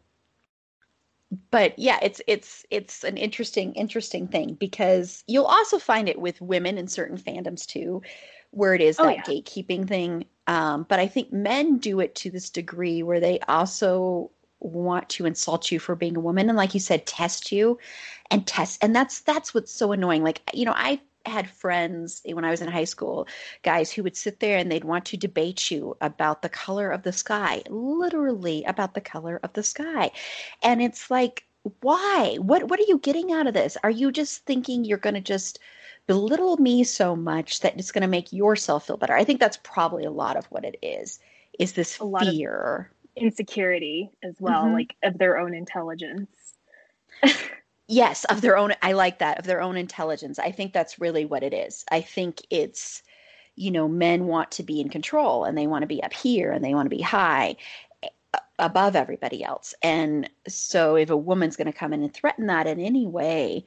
but 1.50 1.78
yeah, 1.78 1.98
it's 2.02 2.20
it's 2.26 2.64
it's 2.70 3.04
an 3.04 3.16
interesting 3.16 3.74
interesting 3.74 4.28
thing 4.28 4.54
because 4.54 5.24
you'll 5.26 5.44
also 5.44 5.78
find 5.78 6.08
it 6.08 6.20
with 6.20 6.40
women 6.40 6.78
in 6.78 6.86
certain 6.88 7.18
fandoms 7.18 7.66
too, 7.66 8.02
where 8.50 8.74
it 8.74 8.80
is 8.80 8.98
oh, 8.98 9.06
that 9.06 9.16
yeah. 9.16 9.22
gatekeeping 9.22 9.88
thing. 9.88 10.24
Um, 10.46 10.86
but 10.88 11.00
I 11.00 11.06
think 11.08 11.32
men 11.32 11.78
do 11.78 12.00
it 12.00 12.14
to 12.16 12.30
this 12.30 12.50
degree 12.50 13.02
where 13.02 13.20
they 13.20 13.40
also 13.40 14.30
want 14.60 15.08
to 15.10 15.26
insult 15.26 15.70
you 15.70 15.78
for 15.78 15.94
being 15.94 16.16
a 16.16 16.20
woman 16.20 16.48
and 16.48 16.56
like 16.56 16.72
you 16.72 16.80
said 16.80 17.06
test 17.06 17.52
you 17.52 17.78
and 18.30 18.46
test 18.46 18.82
and 18.82 18.96
that's 18.96 19.20
that's 19.20 19.52
what's 19.52 19.70
so 19.70 19.92
annoying 19.92 20.24
like 20.24 20.40
you 20.54 20.64
know 20.64 20.72
i 20.74 20.98
had 21.26 21.50
friends 21.50 22.22
when 22.24 22.44
I 22.44 22.50
was 22.50 22.62
in 22.62 22.68
high 22.68 22.84
school, 22.84 23.26
guys 23.62 23.92
who 23.92 24.02
would 24.02 24.16
sit 24.16 24.40
there 24.40 24.58
and 24.58 24.70
they'd 24.70 24.84
want 24.84 25.04
to 25.06 25.16
debate 25.16 25.70
you 25.70 25.96
about 26.00 26.42
the 26.42 26.48
color 26.48 26.90
of 26.90 27.02
the 27.02 27.12
sky, 27.12 27.62
literally 27.68 28.64
about 28.64 28.94
the 28.94 29.00
color 29.00 29.40
of 29.42 29.52
the 29.52 29.62
sky. 29.62 30.12
And 30.62 30.80
it's 30.80 31.10
like, 31.10 31.44
why? 31.80 32.36
What 32.40 32.68
what 32.68 32.78
are 32.78 32.86
you 32.86 32.98
getting 32.98 33.32
out 33.32 33.46
of 33.48 33.54
this? 33.54 33.76
Are 33.82 33.90
you 33.90 34.12
just 34.12 34.44
thinking 34.44 34.84
you're 34.84 34.98
going 34.98 35.14
to 35.14 35.20
just 35.20 35.58
belittle 36.06 36.56
me 36.58 36.84
so 36.84 37.16
much 37.16 37.60
that 37.60 37.78
it's 37.78 37.92
going 37.92 38.02
to 38.02 38.08
make 38.08 38.32
yourself 38.32 38.86
feel 38.86 38.96
better? 38.96 39.14
I 39.14 39.24
think 39.24 39.40
that's 39.40 39.58
probably 39.62 40.04
a 40.04 40.10
lot 40.10 40.36
of 40.36 40.46
what 40.46 40.64
it 40.64 40.76
is. 40.82 41.18
Is 41.58 41.72
this 41.72 41.98
a 42.00 42.20
fear, 42.20 42.90
insecurity 43.16 44.10
as 44.22 44.34
well, 44.38 44.64
mm-hmm. 44.64 44.74
like 44.74 44.96
of 45.02 45.18
their 45.18 45.38
own 45.38 45.54
intelligence. 45.54 46.28
Yes, 47.88 48.24
of 48.24 48.40
their 48.40 48.56
own. 48.56 48.72
I 48.82 48.92
like 48.92 49.20
that 49.20 49.38
of 49.38 49.44
their 49.44 49.60
own 49.60 49.76
intelligence. 49.76 50.38
I 50.38 50.50
think 50.50 50.72
that's 50.72 51.00
really 51.00 51.24
what 51.24 51.44
it 51.44 51.54
is. 51.54 51.84
I 51.90 52.00
think 52.00 52.42
it's, 52.50 53.02
you 53.54 53.70
know, 53.70 53.86
men 53.86 54.26
want 54.26 54.50
to 54.52 54.64
be 54.64 54.80
in 54.80 54.88
control 54.88 55.44
and 55.44 55.56
they 55.56 55.68
want 55.68 55.82
to 55.82 55.86
be 55.86 56.02
up 56.02 56.12
here 56.12 56.50
and 56.50 56.64
they 56.64 56.74
want 56.74 56.86
to 56.86 56.96
be 56.96 57.02
high 57.02 57.56
above 58.58 58.96
everybody 58.96 59.44
else. 59.44 59.72
And 59.82 60.28
so 60.48 60.96
if 60.96 61.10
a 61.10 61.16
woman's 61.16 61.56
going 61.56 61.70
to 61.70 61.78
come 61.78 61.92
in 61.92 62.02
and 62.02 62.12
threaten 62.12 62.46
that 62.46 62.66
in 62.66 62.80
any 62.80 63.06
way, 63.06 63.64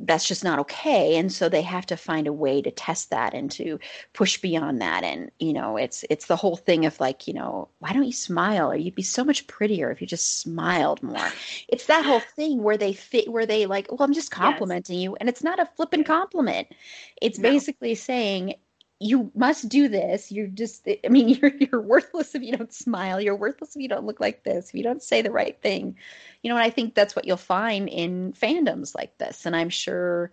that's 0.00 0.26
just 0.26 0.44
not 0.44 0.58
okay 0.60 1.16
and 1.16 1.32
so 1.32 1.48
they 1.48 1.62
have 1.62 1.84
to 1.84 1.96
find 1.96 2.26
a 2.26 2.32
way 2.32 2.62
to 2.62 2.70
test 2.70 3.10
that 3.10 3.34
and 3.34 3.50
to 3.50 3.78
push 4.12 4.38
beyond 4.38 4.80
that 4.80 5.02
and 5.02 5.30
you 5.40 5.52
know 5.52 5.76
it's 5.76 6.04
it's 6.08 6.26
the 6.26 6.36
whole 6.36 6.56
thing 6.56 6.86
of 6.86 6.98
like 7.00 7.26
you 7.26 7.34
know 7.34 7.68
why 7.80 7.92
don't 7.92 8.04
you 8.04 8.12
smile 8.12 8.70
or 8.70 8.76
you'd 8.76 8.94
be 8.94 9.02
so 9.02 9.24
much 9.24 9.46
prettier 9.48 9.90
if 9.90 10.00
you 10.00 10.06
just 10.06 10.40
smiled 10.40 11.02
more 11.02 11.28
it's 11.68 11.86
that 11.86 12.04
whole 12.04 12.20
thing 12.36 12.62
where 12.62 12.76
they 12.76 12.92
fit 12.92 13.30
where 13.30 13.46
they 13.46 13.66
like 13.66 13.90
well 13.90 14.02
i'm 14.02 14.14
just 14.14 14.30
complimenting 14.30 14.96
yes. 14.96 15.04
you 15.04 15.16
and 15.16 15.28
it's 15.28 15.42
not 15.42 15.58
a 15.58 15.66
flippant 15.76 16.06
compliment 16.06 16.68
it's 17.20 17.38
no. 17.38 17.50
basically 17.50 17.94
saying 17.94 18.54
you 19.00 19.30
must 19.34 19.68
do 19.68 19.88
this. 19.88 20.32
You're 20.32 20.48
just, 20.48 20.88
I 21.04 21.08
mean, 21.08 21.28
you're 21.40 21.52
you're 21.54 21.80
worthless 21.80 22.34
if 22.34 22.42
you 22.42 22.56
don't 22.56 22.72
smile. 22.72 23.20
You're 23.20 23.36
worthless 23.36 23.76
if 23.76 23.82
you 23.82 23.88
don't 23.88 24.06
look 24.06 24.20
like 24.20 24.44
this. 24.44 24.68
If 24.68 24.74
you 24.74 24.82
don't 24.82 25.02
say 25.02 25.22
the 25.22 25.30
right 25.30 25.60
thing, 25.60 25.96
you 26.42 26.50
know. 26.50 26.56
And 26.56 26.64
I 26.64 26.70
think 26.70 26.94
that's 26.94 27.14
what 27.14 27.26
you'll 27.26 27.36
find 27.36 27.88
in 27.88 28.32
fandoms 28.32 28.94
like 28.94 29.16
this. 29.18 29.46
And 29.46 29.54
I'm 29.54 29.70
sure, 29.70 30.32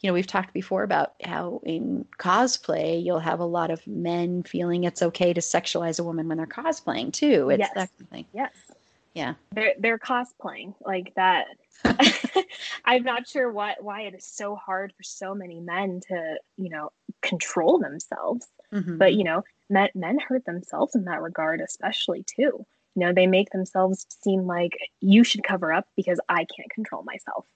you 0.00 0.08
know, 0.08 0.14
we've 0.14 0.26
talked 0.26 0.54
before 0.54 0.82
about 0.82 1.14
how 1.22 1.60
in 1.64 2.06
cosplay 2.18 3.04
you'll 3.04 3.18
have 3.18 3.40
a 3.40 3.44
lot 3.44 3.70
of 3.70 3.86
men 3.86 4.42
feeling 4.42 4.84
it's 4.84 5.02
okay 5.02 5.32
to 5.32 5.40
sexualize 5.40 6.00
a 6.00 6.04
woman 6.04 6.28
when 6.28 6.38
they're 6.38 6.46
cosplaying 6.46 7.12
too. 7.12 7.50
It's 7.50 7.60
yes. 7.60 7.70
that 7.74 7.90
kind 7.90 8.00
of 8.00 8.08
thing. 8.08 8.24
Yes. 8.32 8.52
Yeah. 9.14 9.34
They're 9.52 9.74
they're 9.78 9.98
cosplaying 9.98 10.74
like 10.80 11.14
that. 11.16 11.46
I'm 12.84 13.02
not 13.02 13.28
sure 13.28 13.50
what 13.50 13.82
why 13.82 14.02
it 14.02 14.14
is 14.14 14.26
so 14.26 14.56
hard 14.56 14.94
for 14.96 15.02
so 15.02 15.34
many 15.34 15.60
men 15.60 16.00
to, 16.08 16.36
you 16.56 16.70
know, 16.70 16.90
control 17.22 17.78
themselves. 17.78 18.46
Mm-hmm. 18.72 18.98
But 18.98 19.14
you 19.14 19.24
know, 19.24 19.44
men 19.70 19.88
men 19.94 20.18
hurt 20.18 20.44
themselves 20.44 20.94
in 20.94 21.04
that 21.04 21.22
regard, 21.22 21.60
especially 21.60 22.24
too. 22.24 22.66
You 22.94 23.00
know, 23.06 23.12
they 23.12 23.26
make 23.26 23.50
themselves 23.50 24.06
seem 24.22 24.46
like 24.46 24.76
you 25.00 25.22
should 25.22 25.44
cover 25.44 25.72
up 25.72 25.86
because 25.96 26.18
I 26.28 26.46
can't 26.56 26.70
control 26.70 27.02
myself. 27.02 27.46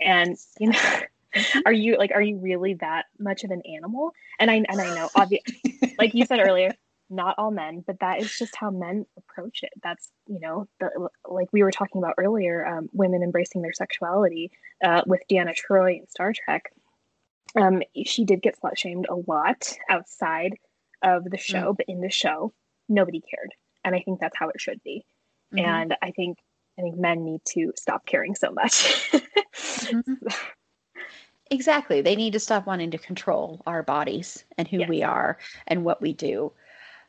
And 0.00 0.36
you 0.58 0.70
know, 0.70 1.00
are 1.66 1.72
you 1.72 1.96
like 1.96 2.12
are 2.14 2.22
you 2.22 2.36
really 2.38 2.74
that 2.74 3.06
much 3.18 3.44
of 3.44 3.50
an 3.50 3.62
animal? 3.62 4.14
And 4.38 4.50
I 4.50 4.64
and 4.68 4.80
I 4.80 4.94
know 4.94 5.08
obviously 5.14 5.78
like 5.98 6.14
you 6.14 6.24
said 6.26 6.40
earlier, 6.40 6.74
not 7.10 7.34
all 7.38 7.50
men, 7.50 7.82
but 7.86 8.00
that 8.00 8.20
is 8.20 8.36
just 8.38 8.54
how 8.54 8.70
men 8.70 9.06
approach 9.16 9.62
it. 9.62 9.72
That's 9.82 10.10
you 10.26 10.40
know, 10.40 10.68
the, 10.80 11.08
like 11.28 11.48
we 11.52 11.62
were 11.62 11.72
talking 11.72 12.00
about 12.00 12.14
earlier, 12.18 12.66
um, 12.66 12.88
women 12.92 13.22
embracing 13.22 13.62
their 13.62 13.72
sexuality 13.72 14.50
uh, 14.84 15.02
with 15.06 15.20
Deanna 15.30 15.54
Troi 15.54 15.98
in 16.00 16.08
Star 16.08 16.32
Trek. 16.32 16.72
Um, 17.56 17.82
she 18.04 18.24
did 18.24 18.42
get 18.42 18.58
slut 18.60 18.76
shamed 18.76 19.06
a 19.08 19.14
lot 19.14 19.74
outside 19.88 20.54
of 21.02 21.24
the 21.24 21.38
show, 21.38 21.72
mm. 21.72 21.76
but 21.76 21.86
in 21.88 22.00
the 22.00 22.10
show, 22.10 22.52
nobody 22.88 23.20
cared, 23.20 23.54
and 23.84 23.94
I 23.94 24.00
think 24.00 24.20
that's 24.20 24.36
how 24.36 24.48
it 24.48 24.60
should 24.60 24.82
be. 24.82 25.04
Mm-hmm. 25.54 25.64
And 25.64 25.96
I 26.02 26.10
think 26.10 26.38
I 26.78 26.82
think 26.82 26.96
men 26.96 27.24
need 27.24 27.40
to 27.54 27.72
stop 27.76 28.06
caring 28.06 28.34
so 28.34 28.50
much. 28.50 29.10
mm-hmm. 29.12 30.26
Exactly. 31.50 32.02
They 32.02 32.16
need 32.16 32.34
to 32.34 32.40
stop 32.40 32.66
wanting 32.66 32.90
to 32.90 32.98
control 32.98 33.62
our 33.66 33.82
bodies 33.82 34.44
and 34.56 34.68
who 34.68 34.80
yes. 34.80 34.88
we 34.88 35.02
are 35.02 35.38
and 35.66 35.84
what 35.84 36.02
we 36.02 36.12
do. 36.12 36.52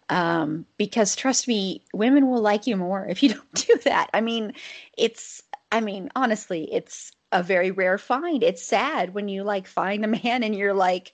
Um, 0.10 0.66
because 0.78 1.16
trust 1.16 1.48
me, 1.48 1.84
women 1.94 2.30
will 2.30 2.42
like 2.42 2.66
you 2.66 2.76
more 2.78 3.06
if 3.06 3.22
you 3.22 3.30
don't 3.34 3.54
do 3.54 3.78
that. 3.86 4.10
I 4.14 4.22
mean, 4.22 4.54
it's, 4.98 5.44
I 5.72 5.82
mean, 5.82 6.10
honestly, 6.16 6.72
it's 6.72 7.12
a 7.32 7.44
very 7.44 7.72
rare 7.72 7.98
find. 7.98 8.44
It's 8.44 8.66
sad 8.66 9.14
when 9.14 9.28
you 9.28 9.44
like 9.44 9.68
find 9.68 10.04
a 10.04 10.08
man 10.08 10.44
and 10.44 10.56
you're 10.56 10.74
like, 10.74 11.14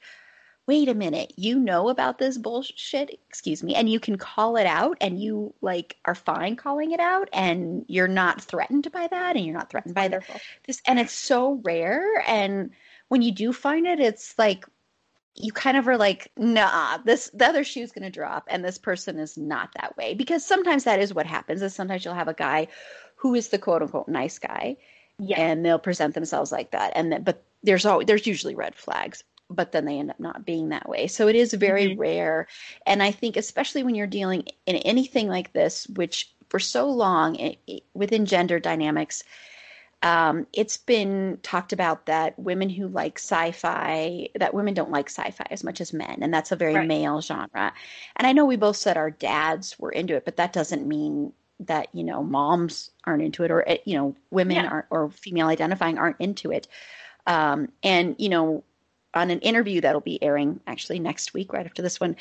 wait 0.68 0.89
a 0.89 0.95
minute, 0.95 1.32
you 1.36 1.59
know 1.59 1.89
about 1.89 2.18
this 2.18 2.38
bullshit, 2.38 3.20
excuse 3.30 3.61
me, 3.61 3.76
and 3.76 3.88
you 3.88 3.99
can 3.99 4.18
call 4.18 4.57
it 4.57 4.66
out 4.66 4.97
and 4.99 5.22
you 5.22 5.53
like 5.61 5.97
are 6.05 6.16
fine 6.16 6.55
calling 6.55 6.91
it 6.91 6.99
out 6.99 7.30
and 7.34 7.86
you're 7.88 8.07
not 8.07 8.41
threatened 8.41 8.91
by 8.91 9.07
that 9.07 9.36
and 9.36 9.45
you're 9.45 9.53
not 9.53 9.70
threatened 9.70 9.93
by 9.93 10.07
the, 10.07 10.22
this 10.66 10.82
and 10.88 10.99
it's 10.99 11.13
so 11.13 11.61
rare 11.63 12.24
and 12.26 12.72
when 13.07 13.22
you 13.22 13.32
do 13.32 13.53
find 13.53 13.86
it, 13.86 13.99
it's 13.99 14.38
like 14.38 14.66
you 15.36 15.51
kind 15.51 15.78
of 15.78 15.88
are 15.88 15.97
like, 15.97 16.32
nah, 16.38 16.97
this 16.99 17.30
the 17.34 17.45
other 17.45 17.63
shoe's 17.63 17.91
gonna 17.91 18.09
drop, 18.09 18.47
and 18.49 18.63
this 18.63 18.78
person 18.78 19.20
is 19.20 19.38
not 19.38 19.70
that 19.76 19.95
way. 19.97 20.13
Because 20.13 20.45
sometimes 20.45 20.86
that 20.86 20.99
is 20.99 21.13
what 21.13 21.26
happens, 21.26 21.61
is 21.61 21.76
sometimes 21.76 22.05
you'll 22.05 22.13
have 22.13 22.28
a 22.28 22.34
guy 22.34 22.68
who 23.18 23.36
is 23.36 23.49
the 23.49 23.59
quote 23.59 23.82
unquote 23.82 24.07
nice 24.07 24.39
guy. 24.39 24.78
Yeah. 25.20 25.39
And 25.39 25.66
they'll 25.66 25.80
present 25.80 26.13
themselves 26.13 26.51
like 26.51 26.72
that. 26.72 26.93
And 26.95 27.11
then 27.11 27.24
but 27.24 27.43
there's 27.63 27.86
always 27.86 28.07
there's 28.07 28.28
usually 28.28 28.55
red 28.55 28.76
flags 28.76 29.24
but 29.49 29.72
then 29.72 29.86
they 29.86 29.99
end 29.99 30.09
up 30.09 30.20
not 30.20 30.45
being 30.45 30.70
that 30.70 30.89
way. 30.89 31.07
So 31.07 31.28
it 31.28 31.36
is 31.36 31.53
very 31.53 31.89
mm-hmm. 31.89 31.99
rare. 31.99 32.47
And 32.86 33.03
I 33.03 33.11
think, 33.11 33.38
especially 33.38 33.84
when 33.84 33.95
you're 33.95 34.07
dealing 34.07 34.47
in 34.66 34.78
anything 34.78 35.28
like 35.28 35.53
this, 35.53 35.88
which 35.88 36.34
for 36.49 36.59
so 36.59 36.89
long 36.89 37.36
it, 37.36 37.59
it, 37.68 37.84
within 37.93 38.26
gender 38.26 38.59
dynamics, 38.59 39.24
um, 40.01 40.45
it's 40.53 40.78
been 40.78 41.39
talked 41.41 41.74
about 41.74 42.05
that 42.05 42.38
women 42.38 42.70
who 42.70 42.88
like 42.88 43.18
sci-fi 43.18 44.30
that 44.36 44.53
women 44.53 44.74
don't 44.74 44.91
like 44.91 45.09
sci-fi 45.09 45.47
as 45.49 45.63
much 45.63 45.82
as 45.82 45.93
men 45.93 46.20
and 46.22 46.34
that's 46.34 46.51
a 46.51 46.55
very 46.55 46.76
right. 46.76 46.88
male 46.88 47.22
genre 47.22 47.74
and 48.18 48.28
i 48.28 48.32
know 48.32 48.45
we 48.45 48.55
both 48.55 48.76
said 48.76 48.97
our 48.97 49.09
dads 49.09 49.80
were 49.80 49.91
into 49.91 50.16
it 50.16 50.24
but 50.24 50.36
that 50.36 50.53
doesn't 50.53 50.86
mean 50.86 51.34
that 51.62 51.88
you 51.93 52.03
know 52.03 52.24
moms 52.24 52.91
aren't 53.06 53.24
into 53.24 53.43
it 53.43 53.51
or 53.51 53.68
eh, 53.68 53.78
you 53.86 53.95
know 53.95 54.16
women 54.32 54.58
yeah. 54.58 54.68
aren't 54.68 54.86
or 54.89 55.10
female 55.10 55.47
identifying 55.47 55.97
aren't 55.97 56.20
into 56.20 56.51
it 56.51 56.68
um, 57.28 57.70
and 57.84 58.16
you 58.20 58.30
know 58.30 58.64
on 59.14 59.32
an 59.32 59.39
interview 59.39 59.82
that'll 59.82 60.01
be 60.01 60.22
airing 60.22 60.60
actually 60.68 60.99
next 60.99 61.34
week 61.34 61.53
right 61.53 61.66
after 61.66 61.82
this 61.82 61.99
one 61.99 62.16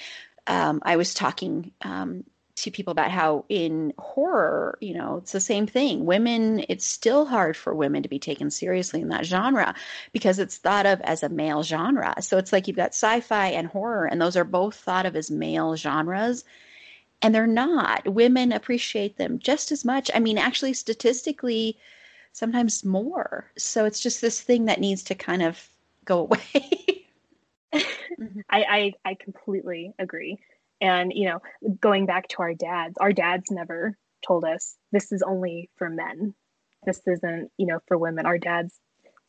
um, 0.47 0.81
i 0.85 0.97
was 0.97 1.15
talking 1.15 1.73
um, 1.83 2.25
to 2.57 2.71
people 2.71 2.93
about 2.93 3.11
how 3.11 3.45
in 3.49 3.93
horror, 3.99 4.79
you 4.81 4.95
know, 4.95 5.19
it's 5.19 5.33
the 5.33 5.41
same 5.41 5.67
thing. 5.67 6.05
Women, 6.05 6.65
it's 6.69 6.87
still 6.87 7.25
hard 7.27 7.57
for 7.57 7.75
women 7.75 8.05
to 8.05 8.09
be 8.09 8.19
taken 8.19 8.51
seriously 8.51 9.01
in 9.01 9.09
that 9.09 9.27
genre 9.27 9.75
because 10.13 10.39
it's 10.39 10.59
thought 10.59 10.87
of 10.87 11.01
as 11.01 11.23
a 11.23 11.29
male 11.29 11.63
genre. 11.63 12.15
So 12.21 12.39
it's 12.39 12.53
like 12.53 12.69
you've 12.69 12.77
got 12.77 12.95
sci 12.95 13.21
fi 13.21 13.49
and 13.49 13.67
horror, 13.67 14.07
and 14.07 14.21
those 14.21 14.37
are 14.37 14.45
both 14.45 14.77
thought 14.77 15.07
of 15.07 15.17
as 15.17 15.31
male 15.31 15.75
genres. 15.75 16.45
And 17.25 17.35
they're 17.35 17.47
not. 17.47 18.07
Women 18.07 18.53
appreciate 18.53 19.17
them 19.17 19.39
just 19.39 19.73
as 19.73 19.83
much. 19.83 20.11
I 20.13 20.21
mean, 20.21 20.37
actually, 20.37 20.75
statistically, 20.75 21.79
sometimes 22.33 22.85
more. 22.85 23.51
So 23.57 23.87
it's 23.87 24.01
just 24.01 24.21
this 24.21 24.43
thing 24.43 24.67
that 24.67 24.79
needs 24.79 25.03
to 25.05 25.15
kind 25.15 25.43
of 25.43 25.67
go 26.05 26.19
away. 26.21 27.07
Mm-hmm. 28.21 28.41
I, 28.49 28.93
I 29.05 29.11
I 29.11 29.15
completely 29.17 29.93
agree. 29.99 30.39
And, 30.81 31.13
you 31.13 31.29
know, 31.29 31.41
going 31.81 32.07
back 32.07 32.29
to 32.29 32.37
our 32.43 32.55
dads, 32.55 32.97
our 32.99 33.13
dads 33.13 33.51
never 33.51 33.99
told 34.25 34.45
us 34.45 34.77
this 34.93 35.11
is 35.11 35.21
only 35.23 35.69
for 35.77 35.91
men. 35.91 36.33
This 36.87 37.01
isn't, 37.09 37.51
you 37.57 37.67
know, 37.67 37.81
for 37.89 37.99
women. 37.99 38.27
Our 38.27 38.39
dads, 38.39 38.79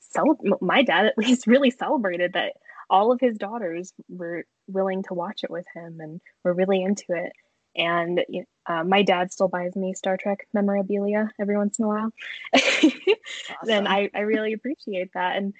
cel- 0.01 0.37
my 0.61 0.83
dad 0.83 1.07
at 1.07 1.17
least, 1.17 1.47
really 1.47 1.71
celebrated 1.71 2.33
that 2.33 2.53
all 2.89 3.11
of 3.11 3.19
his 3.19 3.39
daughters 3.39 3.91
were 4.07 4.45
willing 4.67 5.01
to 5.03 5.15
watch 5.15 5.43
it 5.43 5.49
with 5.49 5.65
him 5.73 5.99
and 5.99 6.21
were 6.43 6.53
really 6.53 6.83
into 6.83 7.05
it. 7.09 7.31
And 7.75 8.23
uh, 8.67 8.83
my 8.83 9.03
dad 9.03 9.31
still 9.31 9.47
buys 9.47 9.75
me 9.75 9.93
Star 9.93 10.17
Trek 10.17 10.47
memorabilia 10.53 11.29
every 11.39 11.57
once 11.57 11.77
in 11.79 11.85
a 11.85 11.87
while. 11.87 12.11
awesome. 12.55 13.69
and 13.69 13.87
I, 13.87 14.09
I 14.13 14.21
really 14.21 14.53
appreciate 14.53 15.11
that. 15.13 15.35
And 15.35 15.53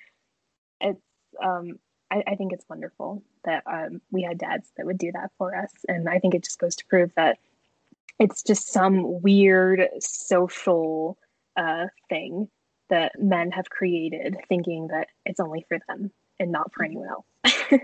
it's, 0.79 1.01
um, 1.43 1.79
I, 2.11 2.23
I 2.27 2.35
think 2.35 2.53
it's 2.53 2.65
wonderful 2.69 3.23
that 3.43 3.63
um, 3.65 4.01
we 4.11 4.23
had 4.23 4.37
dads 4.37 4.71
that 4.77 4.85
would 4.85 4.97
do 4.97 5.11
that 5.11 5.31
for 5.37 5.55
us. 5.55 5.71
And 5.87 6.07
I 6.07 6.19
think 6.19 6.35
it 6.35 6.43
just 6.43 6.59
goes 6.59 6.75
to 6.77 6.85
prove 6.85 7.11
that 7.15 7.37
it's 8.19 8.43
just 8.43 8.71
some 8.71 9.21
weird 9.21 9.89
social 9.99 11.17
uh, 11.57 11.87
thing 12.09 12.49
that 12.89 13.13
men 13.19 13.51
have 13.51 13.69
created, 13.69 14.37
thinking 14.47 14.87
that 14.87 15.07
it's 15.25 15.39
only 15.39 15.65
for 15.67 15.79
them 15.87 16.11
and 16.39 16.51
not 16.51 16.71
for 16.73 16.83
anyone 16.83 17.09
else. 17.09 17.25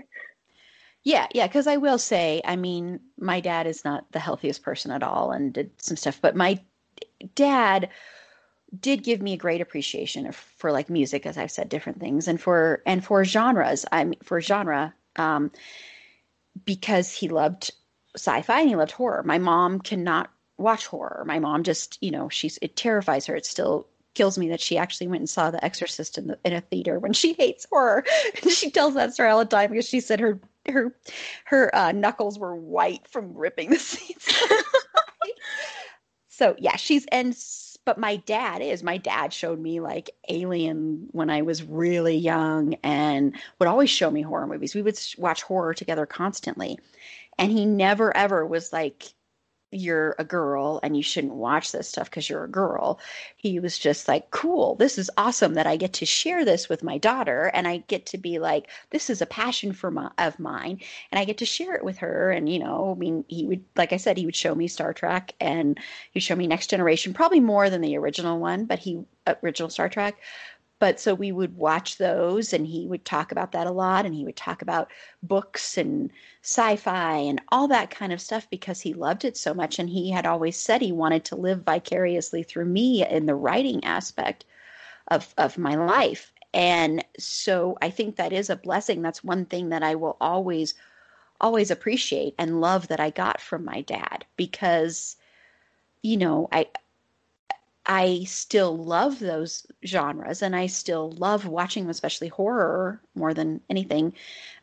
yeah, 1.04 1.26
yeah. 1.34 1.46
Because 1.46 1.66
I 1.66 1.76
will 1.76 1.98
say, 1.98 2.40
I 2.44 2.56
mean, 2.56 3.00
my 3.18 3.40
dad 3.40 3.66
is 3.66 3.84
not 3.84 4.10
the 4.12 4.18
healthiest 4.18 4.62
person 4.62 4.90
at 4.90 5.02
all 5.02 5.30
and 5.30 5.52
did 5.52 5.70
some 5.80 5.96
stuff, 5.96 6.20
but 6.20 6.36
my 6.36 6.60
dad 7.34 7.88
did 8.78 9.04
give 9.04 9.20
me 9.20 9.34
a 9.34 9.38
great 9.38 9.60
appreciation 9.60 10.32
for 10.32 10.72
like 10.72 10.88
music 10.88 11.26
as 11.26 11.36
i've 11.36 11.50
said 11.50 11.68
different 11.68 12.00
things 12.00 12.26
and 12.26 12.40
for 12.40 12.82
and 12.86 13.04
for 13.04 13.22
genres 13.22 13.84
i'm 13.92 14.14
for 14.22 14.40
genre 14.40 14.94
um, 15.16 15.50
because 16.64 17.12
he 17.12 17.28
loved 17.28 17.70
sci-fi 18.16 18.60
and 18.60 18.68
he 18.68 18.76
loved 18.76 18.92
horror. 18.92 19.22
My 19.24 19.38
mom 19.38 19.80
cannot 19.80 20.30
watch 20.58 20.86
horror. 20.86 21.24
My 21.26 21.38
mom 21.38 21.62
just, 21.62 21.98
you 22.02 22.10
know, 22.10 22.28
she's 22.28 22.58
it 22.62 22.76
terrifies 22.76 23.26
her. 23.26 23.36
It 23.36 23.46
still 23.46 23.86
kills 24.14 24.36
me 24.36 24.48
that 24.50 24.60
she 24.60 24.76
actually 24.76 25.08
went 25.08 25.20
and 25.20 25.30
saw 25.30 25.50
The 25.50 25.64
Exorcist 25.64 26.18
in, 26.18 26.26
the, 26.26 26.38
in 26.44 26.52
a 26.52 26.60
theater 26.60 26.98
when 26.98 27.14
she 27.14 27.32
hates 27.32 27.66
horror. 27.70 28.04
she 28.50 28.70
tells 28.70 28.94
that 28.94 29.14
story 29.14 29.30
all 29.30 29.38
the 29.38 29.44
time 29.46 29.70
because 29.70 29.88
she 29.88 30.00
said 30.00 30.20
her 30.20 30.38
her 30.68 30.94
her 31.44 31.74
uh, 31.74 31.92
knuckles 31.92 32.38
were 32.38 32.54
white 32.54 33.06
from 33.08 33.34
ripping 33.34 33.70
the 33.70 33.78
seats. 33.78 34.34
so 36.28 36.54
yeah, 36.58 36.76
she's 36.76 37.06
and 37.12 37.36
but 37.84 37.98
my 37.98 38.16
dad 38.16 38.62
is. 38.62 38.82
My 38.82 38.96
dad 38.96 39.32
showed 39.32 39.58
me 39.58 39.80
like 39.80 40.10
alien 40.28 41.08
when 41.10 41.30
i 41.30 41.42
was 41.42 41.62
really 41.64 42.16
young 42.16 42.74
and 42.84 43.36
would 43.58 43.68
always 43.68 43.90
show 43.90 44.10
me 44.10 44.22
horror 44.22 44.46
movies. 44.46 44.74
We 44.74 44.82
would 44.82 44.98
watch 45.18 45.42
horror 45.42 45.74
together 45.74 46.06
constantly. 46.06 46.78
And 47.38 47.50
he 47.50 47.64
never 47.64 48.16
ever 48.16 48.46
was 48.46 48.72
like 48.72 49.14
you're 49.72 50.14
a 50.18 50.24
girl 50.24 50.78
and 50.82 50.96
you 50.96 51.02
shouldn't 51.02 51.34
watch 51.34 51.72
this 51.72 51.88
stuff 51.88 52.10
because 52.10 52.28
you're 52.28 52.44
a 52.44 52.48
girl. 52.48 53.00
He 53.36 53.58
was 53.58 53.78
just 53.78 54.06
like, 54.06 54.30
cool, 54.30 54.74
this 54.76 54.98
is 54.98 55.10
awesome 55.16 55.54
that 55.54 55.66
I 55.66 55.76
get 55.76 55.94
to 55.94 56.06
share 56.06 56.44
this 56.44 56.68
with 56.68 56.82
my 56.82 56.98
daughter 56.98 57.50
and 57.54 57.66
I 57.66 57.78
get 57.88 58.06
to 58.06 58.18
be 58.18 58.38
like, 58.38 58.68
this 58.90 59.10
is 59.10 59.22
a 59.22 59.26
passion 59.26 59.72
for 59.72 59.90
my, 59.90 60.10
of 60.18 60.38
mine 60.38 60.80
and 61.10 61.18
I 61.18 61.24
get 61.24 61.38
to 61.38 61.46
share 61.46 61.74
it 61.74 61.84
with 61.84 61.98
her. 61.98 62.30
And, 62.30 62.48
you 62.48 62.58
know, 62.58 62.94
I 62.94 62.98
mean, 62.98 63.24
he 63.28 63.46
would, 63.46 63.64
like 63.74 63.92
I 63.92 63.96
said, 63.96 64.18
he 64.18 64.26
would 64.26 64.36
show 64.36 64.54
me 64.54 64.68
Star 64.68 64.92
Trek 64.92 65.34
and 65.40 65.78
he'd 66.12 66.20
show 66.20 66.36
me 66.36 66.46
Next 66.46 66.68
Generation, 66.68 67.14
probably 67.14 67.40
more 67.40 67.70
than 67.70 67.80
the 67.80 67.96
original 67.96 68.38
one, 68.38 68.66
but 68.66 68.78
he, 68.78 69.04
uh, 69.26 69.34
original 69.42 69.70
Star 69.70 69.88
Trek 69.88 70.16
but 70.82 70.98
so 70.98 71.14
we 71.14 71.30
would 71.30 71.56
watch 71.56 71.96
those 71.96 72.52
and 72.52 72.66
he 72.66 72.88
would 72.88 73.04
talk 73.04 73.30
about 73.30 73.52
that 73.52 73.68
a 73.68 73.70
lot 73.70 74.04
and 74.04 74.16
he 74.16 74.24
would 74.24 74.34
talk 74.34 74.62
about 74.62 74.90
books 75.22 75.78
and 75.78 76.10
sci-fi 76.42 77.18
and 77.18 77.40
all 77.50 77.68
that 77.68 77.88
kind 77.88 78.12
of 78.12 78.20
stuff 78.20 78.50
because 78.50 78.80
he 78.80 78.92
loved 78.92 79.24
it 79.24 79.36
so 79.36 79.54
much 79.54 79.78
and 79.78 79.88
he 79.88 80.10
had 80.10 80.26
always 80.26 80.56
said 80.56 80.82
he 80.82 80.90
wanted 80.90 81.24
to 81.24 81.36
live 81.36 81.62
vicariously 81.62 82.42
through 82.42 82.64
me 82.64 83.06
in 83.06 83.26
the 83.26 83.34
writing 83.36 83.84
aspect 83.84 84.44
of 85.06 85.32
of 85.38 85.56
my 85.56 85.76
life. 85.76 86.32
And 86.52 87.04
so 87.16 87.78
i 87.80 87.88
think 87.88 88.16
that 88.16 88.32
is 88.32 88.50
a 88.50 88.56
blessing. 88.56 89.02
That's 89.02 89.22
one 89.22 89.44
thing 89.44 89.68
that 89.68 89.84
i 89.84 89.94
will 89.94 90.16
always 90.20 90.74
always 91.40 91.70
appreciate 91.70 92.34
and 92.38 92.60
love 92.60 92.88
that 92.88 92.98
i 92.98 93.10
got 93.10 93.40
from 93.40 93.64
my 93.64 93.82
dad 93.82 94.24
because 94.36 95.14
you 96.02 96.16
know 96.16 96.48
i 96.50 96.66
I 97.84 98.24
still 98.24 98.76
love 98.76 99.18
those 99.18 99.66
genres 99.84 100.42
and 100.42 100.54
I 100.54 100.66
still 100.66 101.10
love 101.12 101.46
watching 101.46 101.84
them, 101.84 101.90
especially 101.90 102.28
horror 102.28 103.00
more 103.14 103.34
than 103.34 103.60
anything. 103.68 104.14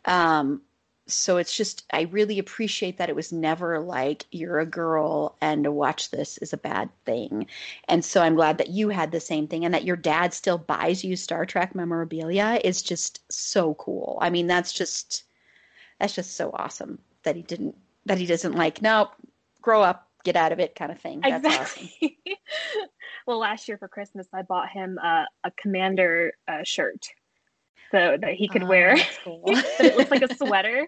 Um, 0.06 0.62
so 1.06 1.38
it's 1.38 1.56
just, 1.56 1.86
I 1.92 2.02
really 2.04 2.40
appreciate 2.40 2.98
that 2.98 3.10
it 3.10 3.16
was 3.16 3.32
never 3.32 3.80
like 3.80 4.26
you're 4.32 4.60
a 4.60 4.66
girl 4.66 5.36
and 5.42 5.64
to 5.64 5.72
watch 5.72 6.12
this 6.12 6.38
is 6.38 6.54
a 6.54 6.58
bad 6.58 6.90
thing. 7.06 7.48
And 7.88 8.06
so 8.06 8.22
I'm 8.22 8.36
glad 8.36 8.60
that 8.60 8.70
you 8.70 8.90
had 8.90 9.12
the 9.12 9.20
same 9.20 9.48
thing 9.48 9.66
and 9.66 9.74
that 9.74 9.86
your 9.86 9.96
dad 9.96 10.34
still 10.34 10.60
buys 10.60 11.04
you 11.04 11.16
Star 11.16 11.46
Trek 11.46 11.74
memorabilia 11.74 12.62
is 12.64 12.82
just 12.82 13.22
so 13.32 13.74
cool. 13.74 14.20
I 14.22 14.30
mean, 14.30 14.48
that's 14.48 14.72
just, 14.72 15.24
that's 16.00 16.16
just 16.16 16.36
so 16.36 16.52
awesome 16.54 17.00
that 17.24 17.36
he 17.36 17.42
didn't 17.42 17.76
that 18.06 18.18
he 18.18 18.26
doesn't 18.26 18.56
like. 18.56 18.82
Nope, 18.82 19.12
grow 19.62 19.82
up, 19.82 20.08
get 20.24 20.36
out 20.36 20.52
of 20.52 20.60
it, 20.60 20.76
kind 20.76 20.92
of 20.92 21.00
thing. 21.00 21.22
That's 21.22 21.46
exactly. 21.46 21.94
awesome. 22.02 22.16
well, 23.30 23.38
last 23.38 23.68
year 23.68 23.78
for 23.78 23.88
Christmas, 23.88 24.26
I 24.34 24.42
bought 24.42 24.70
him 24.70 24.98
a, 24.98 25.28
a 25.44 25.52
commander 25.52 26.34
uh, 26.48 26.64
shirt 26.64 27.10
so 27.92 28.18
that 28.20 28.34
he 28.34 28.48
could 28.48 28.64
oh, 28.64 28.66
wear. 28.66 28.98
Cool. 29.24 29.44
it 29.46 29.96
looks 29.96 30.10
like 30.10 30.24
a 30.24 30.36
sweater. 30.36 30.88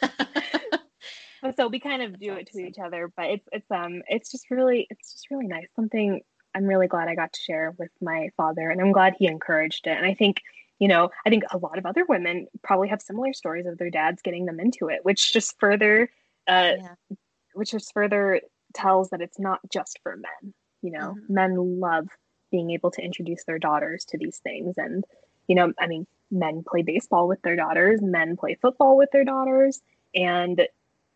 so 1.56 1.66
we 1.66 1.80
kind 1.80 2.02
of 2.02 2.20
do 2.20 2.34
it 2.34 2.46
to 2.52 2.60
each 2.60 2.78
other, 2.78 3.10
but 3.16 3.26
it's 3.26 3.48
it's 3.50 3.68
um 3.68 4.00
it's 4.06 4.30
just 4.30 4.48
really 4.48 4.86
it's 4.90 5.12
just 5.12 5.28
really 5.28 5.48
nice. 5.48 5.66
Something 5.74 6.20
I'm 6.54 6.66
really 6.66 6.86
glad 6.86 7.08
I 7.08 7.16
got 7.16 7.32
to 7.32 7.40
share 7.40 7.74
with 7.76 7.90
my 8.00 8.28
father, 8.36 8.70
and 8.70 8.80
I'm 8.80 8.92
glad 8.92 9.16
he 9.18 9.26
encouraged 9.26 9.88
it. 9.88 9.96
And 9.96 10.06
I 10.06 10.14
think 10.14 10.42
you 10.78 10.86
know 10.86 11.10
I 11.26 11.30
think 11.30 11.42
a 11.50 11.58
lot 11.58 11.78
of 11.78 11.84
other 11.84 12.04
women 12.04 12.46
probably 12.62 12.86
have 12.90 13.02
similar 13.02 13.32
stories 13.32 13.66
of 13.66 13.76
their 13.76 13.90
dads 13.90 14.22
getting 14.22 14.46
them 14.46 14.60
into 14.60 14.86
it, 14.86 15.00
which 15.02 15.32
just 15.32 15.58
further 15.58 16.10
uh, 16.46 16.74
yeah. 16.78 17.16
which 17.54 17.72
just 17.72 17.92
further 17.92 18.40
tells 18.72 19.10
that 19.10 19.20
it's 19.20 19.40
not 19.40 19.58
just 19.68 19.98
for 20.04 20.16
men. 20.16 20.54
You 20.82 20.92
know, 20.92 21.14
mm-hmm. 21.14 21.34
men 21.34 21.80
love 21.80 22.08
being 22.50 22.70
able 22.70 22.90
to 22.92 23.02
introduce 23.02 23.44
their 23.44 23.58
daughters 23.58 24.04
to 24.06 24.18
these 24.18 24.38
things, 24.38 24.74
and 24.76 25.04
you 25.46 25.54
know, 25.54 25.72
I 25.78 25.86
mean, 25.86 26.06
men 26.30 26.62
play 26.66 26.82
baseball 26.82 27.28
with 27.28 27.42
their 27.42 27.56
daughters, 27.56 28.00
men 28.02 28.36
play 28.36 28.56
football 28.60 28.96
with 28.96 29.10
their 29.12 29.24
daughters, 29.24 29.80
and 30.14 30.66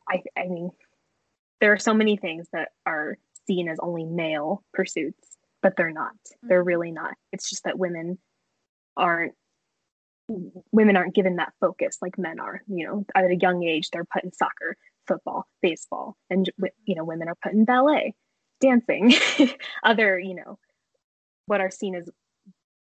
I, 0.08 0.22
I 0.36 0.48
mean, 0.48 0.70
there 1.60 1.72
are 1.72 1.78
so 1.78 1.94
many 1.94 2.16
things 2.16 2.46
that 2.52 2.70
are 2.84 3.16
seen 3.46 3.68
as 3.68 3.78
only 3.80 4.04
male 4.04 4.62
pursuits, 4.72 5.36
but 5.62 5.76
they're 5.76 5.90
not. 5.90 6.12
They're 6.42 6.60
mm-hmm. 6.60 6.68
really 6.68 6.90
not. 6.90 7.14
It's 7.32 7.48
just 7.48 7.64
that 7.64 7.78
women 7.78 8.18
aren't 8.96 9.34
women 10.72 10.96
aren't 10.96 11.14
given 11.14 11.36
that 11.36 11.52
focus 11.60 11.98
like 12.00 12.18
men 12.18 12.40
are. 12.40 12.62
You 12.66 12.86
know, 12.86 13.06
at 13.14 13.30
a 13.30 13.36
young 13.36 13.62
age, 13.62 13.90
they're 13.90 14.04
put 14.04 14.24
in 14.24 14.32
soccer, 14.32 14.76
football, 15.06 15.46
baseball, 15.62 16.16
and 16.30 16.50
you 16.84 16.94
know, 16.94 17.04
women 17.04 17.28
are 17.28 17.36
put 17.42 17.52
in 17.52 17.64
ballet, 17.64 18.14
dancing, 18.60 19.14
other 19.82 20.18
you 20.18 20.34
know, 20.34 20.58
what 21.46 21.60
are 21.60 21.70
seen 21.70 21.94
as 21.94 22.08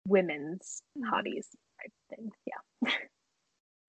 women's 0.07 0.83
mm-hmm. 0.97 1.09
hobbies 1.09 1.49
type 1.81 1.93
things. 2.11 2.33
Yeah. 2.47 2.93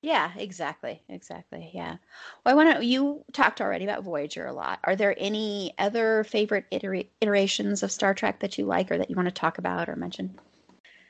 Yeah, 0.01 0.31
exactly. 0.37 1.03
Exactly. 1.09 1.71
Yeah. 1.73 1.97
Well, 2.45 2.53
I 2.53 2.53
want 2.53 2.77
to, 2.77 2.85
you 2.85 3.25
talked 3.33 3.59
already 3.59 3.83
about 3.83 4.03
Voyager 4.03 4.45
a 4.45 4.53
lot. 4.53 4.79
Are 4.83 4.95
there 4.95 5.13
any 5.17 5.73
other 5.77 6.23
favorite 6.23 6.65
iter- 6.71 7.03
iterations 7.19 7.83
of 7.83 7.91
Star 7.91 8.13
Trek 8.13 8.39
that 8.39 8.57
you 8.57 8.65
like 8.65 8.91
or 8.91 8.97
that 8.97 9.09
you 9.09 9.17
want 9.17 9.27
to 9.27 9.33
talk 9.33 9.57
about 9.57 9.89
or 9.89 9.97
mention? 9.97 10.39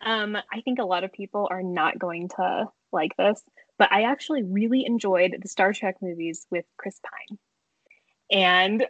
Um, 0.04 0.36
I 0.36 0.62
think 0.62 0.80
a 0.80 0.86
lot 0.86 1.04
of 1.04 1.14
people 1.14 1.48
are 1.52 1.62
not 1.62 2.00
going 2.00 2.30
to 2.38 2.66
like 2.92 3.16
this, 3.16 3.44
but 3.78 3.92
I 3.92 4.04
actually 4.04 4.44
really 4.44 4.86
enjoyed 4.86 5.38
the 5.40 5.48
Star 5.48 5.72
Trek 5.72 5.98
movies 6.02 6.48
with 6.50 6.66
Chris 6.78 7.00
Pine. 7.04 7.38
And 8.32 8.88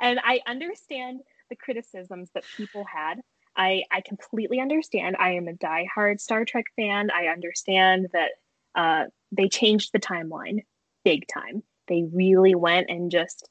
and 0.00 0.20
I 0.22 0.40
understand 0.46 1.20
the 1.50 1.56
criticisms 1.56 2.30
that 2.34 2.44
people 2.56 2.84
had. 2.84 3.20
I, 3.56 3.82
I 3.90 4.02
completely 4.02 4.60
understand. 4.60 5.16
I 5.18 5.32
am 5.32 5.48
a 5.48 5.52
diehard 5.52 6.20
Star 6.20 6.44
Trek 6.44 6.66
fan. 6.76 7.10
I 7.10 7.26
understand 7.26 8.08
that 8.12 8.30
uh, 8.74 9.04
they 9.32 9.48
changed 9.48 9.90
the 9.92 9.98
timeline 9.98 10.60
big 11.04 11.26
time. 11.26 11.62
They 11.88 12.04
really 12.12 12.54
went 12.54 12.88
and 12.88 13.10
just 13.10 13.48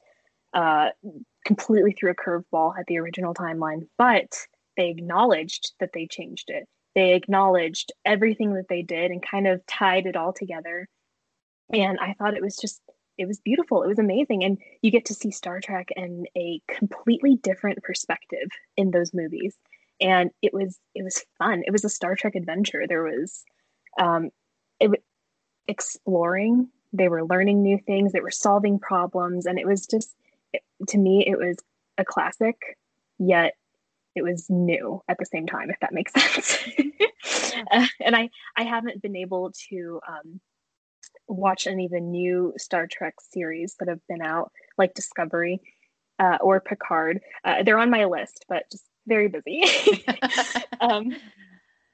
uh, 0.54 0.90
completely 1.44 1.92
threw 1.92 2.10
a 2.10 2.14
curveball 2.14 2.78
at 2.78 2.86
the 2.86 2.98
original 2.98 3.34
timeline, 3.34 3.88
but 3.98 4.32
they 4.76 4.88
acknowledged 4.88 5.72
that 5.80 5.90
they 5.92 6.06
changed 6.06 6.48
it. 6.48 6.66
They 6.94 7.14
acknowledged 7.14 7.92
everything 8.04 8.54
that 8.54 8.68
they 8.68 8.82
did 8.82 9.10
and 9.10 9.22
kind 9.22 9.46
of 9.46 9.64
tied 9.66 10.06
it 10.06 10.16
all 10.16 10.32
together. 10.32 10.88
And 11.72 11.98
I 12.00 12.14
thought 12.14 12.34
it 12.34 12.42
was 12.42 12.56
just, 12.56 12.80
it 13.18 13.26
was 13.26 13.40
beautiful. 13.40 13.82
It 13.82 13.88
was 13.88 13.98
amazing. 13.98 14.44
And 14.44 14.58
you 14.80 14.90
get 14.90 15.04
to 15.06 15.14
see 15.14 15.30
Star 15.30 15.60
Trek 15.60 15.88
in 15.96 16.26
a 16.36 16.60
completely 16.68 17.36
different 17.42 17.82
perspective 17.82 18.48
in 18.76 18.90
those 18.90 19.12
movies. 19.12 19.56
And 20.00 20.30
it 20.42 20.54
was, 20.54 20.78
it 20.94 21.02
was 21.02 21.24
fun. 21.38 21.62
It 21.66 21.72
was 21.72 21.84
a 21.84 21.88
Star 21.88 22.14
Trek 22.14 22.36
adventure. 22.36 22.86
There 22.86 23.02
was, 23.02 23.44
um, 24.00 24.30
it, 24.78 24.88
was 24.88 25.00
exploring 25.66 26.68
they 26.92 27.08
were 27.08 27.24
learning 27.24 27.62
new 27.62 27.78
things 27.86 28.12
they 28.12 28.20
were 28.20 28.30
solving 28.30 28.78
problems 28.78 29.46
and 29.46 29.58
it 29.58 29.66
was 29.66 29.86
just 29.86 30.14
to 30.88 30.96
me 30.96 31.24
it 31.26 31.38
was 31.38 31.58
a 31.98 32.04
classic 32.04 32.78
yet 33.18 33.54
it 34.14 34.22
was 34.22 34.48
new 34.48 35.02
at 35.08 35.18
the 35.18 35.26
same 35.26 35.46
time 35.46 35.70
if 35.70 35.78
that 35.80 35.92
makes 35.92 36.12
sense 36.14 36.58
uh, 37.70 37.86
and 38.00 38.16
i 38.16 38.30
i 38.56 38.62
haven't 38.62 39.02
been 39.02 39.16
able 39.16 39.52
to 39.68 40.00
um, 40.08 40.40
watch 41.26 41.66
any 41.66 41.86
of 41.86 41.90
the 41.90 42.00
new 42.00 42.52
star 42.56 42.86
trek 42.86 43.14
series 43.20 43.76
that 43.78 43.88
have 43.88 44.06
been 44.08 44.22
out 44.22 44.52
like 44.76 44.94
discovery 44.94 45.60
uh, 46.18 46.38
or 46.40 46.60
picard. 46.60 47.20
Uh, 47.44 47.62
they're 47.62 47.78
on 47.78 47.90
my 47.90 48.04
list 48.04 48.44
but 48.48 48.70
just 48.70 48.84
very 49.06 49.28
busy. 49.28 49.64
Um, 50.80 51.16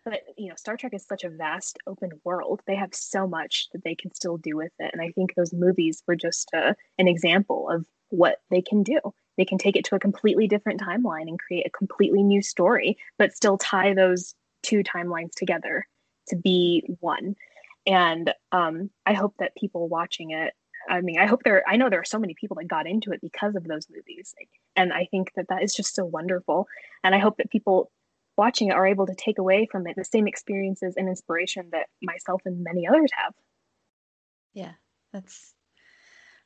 but 0.04 0.20
you 0.36 0.48
know 0.48 0.54
star 0.56 0.76
trek 0.76 0.92
is 0.92 1.06
such 1.06 1.24
a 1.24 1.30
vast 1.30 1.78
open 1.86 2.10
world. 2.22 2.60
They 2.66 2.76
have 2.76 2.94
so 2.94 3.26
much 3.26 3.68
that 3.72 3.82
they 3.82 3.94
can 3.94 4.14
still 4.14 4.36
do 4.36 4.56
with 4.56 4.72
it. 4.78 4.90
And 4.92 5.00
i 5.00 5.10
think 5.12 5.34
those 5.34 5.54
movies 5.54 6.02
were 6.06 6.16
just 6.16 6.50
uh, 6.54 6.74
an 6.98 7.08
example 7.08 7.70
of 7.70 7.86
what 8.10 8.42
they 8.50 8.60
can 8.60 8.82
do. 8.82 9.00
They 9.38 9.44
can 9.44 9.58
take 9.58 9.76
it 9.76 9.84
to 9.86 9.96
a 9.96 10.00
completely 10.00 10.46
different 10.46 10.80
timeline 10.80 11.28
and 11.28 11.38
create 11.38 11.66
a 11.66 11.70
completely 11.70 12.22
new 12.22 12.42
story 12.42 12.98
but 13.18 13.34
still 13.34 13.56
tie 13.56 13.94
those 13.94 14.34
two 14.62 14.82
timelines 14.82 15.32
together 15.34 15.86
to 16.28 16.36
be 16.36 16.84
one 17.00 17.34
and 17.86 18.32
um, 18.52 18.90
i 19.06 19.12
hope 19.12 19.34
that 19.38 19.56
people 19.56 19.88
watching 19.88 20.30
it 20.30 20.52
i 20.88 21.00
mean 21.00 21.18
i 21.18 21.26
hope 21.26 21.42
there 21.44 21.62
i 21.68 21.76
know 21.76 21.88
there 21.88 22.00
are 22.00 22.04
so 22.04 22.18
many 22.18 22.34
people 22.34 22.56
that 22.56 22.68
got 22.68 22.86
into 22.86 23.12
it 23.12 23.20
because 23.20 23.54
of 23.56 23.64
those 23.64 23.86
movies 23.90 24.34
and 24.76 24.92
i 24.92 25.06
think 25.10 25.32
that 25.36 25.48
that 25.48 25.62
is 25.62 25.74
just 25.74 25.94
so 25.94 26.04
wonderful 26.04 26.66
and 27.02 27.14
i 27.14 27.18
hope 27.18 27.36
that 27.36 27.50
people 27.50 27.90
watching 28.36 28.68
it 28.68 28.74
are 28.74 28.86
able 28.86 29.06
to 29.06 29.14
take 29.14 29.38
away 29.38 29.66
from 29.70 29.86
it 29.86 29.96
the 29.96 30.04
same 30.04 30.26
experiences 30.26 30.94
and 30.96 31.08
inspiration 31.08 31.68
that 31.72 31.86
myself 32.02 32.42
and 32.44 32.64
many 32.64 32.86
others 32.86 33.10
have. 33.14 33.34
Yeah, 34.52 34.72
that's 35.12 35.54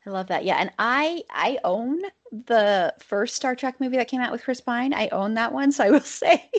I 0.06 0.10
love 0.10 0.28
that. 0.28 0.44
Yeah, 0.44 0.56
and 0.56 0.70
I 0.78 1.22
I 1.30 1.58
own 1.64 2.00
the 2.32 2.94
first 3.00 3.36
Star 3.36 3.54
Trek 3.54 3.80
movie 3.80 3.96
that 3.96 4.08
came 4.08 4.20
out 4.20 4.32
with 4.32 4.44
Chris 4.44 4.60
Pine. 4.60 4.94
I 4.94 5.08
own 5.08 5.34
that 5.34 5.52
one, 5.52 5.72
so 5.72 5.84
I 5.84 5.90
will 5.90 6.00
say 6.00 6.50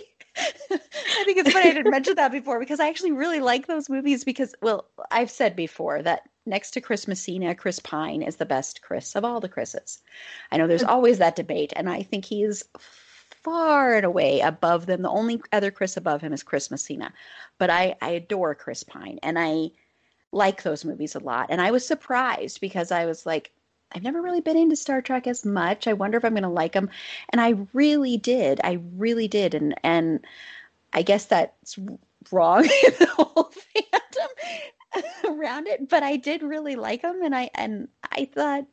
I 0.72 1.24
think 1.26 1.38
it's 1.38 1.52
funny 1.52 1.70
I 1.70 1.74
didn't 1.74 1.92
mention 1.92 2.16
that 2.16 2.32
before 2.32 2.60
because 2.60 2.80
I 2.80 2.88
actually 2.88 3.12
really 3.12 3.40
like 3.40 3.68
those 3.68 3.90
movies 3.90 4.24
because 4.24 4.56
well, 4.62 4.86
I've 5.12 5.32
said 5.32 5.56
before 5.56 6.02
that 6.02 6.24
next 6.46 6.72
to 6.72 6.82
Chris 6.82 7.08
Messina, 7.08 7.56
Chris 7.56 7.80
Pine 7.80 8.22
is 8.22 8.38
the 8.38 8.46
best 8.46 8.82
Chris 8.82 9.16
of 9.16 9.26
all 9.26 9.40
the 9.40 9.50
Chris's. 9.50 10.00
I 10.52 10.58
know 10.58 10.68
there's 10.68 10.84
mm. 10.84 10.90
always 10.90 11.18
that 11.20 11.36
debate, 11.36 11.74
and 11.76 11.90
I 11.90 12.04
think 12.04 12.26
he's 12.26 12.64
far 13.44 13.96
and 13.96 14.06
away 14.06 14.42
above 14.42 14.86
them. 14.86 15.02
The 15.02 15.10
only 15.10 15.42
other 15.52 15.72
Chris 15.72 15.98
above 15.98 16.22
him 16.22 16.34
is 16.34 16.44
Chris 16.44 16.70
Messina. 16.72 17.14
But 17.58 17.70
I, 17.70 17.96
I 18.02 18.12
adore 18.12 18.56
Chris 18.56 18.84
Pine 18.84 19.20
and 19.24 19.38
I 19.40 19.72
like 20.32 20.64
those 20.64 20.86
movies 20.86 21.16
a 21.16 21.20
lot. 21.20 21.48
And 21.50 21.62
I 21.62 21.72
was 21.72 21.86
surprised 21.86 22.62
because 22.62 22.92
I 22.92 23.06
was 23.06 23.26
like, 23.26 23.52
I've 23.92 24.04
never 24.04 24.22
really 24.22 24.42
been 24.42 24.58
into 24.58 24.76
Star 24.76 25.02
Trek 25.02 25.28
as 25.28 25.46
much. 25.46 25.88
I 25.88 25.94
wonder 25.94 26.18
if 26.18 26.26
I'm 26.26 26.34
going 26.34 26.44
to 26.44 26.50
like 26.50 26.74
them. 26.74 26.90
And 27.30 27.42
I 27.42 27.56
really 27.74 28.18
did. 28.18 28.62
I 28.64 28.80
really 28.96 29.28
did. 29.28 29.56
And 29.56 29.76
and 29.84 30.26
I 30.94 31.02
guess 31.02 31.26
that's 31.26 31.78
wrong 32.32 32.64
in 32.86 32.94
the 33.00 33.08
whole 33.08 33.52
fandom 33.52 35.04
around 35.26 35.68
it, 35.68 35.90
but 35.90 36.04
I 36.04 36.18
did 36.18 36.44
really 36.44 36.76
like 36.76 37.02
them 37.02 37.22
and 37.24 37.36
I 37.36 37.50
and 37.56 37.88
I 38.12 38.26
thought 38.34 38.66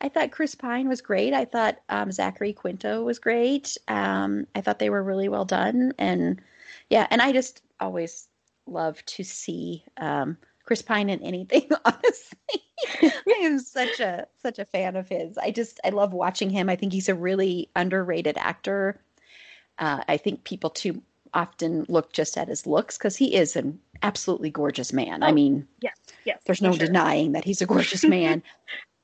I 0.00 0.08
thought 0.08 0.32
Chris 0.32 0.54
Pine 0.54 0.88
was 0.88 1.00
great. 1.00 1.32
I 1.32 1.44
thought 1.44 1.78
um, 1.88 2.10
Zachary 2.10 2.52
Quinto 2.52 3.04
was 3.04 3.20
great. 3.20 3.76
Um, 3.86 4.48
I 4.54 4.60
thought 4.60 4.80
they 4.80 4.90
were 4.90 5.02
really 5.02 5.28
well 5.28 5.44
done, 5.44 5.92
and 5.96 6.42
yeah, 6.90 7.06
and 7.10 7.22
I 7.22 7.30
just 7.30 7.62
always 7.78 8.26
love 8.66 9.04
to 9.04 9.22
see 9.22 9.84
um, 9.98 10.36
Chris 10.64 10.82
Pine 10.82 11.10
in 11.10 11.22
anything. 11.22 11.68
Honestly, 11.84 12.62
I 13.02 13.40
am 13.42 13.58
such 13.58 14.00
a 14.00 14.26
such 14.42 14.58
a 14.58 14.64
fan 14.64 14.96
of 14.96 15.08
his. 15.08 15.38
I 15.38 15.50
just 15.50 15.80
I 15.84 15.90
love 15.90 16.12
watching 16.12 16.50
him. 16.50 16.68
I 16.68 16.76
think 16.76 16.92
he's 16.92 17.08
a 17.08 17.14
really 17.14 17.70
underrated 17.76 18.38
actor. 18.38 19.00
Uh, 19.78 20.02
I 20.08 20.16
think 20.16 20.44
people 20.44 20.70
too 20.70 21.02
often 21.34 21.86
look 21.88 22.12
just 22.12 22.36
at 22.36 22.48
his 22.48 22.66
looks 22.66 22.98
because 22.98 23.16
he 23.16 23.34
is 23.34 23.56
an 23.56 23.78
absolutely 24.02 24.50
gorgeous 24.50 24.92
man. 24.92 25.22
Oh, 25.22 25.26
I 25.26 25.32
mean, 25.32 25.66
yes, 25.80 25.96
yes, 26.24 26.40
there's 26.44 26.60
no 26.60 26.72
sure. 26.72 26.86
denying 26.86 27.32
that 27.32 27.44
he's 27.44 27.62
a 27.62 27.66
gorgeous 27.66 28.04
man 28.18 28.42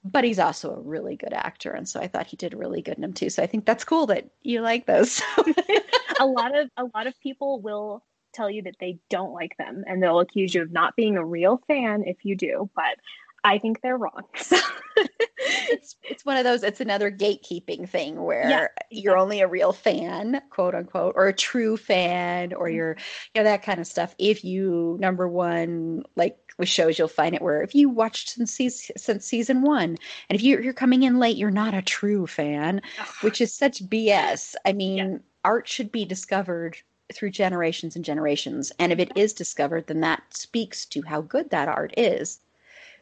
but 0.05 0.25
he's 0.25 0.39
also 0.39 0.75
a 0.75 0.81
really 0.81 1.17
good 1.17 1.33
actor 1.33 1.71
and 1.71 1.89
so 1.89 2.01
i 2.01 2.07
thought 2.07 2.27
he 2.27 2.37
did 2.37 2.55
really 2.55 2.81
good 2.81 2.97
in 2.97 3.05
him 3.05 3.13
too 3.13 3.29
so 3.31 3.43
i 3.43 3.47
think 3.47 3.65
that's 3.65 3.85
cool 3.85 4.07
that 4.07 4.29
you 4.43 4.61
like 4.61 4.87
those 4.87 5.21
a 6.21 6.27
lot 6.27 6.57
of 6.57 6.71
a 6.77 6.85
lot 6.95 7.07
of 7.07 7.19
people 7.21 7.61
will 7.61 8.03
tell 8.39 8.51
you 8.51 8.63
that 8.63 8.77
they 8.81 8.99
don't 9.11 9.33
like 9.33 9.57
them 9.57 9.85
and 9.87 10.03
they'll 10.03 10.21
accuse 10.21 10.55
you 10.55 10.63
of 10.63 10.73
not 10.73 10.97
being 10.97 11.17
a 11.17 11.25
real 11.25 11.61
fan 11.67 12.05
if 12.07 12.17
you 12.23 12.37
do 12.37 12.71
but 12.75 12.97
I 13.45 13.59
think 13.59 13.81
they're 13.81 13.97
wrong. 13.97 14.25
it's 14.97 15.97
it's 16.03 16.25
one 16.25 16.37
of 16.37 16.45
those. 16.45 16.63
It's 16.63 16.81
another 16.81 17.11
gatekeeping 17.11 17.89
thing 17.89 18.23
where 18.23 18.49
yeah, 18.49 18.67
you're 18.91 19.17
only 19.17 19.41
a 19.41 19.47
real 19.49 19.73
fan, 19.73 20.41
quote 20.51 20.75
unquote, 20.75 21.15
or 21.17 21.29
a 21.29 21.33
true 21.33 21.77
fan, 21.77 22.53
or 22.53 22.67
mm-hmm. 22.67 22.77
you're 22.77 22.97
you 23.35 23.41
know 23.41 23.45
that 23.45 23.63
kind 23.63 23.81
of 23.81 23.87
stuff. 23.87 24.15
If 24.19 24.45
you 24.45 24.97
number 25.01 25.29
one, 25.29 26.05
like 26.17 26.37
with 26.59 26.69
shows, 26.69 26.99
you'll 26.99 27.09
find 27.09 27.35
it 27.35 27.43
where 27.43 27.63
if 27.63 27.75
you 27.75 27.89
watched 27.89 28.31
since 28.31 28.53
season, 28.53 28.97
since 28.99 29.25
season 29.25 29.63
one, 29.63 29.97
and 30.29 30.39
if 30.39 30.43
you're, 30.43 30.61
you're 30.61 30.73
coming 30.73 31.05
in 31.05 31.19
late, 31.19 31.37
you're 31.37 31.51
not 31.51 31.75
a 31.75 31.83
true 31.83 32.27
fan, 32.27 32.83
which 33.21 33.41
is 33.41 33.55
such 33.55 33.85
BS. 33.85 34.57
I 34.67 34.73
mean, 34.73 34.97
yeah. 34.97 35.19
art 35.45 35.69
should 35.69 35.93
be 35.93 36.05
discovered 36.05 36.77
through 37.13 37.31
generations 37.31 37.97
and 37.97 38.05
generations, 38.05 38.73
and 38.79 38.93
if 38.93 38.99
it 38.99 39.13
is 39.17 39.33
discovered, 39.33 39.87
then 39.87 40.01
that 40.01 40.23
speaks 40.31 40.85
to 40.87 41.03
how 41.03 41.23
good 41.23 41.51
that 41.51 41.69
art 41.69 41.95
is. 41.97 42.41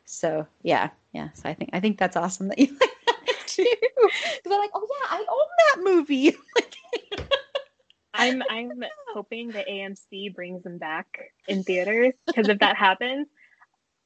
So 0.05 0.47
yeah, 0.63 0.91
yeah. 1.13 1.31
So 1.35 1.49
I 1.49 1.55
think 1.55 1.71
I 1.73 1.81
think 1.81 1.99
that's 1.99 2.17
awesome 2.17 2.49
that 2.49 2.59
you 2.59 2.69
like 2.69 2.79
that 3.07 3.37
too. 3.47 3.67
Because 3.81 4.53
I'm 4.53 4.59
like, 4.59 4.71
oh 4.75 4.89
yeah, 4.89 5.17
I 5.17 5.25
own 5.29 5.49
that 5.59 5.85
movie. 5.85 6.37
I'm 8.15 8.43
I'm 8.49 8.83
hoping 9.13 9.51
that 9.51 9.69
AMC 9.69 10.35
brings 10.35 10.63
them 10.63 10.79
back 10.79 11.33
in 11.49 11.63
theaters 11.63 12.15
because 12.27 12.49
if 12.49 12.59
that 12.61 12.77
happens, 12.77 13.27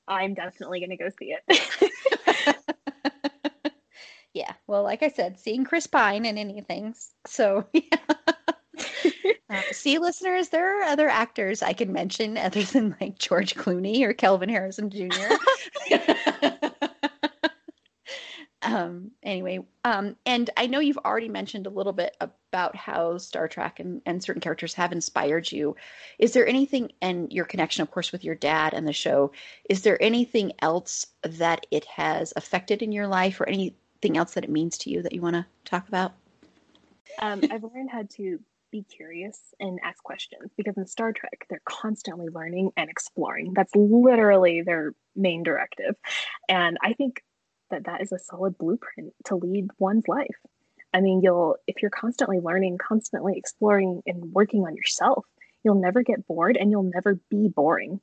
I'm 0.08 0.34
definitely 0.34 0.80
going 0.80 0.90
to 0.90 0.96
go 0.96 1.10
see 1.16 1.36
it. 1.36 2.56
yeah. 4.34 4.52
Well, 4.66 4.82
like 4.82 5.04
I 5.04 5.08
said, 5.08 5.38
seeing 5.38 5.64
Chris 5.64 5.86
Pine 5.86 6.26
in 6.26 6.38
anything. 6.38 6.94
So, 7.26 7.66
yeah. 7.72 7.98
Uh, 9.50 9.60
see, 9.72 9.98
listeners, 9.98 10.50
there 10.50 10.78
are 10.78 10.84
other 10.84 11.08
actors 11.08 11.60
I 11.60 11.72
can 11.72 11.92
mention 11.92 12.38
other 12.38 12.62
than 12.62 12.94
like 13.00 13.18
George 13.18 13.56
Clooney 13.56 14.00
or 14.02 14.12
Kelvin 14.12 14.48
Harrison 14.48 14.90
Jr. 14.90 15.08
um, 18.62 19.10
anyway, 19.22 19.58
um, 19.84 20.16
and 20.26 20.50
I 20.56 20.66
know 20.66 20.78
you've 20.78 20.98
already 20.98 21.28
mentioned 21.28 21.66
a 21.66 21.70
little 21.70 21.92
bit 21.92 22.16
about 22.20 22.76
how 22.76 23.18
Star 23.18 23.48
Trek 23.48 23.80
and, 23.80 24.02
and 24.06 24.22
certain 24.22 24.40
characters 24.40 24.74
have 24.74 24.92
inspired 24.92 25.50
you. 25.50 25.74
Is 26.18 26.32
there 26.32 26.46
anything, 26.46 26.92
and 27.02 27.32
your 27.32 27.44
connection, 27.44 27.82
of 27.82 27.90
course, 27.90 28.12
with 28.12 28.22
your 28.22 28.36
dad 28.36 28.74
and 28.74 28.86
the 28.86 28.92
show, 28.92 29.32
is 29.68 29.82
there 29.82 30.00
anything 30.02 30.52
else 30.60 31.06
that 31.22 31.66
it 31.70 31.86
has 31.86 32.32
affected 32.36 32.82
in 32.82 32.92
your 32.92 33.08
life 33.08 33.40
or 33.40 33.48
anything 33.48 34.16
else 34.16 34.34
that 34.34 34.44
it 34.44 34.50
means 34.50 34.78
to 34.78 34.90
you 34.90 35.02
that 35.02 35.12
you 35.12 35.20
want 35.20 35.34
to 35.34 35.46
talk 35.64 35.88
about? 35.88 36.12
Um, 37.18 37.42
I've 37.50 37.64
learned 37.64 37.90
how 37.90 38.04
to 38.16 38.38
be 38.70 38.82
curious 38.84 39.54
and 39.58 39.78
ask 39.82 40.02
questions 40.02 40.50
because 40.56 40.76
in 40.76 40.86
Star 40.86 41.12
Trek, 41.12 41.46
they're 41.48 41.62
constantly 41.64 42.28
learning 42.28 42.70
and 42.76 42.90
exploring. 42.90 43.52
That's 43.54 43.74
literally 43.74 44.62
their 44.62 44.94
main 45.16 45.42
directive. 45.42 45.96
And 46.48 46.78
I 46.82 46.92
think 46.92 47.22
that 47.70 47.84
that 47.84 48.00
is 48.00 48.12
a 48.12 48.18
solid 48.18 48.58
blueprint 48.58 49.12
to 49.26 49.36
lead 49.36 49.68
one's 49.78 50.08
life. 50.08 50.36
I 50.92 51.00
mean, 51.00 51.20
you'll, 51.22 51.56
if 51.66 51.82
you're 51.82 51.90
constantly 51.90 52.40
learning, 52.40 52.78
constantly 52.78 53.34
exploring, 53.36 54.02
and 54.06 54.32
working 54.32 54.62
on 54.62 54.74
yourself, 54.74 55.24
you'll 55.62 55.80
never 55.80 56.02
get 56.02 56.26
bored 56.26 56.56
and 56.56 56.70
you'll 56.70 56.90
never 56.94 57.20
be 57.30 57.48
boring. 57.48 58.00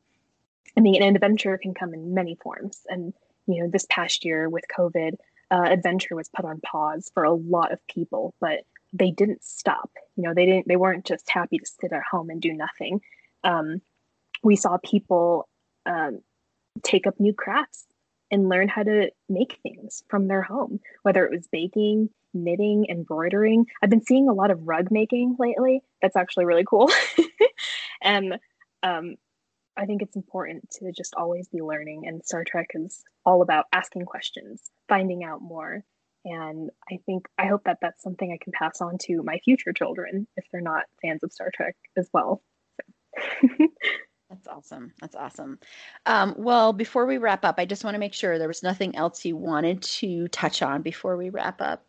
I 0.77 0.81
mean, 0.81 1.01
an 1.01 1.15
adventure 1.15 1.57
can 1.57 1.73
come 1.73 1.93
in 1.93 2.13
many 2.13 2.35
forms. 2.35 2.81
And, 2.87 3.13
you 3.47 3.61
know, 3.63 3.69
this 3.69 3.87
past 3.89 4.23
year 4.23 4.47
with 4.47 4.63
COVID, 4.77 5.15
uh, 5.49 5.63
adventure 5.63 6.15
was 6.15 6.29
put 6.29 6.45
on 6.45 6.61
pause 6.61 7.11
for 7.13 7.23
a 7.23 7.33
lot 7.33 7.71
of 7.71 7.85
people, 7.87 8.35
but 8.39 8.59
they 8.93 9.11
didn't 9.11 9.43
stop. 9.43 9.91
You 10.15 10.23
know, 10.23 10.33
they 10.33 10.45
didn't. 10.45 10.67
They 10.67 10.75
weren't 10.75 11.05
just 11.05 11.29
happy 11.29 11.57
to 11.59 11.65
sit 11.65 11.93
at 11.93 12.03
home 12.09 12.29
and 12.29 12.41
do 12.41 12.53
nothing. 12.53 13.01
Um, 13.43 13.81
we 14.43 14.55
saw 14.55 14.77
people 14.83 15.47
um, 15.85 16.21
take 16.83 17.07
up 17.07 17.19
new 17.19 17.33
crafts 17.33 17.85
and 18.29 18.49
learn 18.49 18.67
how 18.67 18.83
to 18.83 19.09
make 19.29 19.59
things 19.63 20.03
from 20.09 20.27
their 20.27 20.41
home, 20.41 20.79
whether 21.03 21.25
it 21.25 21.31
was 21.31 21.47
baking, 21.51 22.09
knitting, 22.33 22.85
embroidering. 22.89 23.65
I've 23.81 23.89
been 23.89 24.03
seeing 24.03 24.27
a 24.29 24.33
lot 24.33 24.51
of 24.51 24.67
rug 24.67 24.91
making 24.91 25.37
lately. 25.39 25.81
That's 26.01 26.15
actually 26.15 26.45
really 26.45 26.65
cool. 26.65 26.91
and 28.01 28.37
um, 28.83 29.15
I 29.77 29.85
think 29.85 30.01
it's 30.01 30.15
important 30.15 30.69
to 30.79 30.91
just 30.91 31.13
always 31.15 31.47
be 31.47 31.61
learning. 31.61 32.07
And 32.07 32.23
Star 32.23 32.43
Trek 32.43 32.71
is 32.73 33.03
all 33.25 33.41
about 33.41 33.65
asking 33.71 34.05
questions, 34.05 34.61
finding 34.89 35.23
out 35.23 35.41
more, 35.41 35.83
and 36.27 36.69
i 36.91 36.99
think 37.05 37.27
i 37.37 37.45
hope 37.45 37.63
that 37.63 37.77
that's 37.81 38.03
something 38.03 38.31
i 38.31 38.43
can 38.43 38.51
pass 38.51 38.81
on 38.81 38.97
to 38.97 39.23
my 39.23 39.39
future 39.39 39.73
children 39.73 40.27
if 40.35 40.45
they're 40.51 40.61
not 40.61 40.83
fans 41.01 41.23
of 41.23 41.31
star 41.31 41.49
trek 41.53 41.75
as 41.95 42.09
well. 42.13 42.41
So. 43.19 43.47
that's 44.29 44.47
awesome. 44.47 44.93
That's 44.99 45.15
awesome. 45.15 45.57
Um, 46.05 46.35
well 46.37 46.73
before 46.73 47.05
we 47.05 47.17
wrap 47.17 47.45
up 47.45 47.55
i 47.57 47.65
just 47.65 47.83
want 47.83 47.95
to 47.95 47.99
make 47.99 48.13
sure 48.13 48.37
there 48.37 48.47
was 48.47 48.63
nothing 48.63 48.95
else 48.95 49.25
you 49.25 49.35
wanted 49.35 49.81
to 49.83 50.27
touch 50.27 50.61
on 50.61 50.81
before 50.81 51.17
we 51.17 51.29
wrap 51.29 51.61
up. 51.61 51.85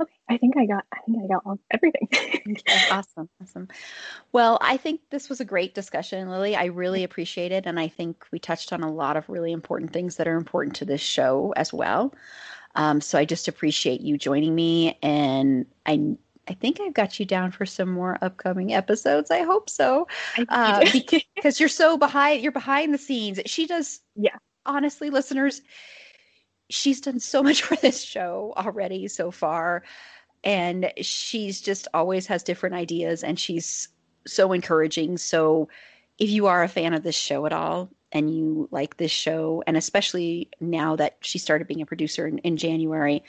Okay 0.00 0.12
i 0.28 0.36
think 0.36 0.56
i 0.56 0.66
got 0.66 0.84
i 0.92 0.98
think 1.04 1.18
i 1.24 1.26
got 1.26 1.42
all, 1.44 1.58
everything. 1.70 2.08
Okay, 2.48 2.62
awesome 2.92 3.28
awesome. 3.42 3.68
Well 4.30 4.58
i 4.60 4.76
think 4.76 5.00
this 5.10 5.28
was 5.28 5.40
a 5.40 5.44
great 5.44 5.74
discussion 5.74 6.30
lily. 6.30 6.54
I 6.54 6.66
really 6.66 7.02
appreciate 7.02 7.50
it 7.50 7.66
and 7.66 7.80
i 7.80 7.88
think 7.88 8.24
we 8.30 8.38
touched 8.38 8.72
on 8.72 8.82
a 8.82 8.92
lot 8.92 9.16
of 9.16 9.28
really 9.28 9.52
important 9.52 9.92
things 9.92 10.16
that 10.16 10.28
are 10.28 10.36
important 10.36 10.76
to 10.76 10.84
this 10.84 11.00
show 11.00 11.52
as 11.56 11.72
well 11.72 12.14
um, 12.76 13.00
so 13.00 13.18
I 13.18 13.24
just 13.24 13.48
appreciate 13.48 14.00
you 14.02 14.18
joining 14.18 14.54
me, 14.54 14.98
and 15.02 15.66
I 15.84 16.16
I 16.48 16.54
think 16.54 16.80
I've 16.80 16.94
got 16.94 17.18
you 17.18 17.26
down 17.26 17.50
for 17.50 17.66
some 17.66 17.90
more 17.90 18.18
upcoming 18.22 18.72
episodes. 18.72 19.30
I 19.30 19.42
hope 19.42 19.68
so, 19.68 20.06
uh, 20.48 20.84
because 21.34 21.58
you're 21.58 21.68
so 21.68 21.96
behind. 21.96 22.42
You're 22.42 22.52
behind 22.52 22.94
the 22.94 22.98
scenes. 22.98 23.40
She 23.46 23.66
does. 23.66 24.00
Yeah. 24.14 24.36
Honestly, 24.64 25.10
listeners, 25.10 25.62
she's 26.70 27.00
done 27.00 27.18
so 27.20 27.42
much 27.42 27.62
for 27.62 27.76
this 27.76 28.02
show 28.02 28.52
already 28.56 29.08
so 29.08 29.30
far, 29.30 29.82
and 30.44 30.92
she's 31.00 31.60
just 31.60 31.88
always 31.94 32.26
has 32.26 32.42
different 32.42 32.74
ideas, 32.74 33.24
and 33.24 33.40
she's 33.40 33.88
so 34.26 34.52
encouraging. 34.52 35.18
So, 35.18 35.68
if 36.18 36.30
you 36.30 36.46
are 36.46 36.62
a 36.62 36.68
fan 36.68 36.94
of 36.94 37.02
this 37.02 37.16
show 37.16 37.46
at 37.46 37.52
all, 37.52 37.90
and 38.12 38.34
you 38.34 38.68
like 38.70 38.96
this 38.96 39.10
show, 39.10 39.62
and 39.66 39.76
especially 39.76 40.48
now 40.60 40.96
that 40.96 41.16
she 41.20 41.38
started 41.38 41.66
being 41.66 41.82
a 41.82 41.86
producer 41.86 42.26
in, 42.26 42.38
in 42.38 42.56
January. 42.56 43.22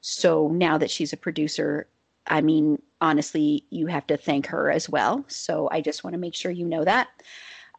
So 0.00 0.48
now 0.48 0.78
that 0.78 0.90
she's 0.90 1.12
a 1.12 1.16
producer, 1.16 1.86
I 2.26 2.40
mean, 2.40 2.80
honestly, 3.00 3.64
you 3.70 3.86
have 3.86 4.06
to 4.08 4.16
thank 4.16 4.46
her 4.46 4.70
as 4.70 4.88
well. 4.88 5.24
So 5.28 5.68
I 5.70 5.80
just 5.80 6.04
want 6.04 6.14
to 6.14 6.18
make 6.18 6.34
sure 6.34 6.50
you 6.50 6.66
know 6.66 6.84
that. 6.84 7.08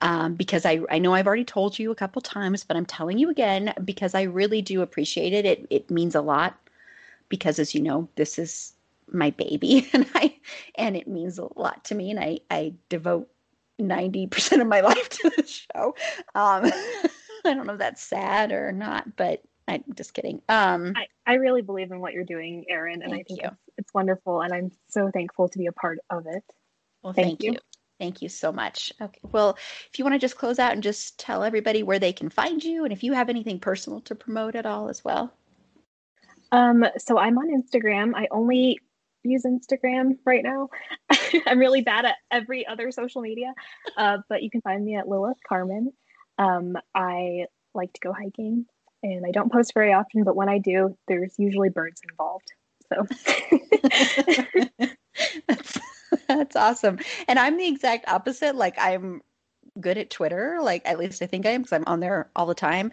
Um, 0.02 0.36
because 0.36 0.64
I, 0.66 0.82
I 0.92 1.00
know 1.00 1.16
I've 1.16 1.26
already 1.26 1.44
told 1.44 1.80
you 1.80 1.90
a 1.90 1.96
couple 1.96 2.22
times, 2.22 2.64
but 2.64 2.78
I'm 2.78 2.86
telling 2.86 3.18
you 3.18 3.32
again 3.32 3.74
because 3.84 4.14
I 4.14 4.24
really 4.24 4.62
do 4.62 4.84
appreciate 4.84 5.34
it. 5.34 5.46
It 5.46 5.68
it 5.72 5.90
means 5.90 6.14
a 6.14 6.22
lot 6.22 6.56
because 7.30 7.58
as 7.58 7.74
you 7.74 7.82
know, 7.82 8.08
this 8.16 8.38
is 8.38 8.74
my 9.12 9.32
baby 9.32 9.90
and 9.94 10.06
I 10.14 10.36
and 10.76 10.96
it 10.96 11.08
means 11.08 11.40
a 11.40 11.48
lot 11.60 11.84
to 11.86 11.96
me 11.96 12.12
and 12.12 12.20
I, 12.20 12.40
I 12.52 12.74
devote 12.90 13.30
90% 13.80 14.62
of 14.62 14.68
my 14.68 14.82
life 14.82 15.10
to 15.10 15.32
the 15.36 15.46
show. 15.46 15.96
Um, 16.36 16.66
I 17.46 17.54
don't 17.54 17.66
know 17.66 17.74
if 17.74 17.80
that's 17.80 18.02
sad 18.02 18.52
or 18.52 18.72
not, 18.72 19.16
but 19.16 19.42
I'm 19.68 19.84
just 19.96 20.14
kidding. 20.14 20.42
Um, 20.50 20.94
I, 20.96 21.08
I 21.26 21.36
really 21.36 21.62
believe 21.62 21.92
in 21.92 22.00
what 22.00 22.14
you're 22.14 22.24
doing, 22.24 22.66
Erin, 22.70 23.02
and 23.04 23.14
I 23.14 23.24
think 23.24 23.42
it's, 23.44 23.56
it's, 23.78 23.94
wonderful, 23.94 24.42
and 24.42 24.54
I'm 24.54 24.72
so 24.90 25.12
thankful 25.12 25.50
to 25.50 25.58
be 25.58 25.68
a 25.68 25.72
part 25.72 26.00
of 26.10 26.26
it. 26.28 26.44
Well, 27.04 27.14
thank, 27.14 27.28
thank 27.28 27.44
you. 27.44 27.52
you. 27.54 27.58
Thank 28.00 28.22
you 28.22 28.30
so 28.30 28.52
much. 28.52 28.94
Okay. 29.02 29.20
Well, 29.32 29.58
if 29.92 29.98
you 29.98 30.06
want 30.06 30.14
to 30.14 30.20
just 30.20 30.38
close 30.38 30.60
out 30.60 30.74
and 30.74 30.84
just 30.84 31.20
tell 31.20 31.44
everybody 31.44 31.84
where 31.84 32.00
they 32.00 32.14
can 32.14 32.30
find 32.30 32.64
you, 32.64 32.84
and 32.84 32.94
if 32.94 33.04
you 33.04 33.14
have 33.14 33.30
anything 33.30 33.60
personal 33.60 34.02
to 34.02 34.16
promote 34.16 34.56
at 34.56 34.66
all 34.66 34.90
as 34.90 35.04
well. 35.04 35.34
Um, 36.52 36.86
so 36.98 37.18
I'm 37.18 37.38
on 37.38 37.50
Instagram. 37.50 38.14
I 38.16 38.28
only 38.32 38.80
use 39.24 39.44
Instagram 39.46 40.18
right 40.26 40.44
now. 40.44 40.70
I'm 41.46 41.60
really 41.60 41.82
bad 41.82 42.06
at 42.06 42.16
every 42.32 42.66
other 42.66 42.92
social 42.92 43.22
media, 43.22 43.54
uh, 43.98 44.20
but 44.30 44.44
you 44.44 44.50
can 44.50 44.62
find 44.62 44.84
me 44.84 44.96
at 44.96 45.08
Lilith 45.08 45.40
Carmen. 45.48 45.92
Um, 46.38 46.78
I 46.94 47.46
like 47.74 47.94
to 47.94 48.00
go 48.02 48.14
hiking 48.14 48.66
and 49.04 49.26
I 49.26 49.32
don't 49.32 49.52
post 49.52 49.74
very 49.74 49.94
often, 49.94 50.24
but 50.24 50.36
when 50.36 50.50
I 50.50 50.58
do, 50.58 50.98
there's 51.08 51.34
usually 51.38 51.70
birds 51.70 52.02
involved. 52.10 52.52
So 52.90 53.06
that's, 55.48 55.80
that's 56.28 56.56
awesome. 56.56 57.00
And 57.28 57.38
I'm 57.40 57.58
the 57.58 57.68
exact 57.68 58.08
opposite. 58.08 58.56
Like 58.56 58.76
I'm 58.78 59.22
good 59.80 59.98
at 59.98 60.10
Twitter, 60.10 60.60
like 60.62 60.82
at 60.86 60.98
least 60.98 61.22
I 61.22 61.28
think 61.28 61.46
I 61.46 61.52
am 61.52 61.62
because 61.62 61.74
I'm 61.74 61.84
on 61.88 62.00
there 62.00 62.30
all 62.36 62.46
the 62.46 62.56
time. 62.56 62.92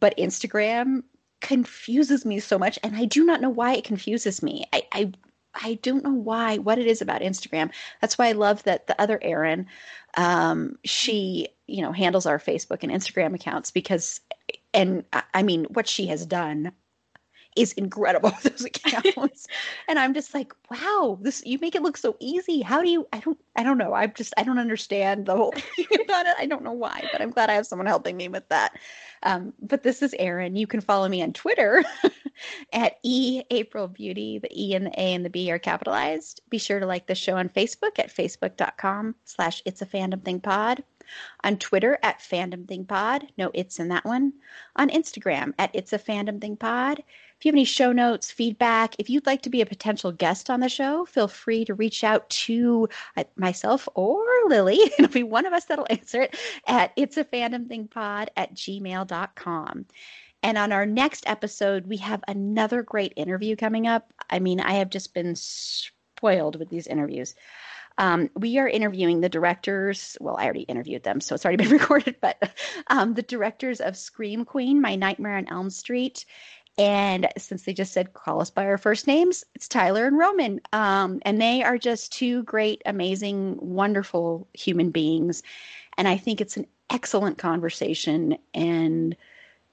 But 0.00 0.16
Instagram 0.16 1.02
confuses 1.40 2.24
me 2.24 2.38
so 2.38 2.58
much 2.58 2.78
and 2.82 2.96
I 2.96 3.04
do 3.04 3.24
not 3.24 3.40
know 3.40 3.50
why 3.50 3.74
it 3.74 3.84
confuses 3.84 4.42
me. 4.42 4.64
I, 4.72 4.82
I 4.92 5.12
I 5.54 5.74
don't 5.82 6.04
know 6.04 6.14
why, 6.14 6.58
what 6.58 6.78
it 6.78 6.86
is 6.86 7.02
about 7.02 7.20
Instagram. 7.20 7.70
That's 8.00 8.16
why 8.16 8.28
I 8.28 8.32
love 8.32 8.62
that 8.64 8.86
the 8.86 9.00
other 9.00 9.18
Erin, 9.22 9.66
um, 10.16 10.78
she, 10.84 11.48
you 11.66 11.82
know, 11.82 11.92
handles 11.92 12.26
our 12.26 12.38
Facebook 12.38 12.82
and 12.82 12.92
Instagram 12.92 13.34
accounts 13.34 13.70
because, 13.70 14.20
and 14.72 15.04
I 15.34 15.42
mean, 15.42 15.64
what 15.64 15.88
she 15.88 16.06
has 16.06 16.24
done 16.26 16.72
is 17.56 17.72
incredible 17.72 18.32
those 18.42 18.64
accounts. 18.64 19.46
and 19.88 19.98
I'm 19.98 20.14
just 20.14 20.34
like, 20.34 20.52
wow, 20.70 21.18
this 21.20 21.42
you 21.44 21.58
make 21.60 21.74
it 21.74 21.82
look 21.82 21.96
so 21.96 22.16
easy. 22.20 22.62
How 22.62 22.82
do 22.82 22.88
you? 22.88 23.06
I 23.12 23.20
don't, 23.20 23.38
I 23.56 23.62
don't 23.62 23.78
know. 23.78 23.92
I'm 23.92 24.12
just, 24.14 24.32
I 24.36 24.42
don't 24.42 24.58
understand 24.58 25.26
the 25.26 25.36
whole 25.36 25.52
thing 25.52 25.86
about 26.04 26.26
it. 26.26 26.34
I 26.38 26.46
don't 26.46 26.64
know 26.64 26.72
why, 26.72 27.06
but 27.12 27.20
I'm 27.20 27.30
glad 27.30 27.50
I 27.50 27.54
have 27.54 27.66
someone 27.66 27.86
helping 27.86 28.16
me 28.16 28.28
with 28.28 28.48
that. 28.48 28.78
Um, 29.22 29.52
but 29.60 29.82
this 29.82 30.02
is 30.02 30.14
Erin. 30.18 30.56
You 30.56 30.66
can 30.66 30.80
follow 30.80 31.08
me 31.08 31.22
on 31.22 31.32
Twitter 31.32 31.84
at 32.72 32.98
E 33.02 33.42
April 33.50 33.88
Beauty. 33.88 34.38
The 34.38 34.48
E 34.52 34.74
and 34.74 34.86
the 34.86 35.00
A 35.00 35.14
and 35.14 35.24
the 35.24 35.30
B 35.30 35.50
are 35.52 35.58
capitalized. 35.58 36.40
Be 36.48 36.58
sure 36.58 36.80
to 36.80 36.86
like 36.86 37.06
the 37.06 37.14
show 37.14 37.36
on 37.36 37.48
Facebook 37.48 37.98
at 37.98 38.14
facebook.com 38.14 39.14
slash 39.24 39.62
it's 39.64 39.82
a 39.82 39.86
fandom 39.86 40.24
thing 40.24 40.40
pod. 40.40 40.82
On 41.44 41.56
Twitter 41.58 41.98
at 42.02 42.20
fandom 42.20 42.66
thing 42.66 42.84
pod. 42.84 43.26
No 43.36 43.50
it's 43.54 43.78
in 43.78 43.88
that 43.88 44.04
one. 44.04 44.32
On 44.76 44.88
Instagram 44.88 45.52
at 45.58 45.70
it's 45.74 45.92
a 45.92 45.98
fandom 45.98 46.40
thing 46.40 46.56
pod. 46.56 47.02
If 47.42 47.46
you 47.46 47.50
have 47.50 47.56
any 47.56 47.64
show 47.64 47.90
notes, 47.90 48.30
feedback, 48.30 48.94
if 49.00 49.10
you'd 49.10 49.26
like 49.26 49.42
to 49.42 49.50
be 49.50 49.60
a 49.62 49.66
potential 49.66 50.12
guest 50.12 50.48
on 50.48 50.60
the 50.60 50.68
show, 50.68 51.04
feel 51.06 51.26
free 51.26 51.64
to 51.64 51.74
reach 51.74 52.04
out 52.04 52.30
to 52.30 52.88
uh, 53.16 53.24
myself 53.34 53.88
or 53.96 54.24
Lily. 54.46 54.76
It'll 54.96 55.08
be 55.08 55.24
one 55.24 55.44
of 55.44 55.52
us 55.52 55.64
that'll 55.64 55.88
answer 55.90 56.22
it 56.22 56.36
at 56.68 56.92
it's 56.94 57.16
a 57.16 57.24
fandom 57.24 57.66
thing 57.66 57.88
pod 57.88 58.30
at 58.36 58.54
gmail.com. 58.54 59.86
And 60.44 60.56
on 60.56 60.70
our 60.70 60.86
next 60.86 61.24
episode, 61.26 61.88
we 61.88 61.96
have 61.96 62.22
another 62.28 62.84
great 62.84 63.12
interview 63.16 63.56
coming 63.56 63.88
up. 63.88 64.12
I 64.30 64.38
mean, 64.38 64.60
I 64.60 64.74
have 64.74 64.90
just 64.90 65.12
been 65.12 65.34
spoiled 65.34 66.60
with 66.60 66.68
these 66.68 66.86
interviews. 66.86 67.34
Um, 67.98 68.30
we 68.36 68.58
are 68.58 68.68
interviewing 68.68 69.20
the 69.20 69.28
directors. 69.28 70.16
Well, 70.20 70.36
I 70.36 70.44
already 70.44 70.62
interviewed 70.62 71.02
them, 71.02 71.20
so 71.20 71.34
it's 71.34 71.44
already 71.44 71.64
been 71.68 71.72
recorded, 71.72 72.16
but 72.20 72.56
um, 72.86 73.14
the 73.14 73.22
directors 73.22 73.80
of 73.80 73.96
Scream 73.96 74.44
Queen, 74.44 74.80
My 74.80 74.94
Nightmare 74.94 75.36
on 75.36 75.48
Elm 75.48 75.70
Street, 75.70 76.24
and 76.78 77.28
since 77.36 77.64
they 77.64 77.74
just 77.74 77.92
said 77.92 78.14
call 78.14 78.40
us 78.40 78.50
by 78.50 78.64
our 78.64 78.78
first 78.78 79.06
names, 79.06 79.44
it's 79.54 79.68
Tyler 79.68 80.06
and 80.06 80.18
Roman. 80.18 80.60
Um, 80.72 81.20
and 81.22 81.40
they 81.40 81.62
are 81.62 81.76
just 81.76 82.12
two 82.12 82.42
great, 82.44 82.82
amazing, 82.86 83.58
wonderful 83.60 84.48
human 84.54 84.90
beings. 84.90 85.42
And 85.98 86.08
I 86.08 86.16
think 86.16 86.40
it's 86.40 86.56
an 86.56 86.66
excellent 86.90 87.38
conversation 87.38 88.38
and 88.54 89.16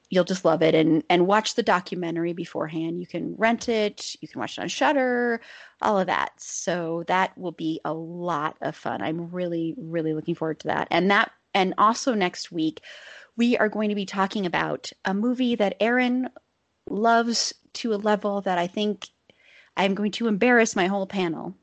you'll 0.09 0.25
just 0.25 0.43
love 0.43 0.61
it. 0.61 0.75
And 0.75 1.03
and 1.09 1.25
watch 1.25 1.55
the 1.55 1.63
documentary 1.63 2.33
beforehand. 2.33 2.99
You 2.99 3.07
can 3.07 3.35
rent 3.37 3.69
it. 3.69 4.15
You 4.19 4.27
can 4.27 4.39
watch 4.39 4.57
it 4.57 4.61
on 4.61 4.67
Shudder 4.67 5.39
all 5.81 5.99
of 5.99 6.07
that. 6.07 6.31
So 6.37 7.05
that 7.07 7.37
will 7.37 7.53
be 7.53 7.79
a 7.85 7.93
lot 7.93 8.57
of 8.61 8.75
fun. 8.75 9.01
I'm 9.01 9.29
really 9.29 9.73
really 9.77 10.13
looking 10.13 10.35
forward 10.35 10.59
to 10.61 10.67
that. 10.67 10.89
And 10.91 11.09
that 11.11 11.31
and 11.53 11.73
also 11.77 12.13
next 12.13 12.51
week 12.51 12.81
we 13.37 13.57
are 13.57 13.69
going 13.69 13.87
to 13.87 13.95
be 13.95 14.05
talking 14.05 14.45
about 14.45 14.91
a 15.05 15.13
movie 15.13 15.55
that 15.55 15.77
Erin 15.79 16.29
loves 16.91 17.53
to 17.73 17.93
a 17.93 17.97
level 17.97 18.41
that 18.41 18.57
I 18.57 18.67
think 18.67 19.07
I'm 19.77 19.95
going 19.95 20.11
to 20.13 20.27
embarrass 20.27 20.75
my 20.75 20.87
whole 20.87 21.07
panel. 21.07 21.55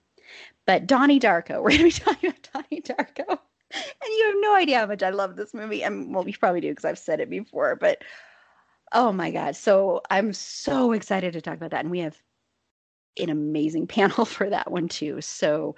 But 0.67 0.87
Donnie 0.87 1.21
Darko, 1.21 1.63
we're 1.63 1.71
going 1.71 1.79
to 1.79 1.85
be 1.85 1.91
talking 1.91 2.31
about 2.31 2.49
Donnie 2.53 2.83
Darko. 2.83 3.39
And 3.73 4.09
you 4.09 4.25
have 4.27 4.37
no 4.39 4.55
idea 4.55 4.79
how 4.79 4.87
much 4.87 5.03
I 5.03 5.11
love 5.11 5.37
this 5.37 5.53
movie. 5.53 5.83
And 5.83 6.15
well, 6.15 6.27
you 6.27 6.37
probably 6.39 6.61
do 6.61 6.71
because 6.71 6.85
I've 6.85 6.99
said 6.99 7.21
it 7.21 7.29
before, 7.29 7.77
but 7.77 8.03
oh 8.93 9.13
my 9.13 9.31
God. 9.31 9.57
So 9.57 10.03
I'm 10.11 10.33
so 10.33 10.93
excited 10.93 11.33
to 11.33 11.41
talk 11.41 11.55
about 11.55 11.71
that. 11.73 11.81
And 11.81 11.91
we 11.91 12.01
have 12.01 12.21
an 13.19 13.31
amazing 13.31 13.87
panel 13.89 14.25
for 14.25 14.49
that 14.49 14.71
one 14.71 14.89
too. 14.89 15.21
So, 15.21 15.77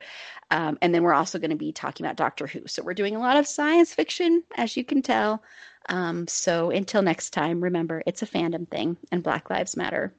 um, 0.51 0.79
and 0.83 0.95
then 0.95 1.03
we're 1.03 1.15
also 1.15 1.39
going 1.39 1.51
to 1.51 1.57
be 1.57 1.73
talking 1.73 2.05
about 2.05 2.17
Doctor 2.17 2.47
Who. 2.47 2.67
So 2.67 2.83
we're 2.83 2.95
doing 2.95 3.17
a 3.17 3.21
lot 3.21 3.37
of 3.37 3.47
science 3.47 3.95
fiction, 3.95 4.43
as 4.57 4.77
you 4.77 4.85
can 4.85 5.03
tell. 5.03 5.43
Um, 5.89 6.29
so 6.29 6.71
until 6.71 7.03
next 7.03 7.31
time, 7.31 7.63
remember 7.63 8.03
it's 8.07 8.23
a 8.23 8.27
fandom 8.27 8.69
thing 8.69 8.97
and 9.11 9.23
Black 9.23 9.49
Lives 9.51 9.77
Matter. 9.77 10.13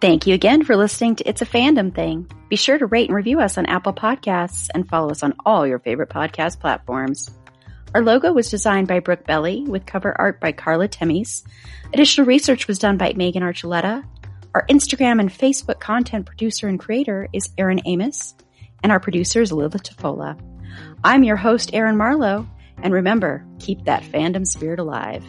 Thank 0.00 0.26
you 0.26 0.34
again 0.34 0.64
for 0.64 0.76
listening 0.76 1.14
to 1.16 1.28
It's 1.28 1.42
a 1.42 1.46
Fandom 1.46 1.94
Thing. 1.94 2.28
Be 2.48 2.56
sure 2.56 2.76
to 2.76 2.86
rate 2.86 3.08
and 3.08 3.14
review 3.14 3.38
us 3.38 3.56
on 3.56 3.66
Apple 3.66 3.92
Podcasts 3.92 4.68
and 4.74 4.88
follow 4.88 5.10
us 5.10 5.22
on 5.22 5.34
all 5.46 5.64
your 5.64 5.78
favorite 5.78 6.08
podcast 6.08 6.58
platforms. 6.58 7.30
Our 7.94 8.02
logo 8.02 8.32
was 8.32 8.50
designed 8.50 8.88
by 8.88 8.98
Brooke 8.98 9.26
Belli 9.26 9.62
with 9.62 9.86
cover 9.86 10.12
art 10.20 10.40
by 10.40 10.50
Carla 10.50 10.88
Temis. 10.88 11.44
Additional 11.92 12.26
research 12.26 12.66
was 12.66 12.80
done 12.80 12.96
by 12.96 13.12
Megan 13.14 13.44
Archuleta. 13.44 14.04
Our 14.54 14.66
Instagram 14.66 15.20
and 15.20 15.30
Facebook 15.30 15.78
content 15.78 16.26
producer 16.26 16.66
and 16.66 16.80
creator 16.80 17.28
is 17.32 17.50
Erin 17.56 17.82
Amos 17.86 18.34
and 18.82 18.92
our 18.92 19.00
producer 19.00 19.40
is 19.40 19.52
Lila 19.52 19.70
Tafolla. 19.70 20.38
I'm 21.04 21.24
your 21.24 21.36
host, 21.36 21.70
Erin 21.72 21.96
Marlowe, 21.96 22.48
and 22.82 22.92
remember, 22.92 23.46
keep 23.58 23.84
that 23.84 24.02
fandom 24.02 24.46
spirit 24.46 24.78
alive. 24.78 25.24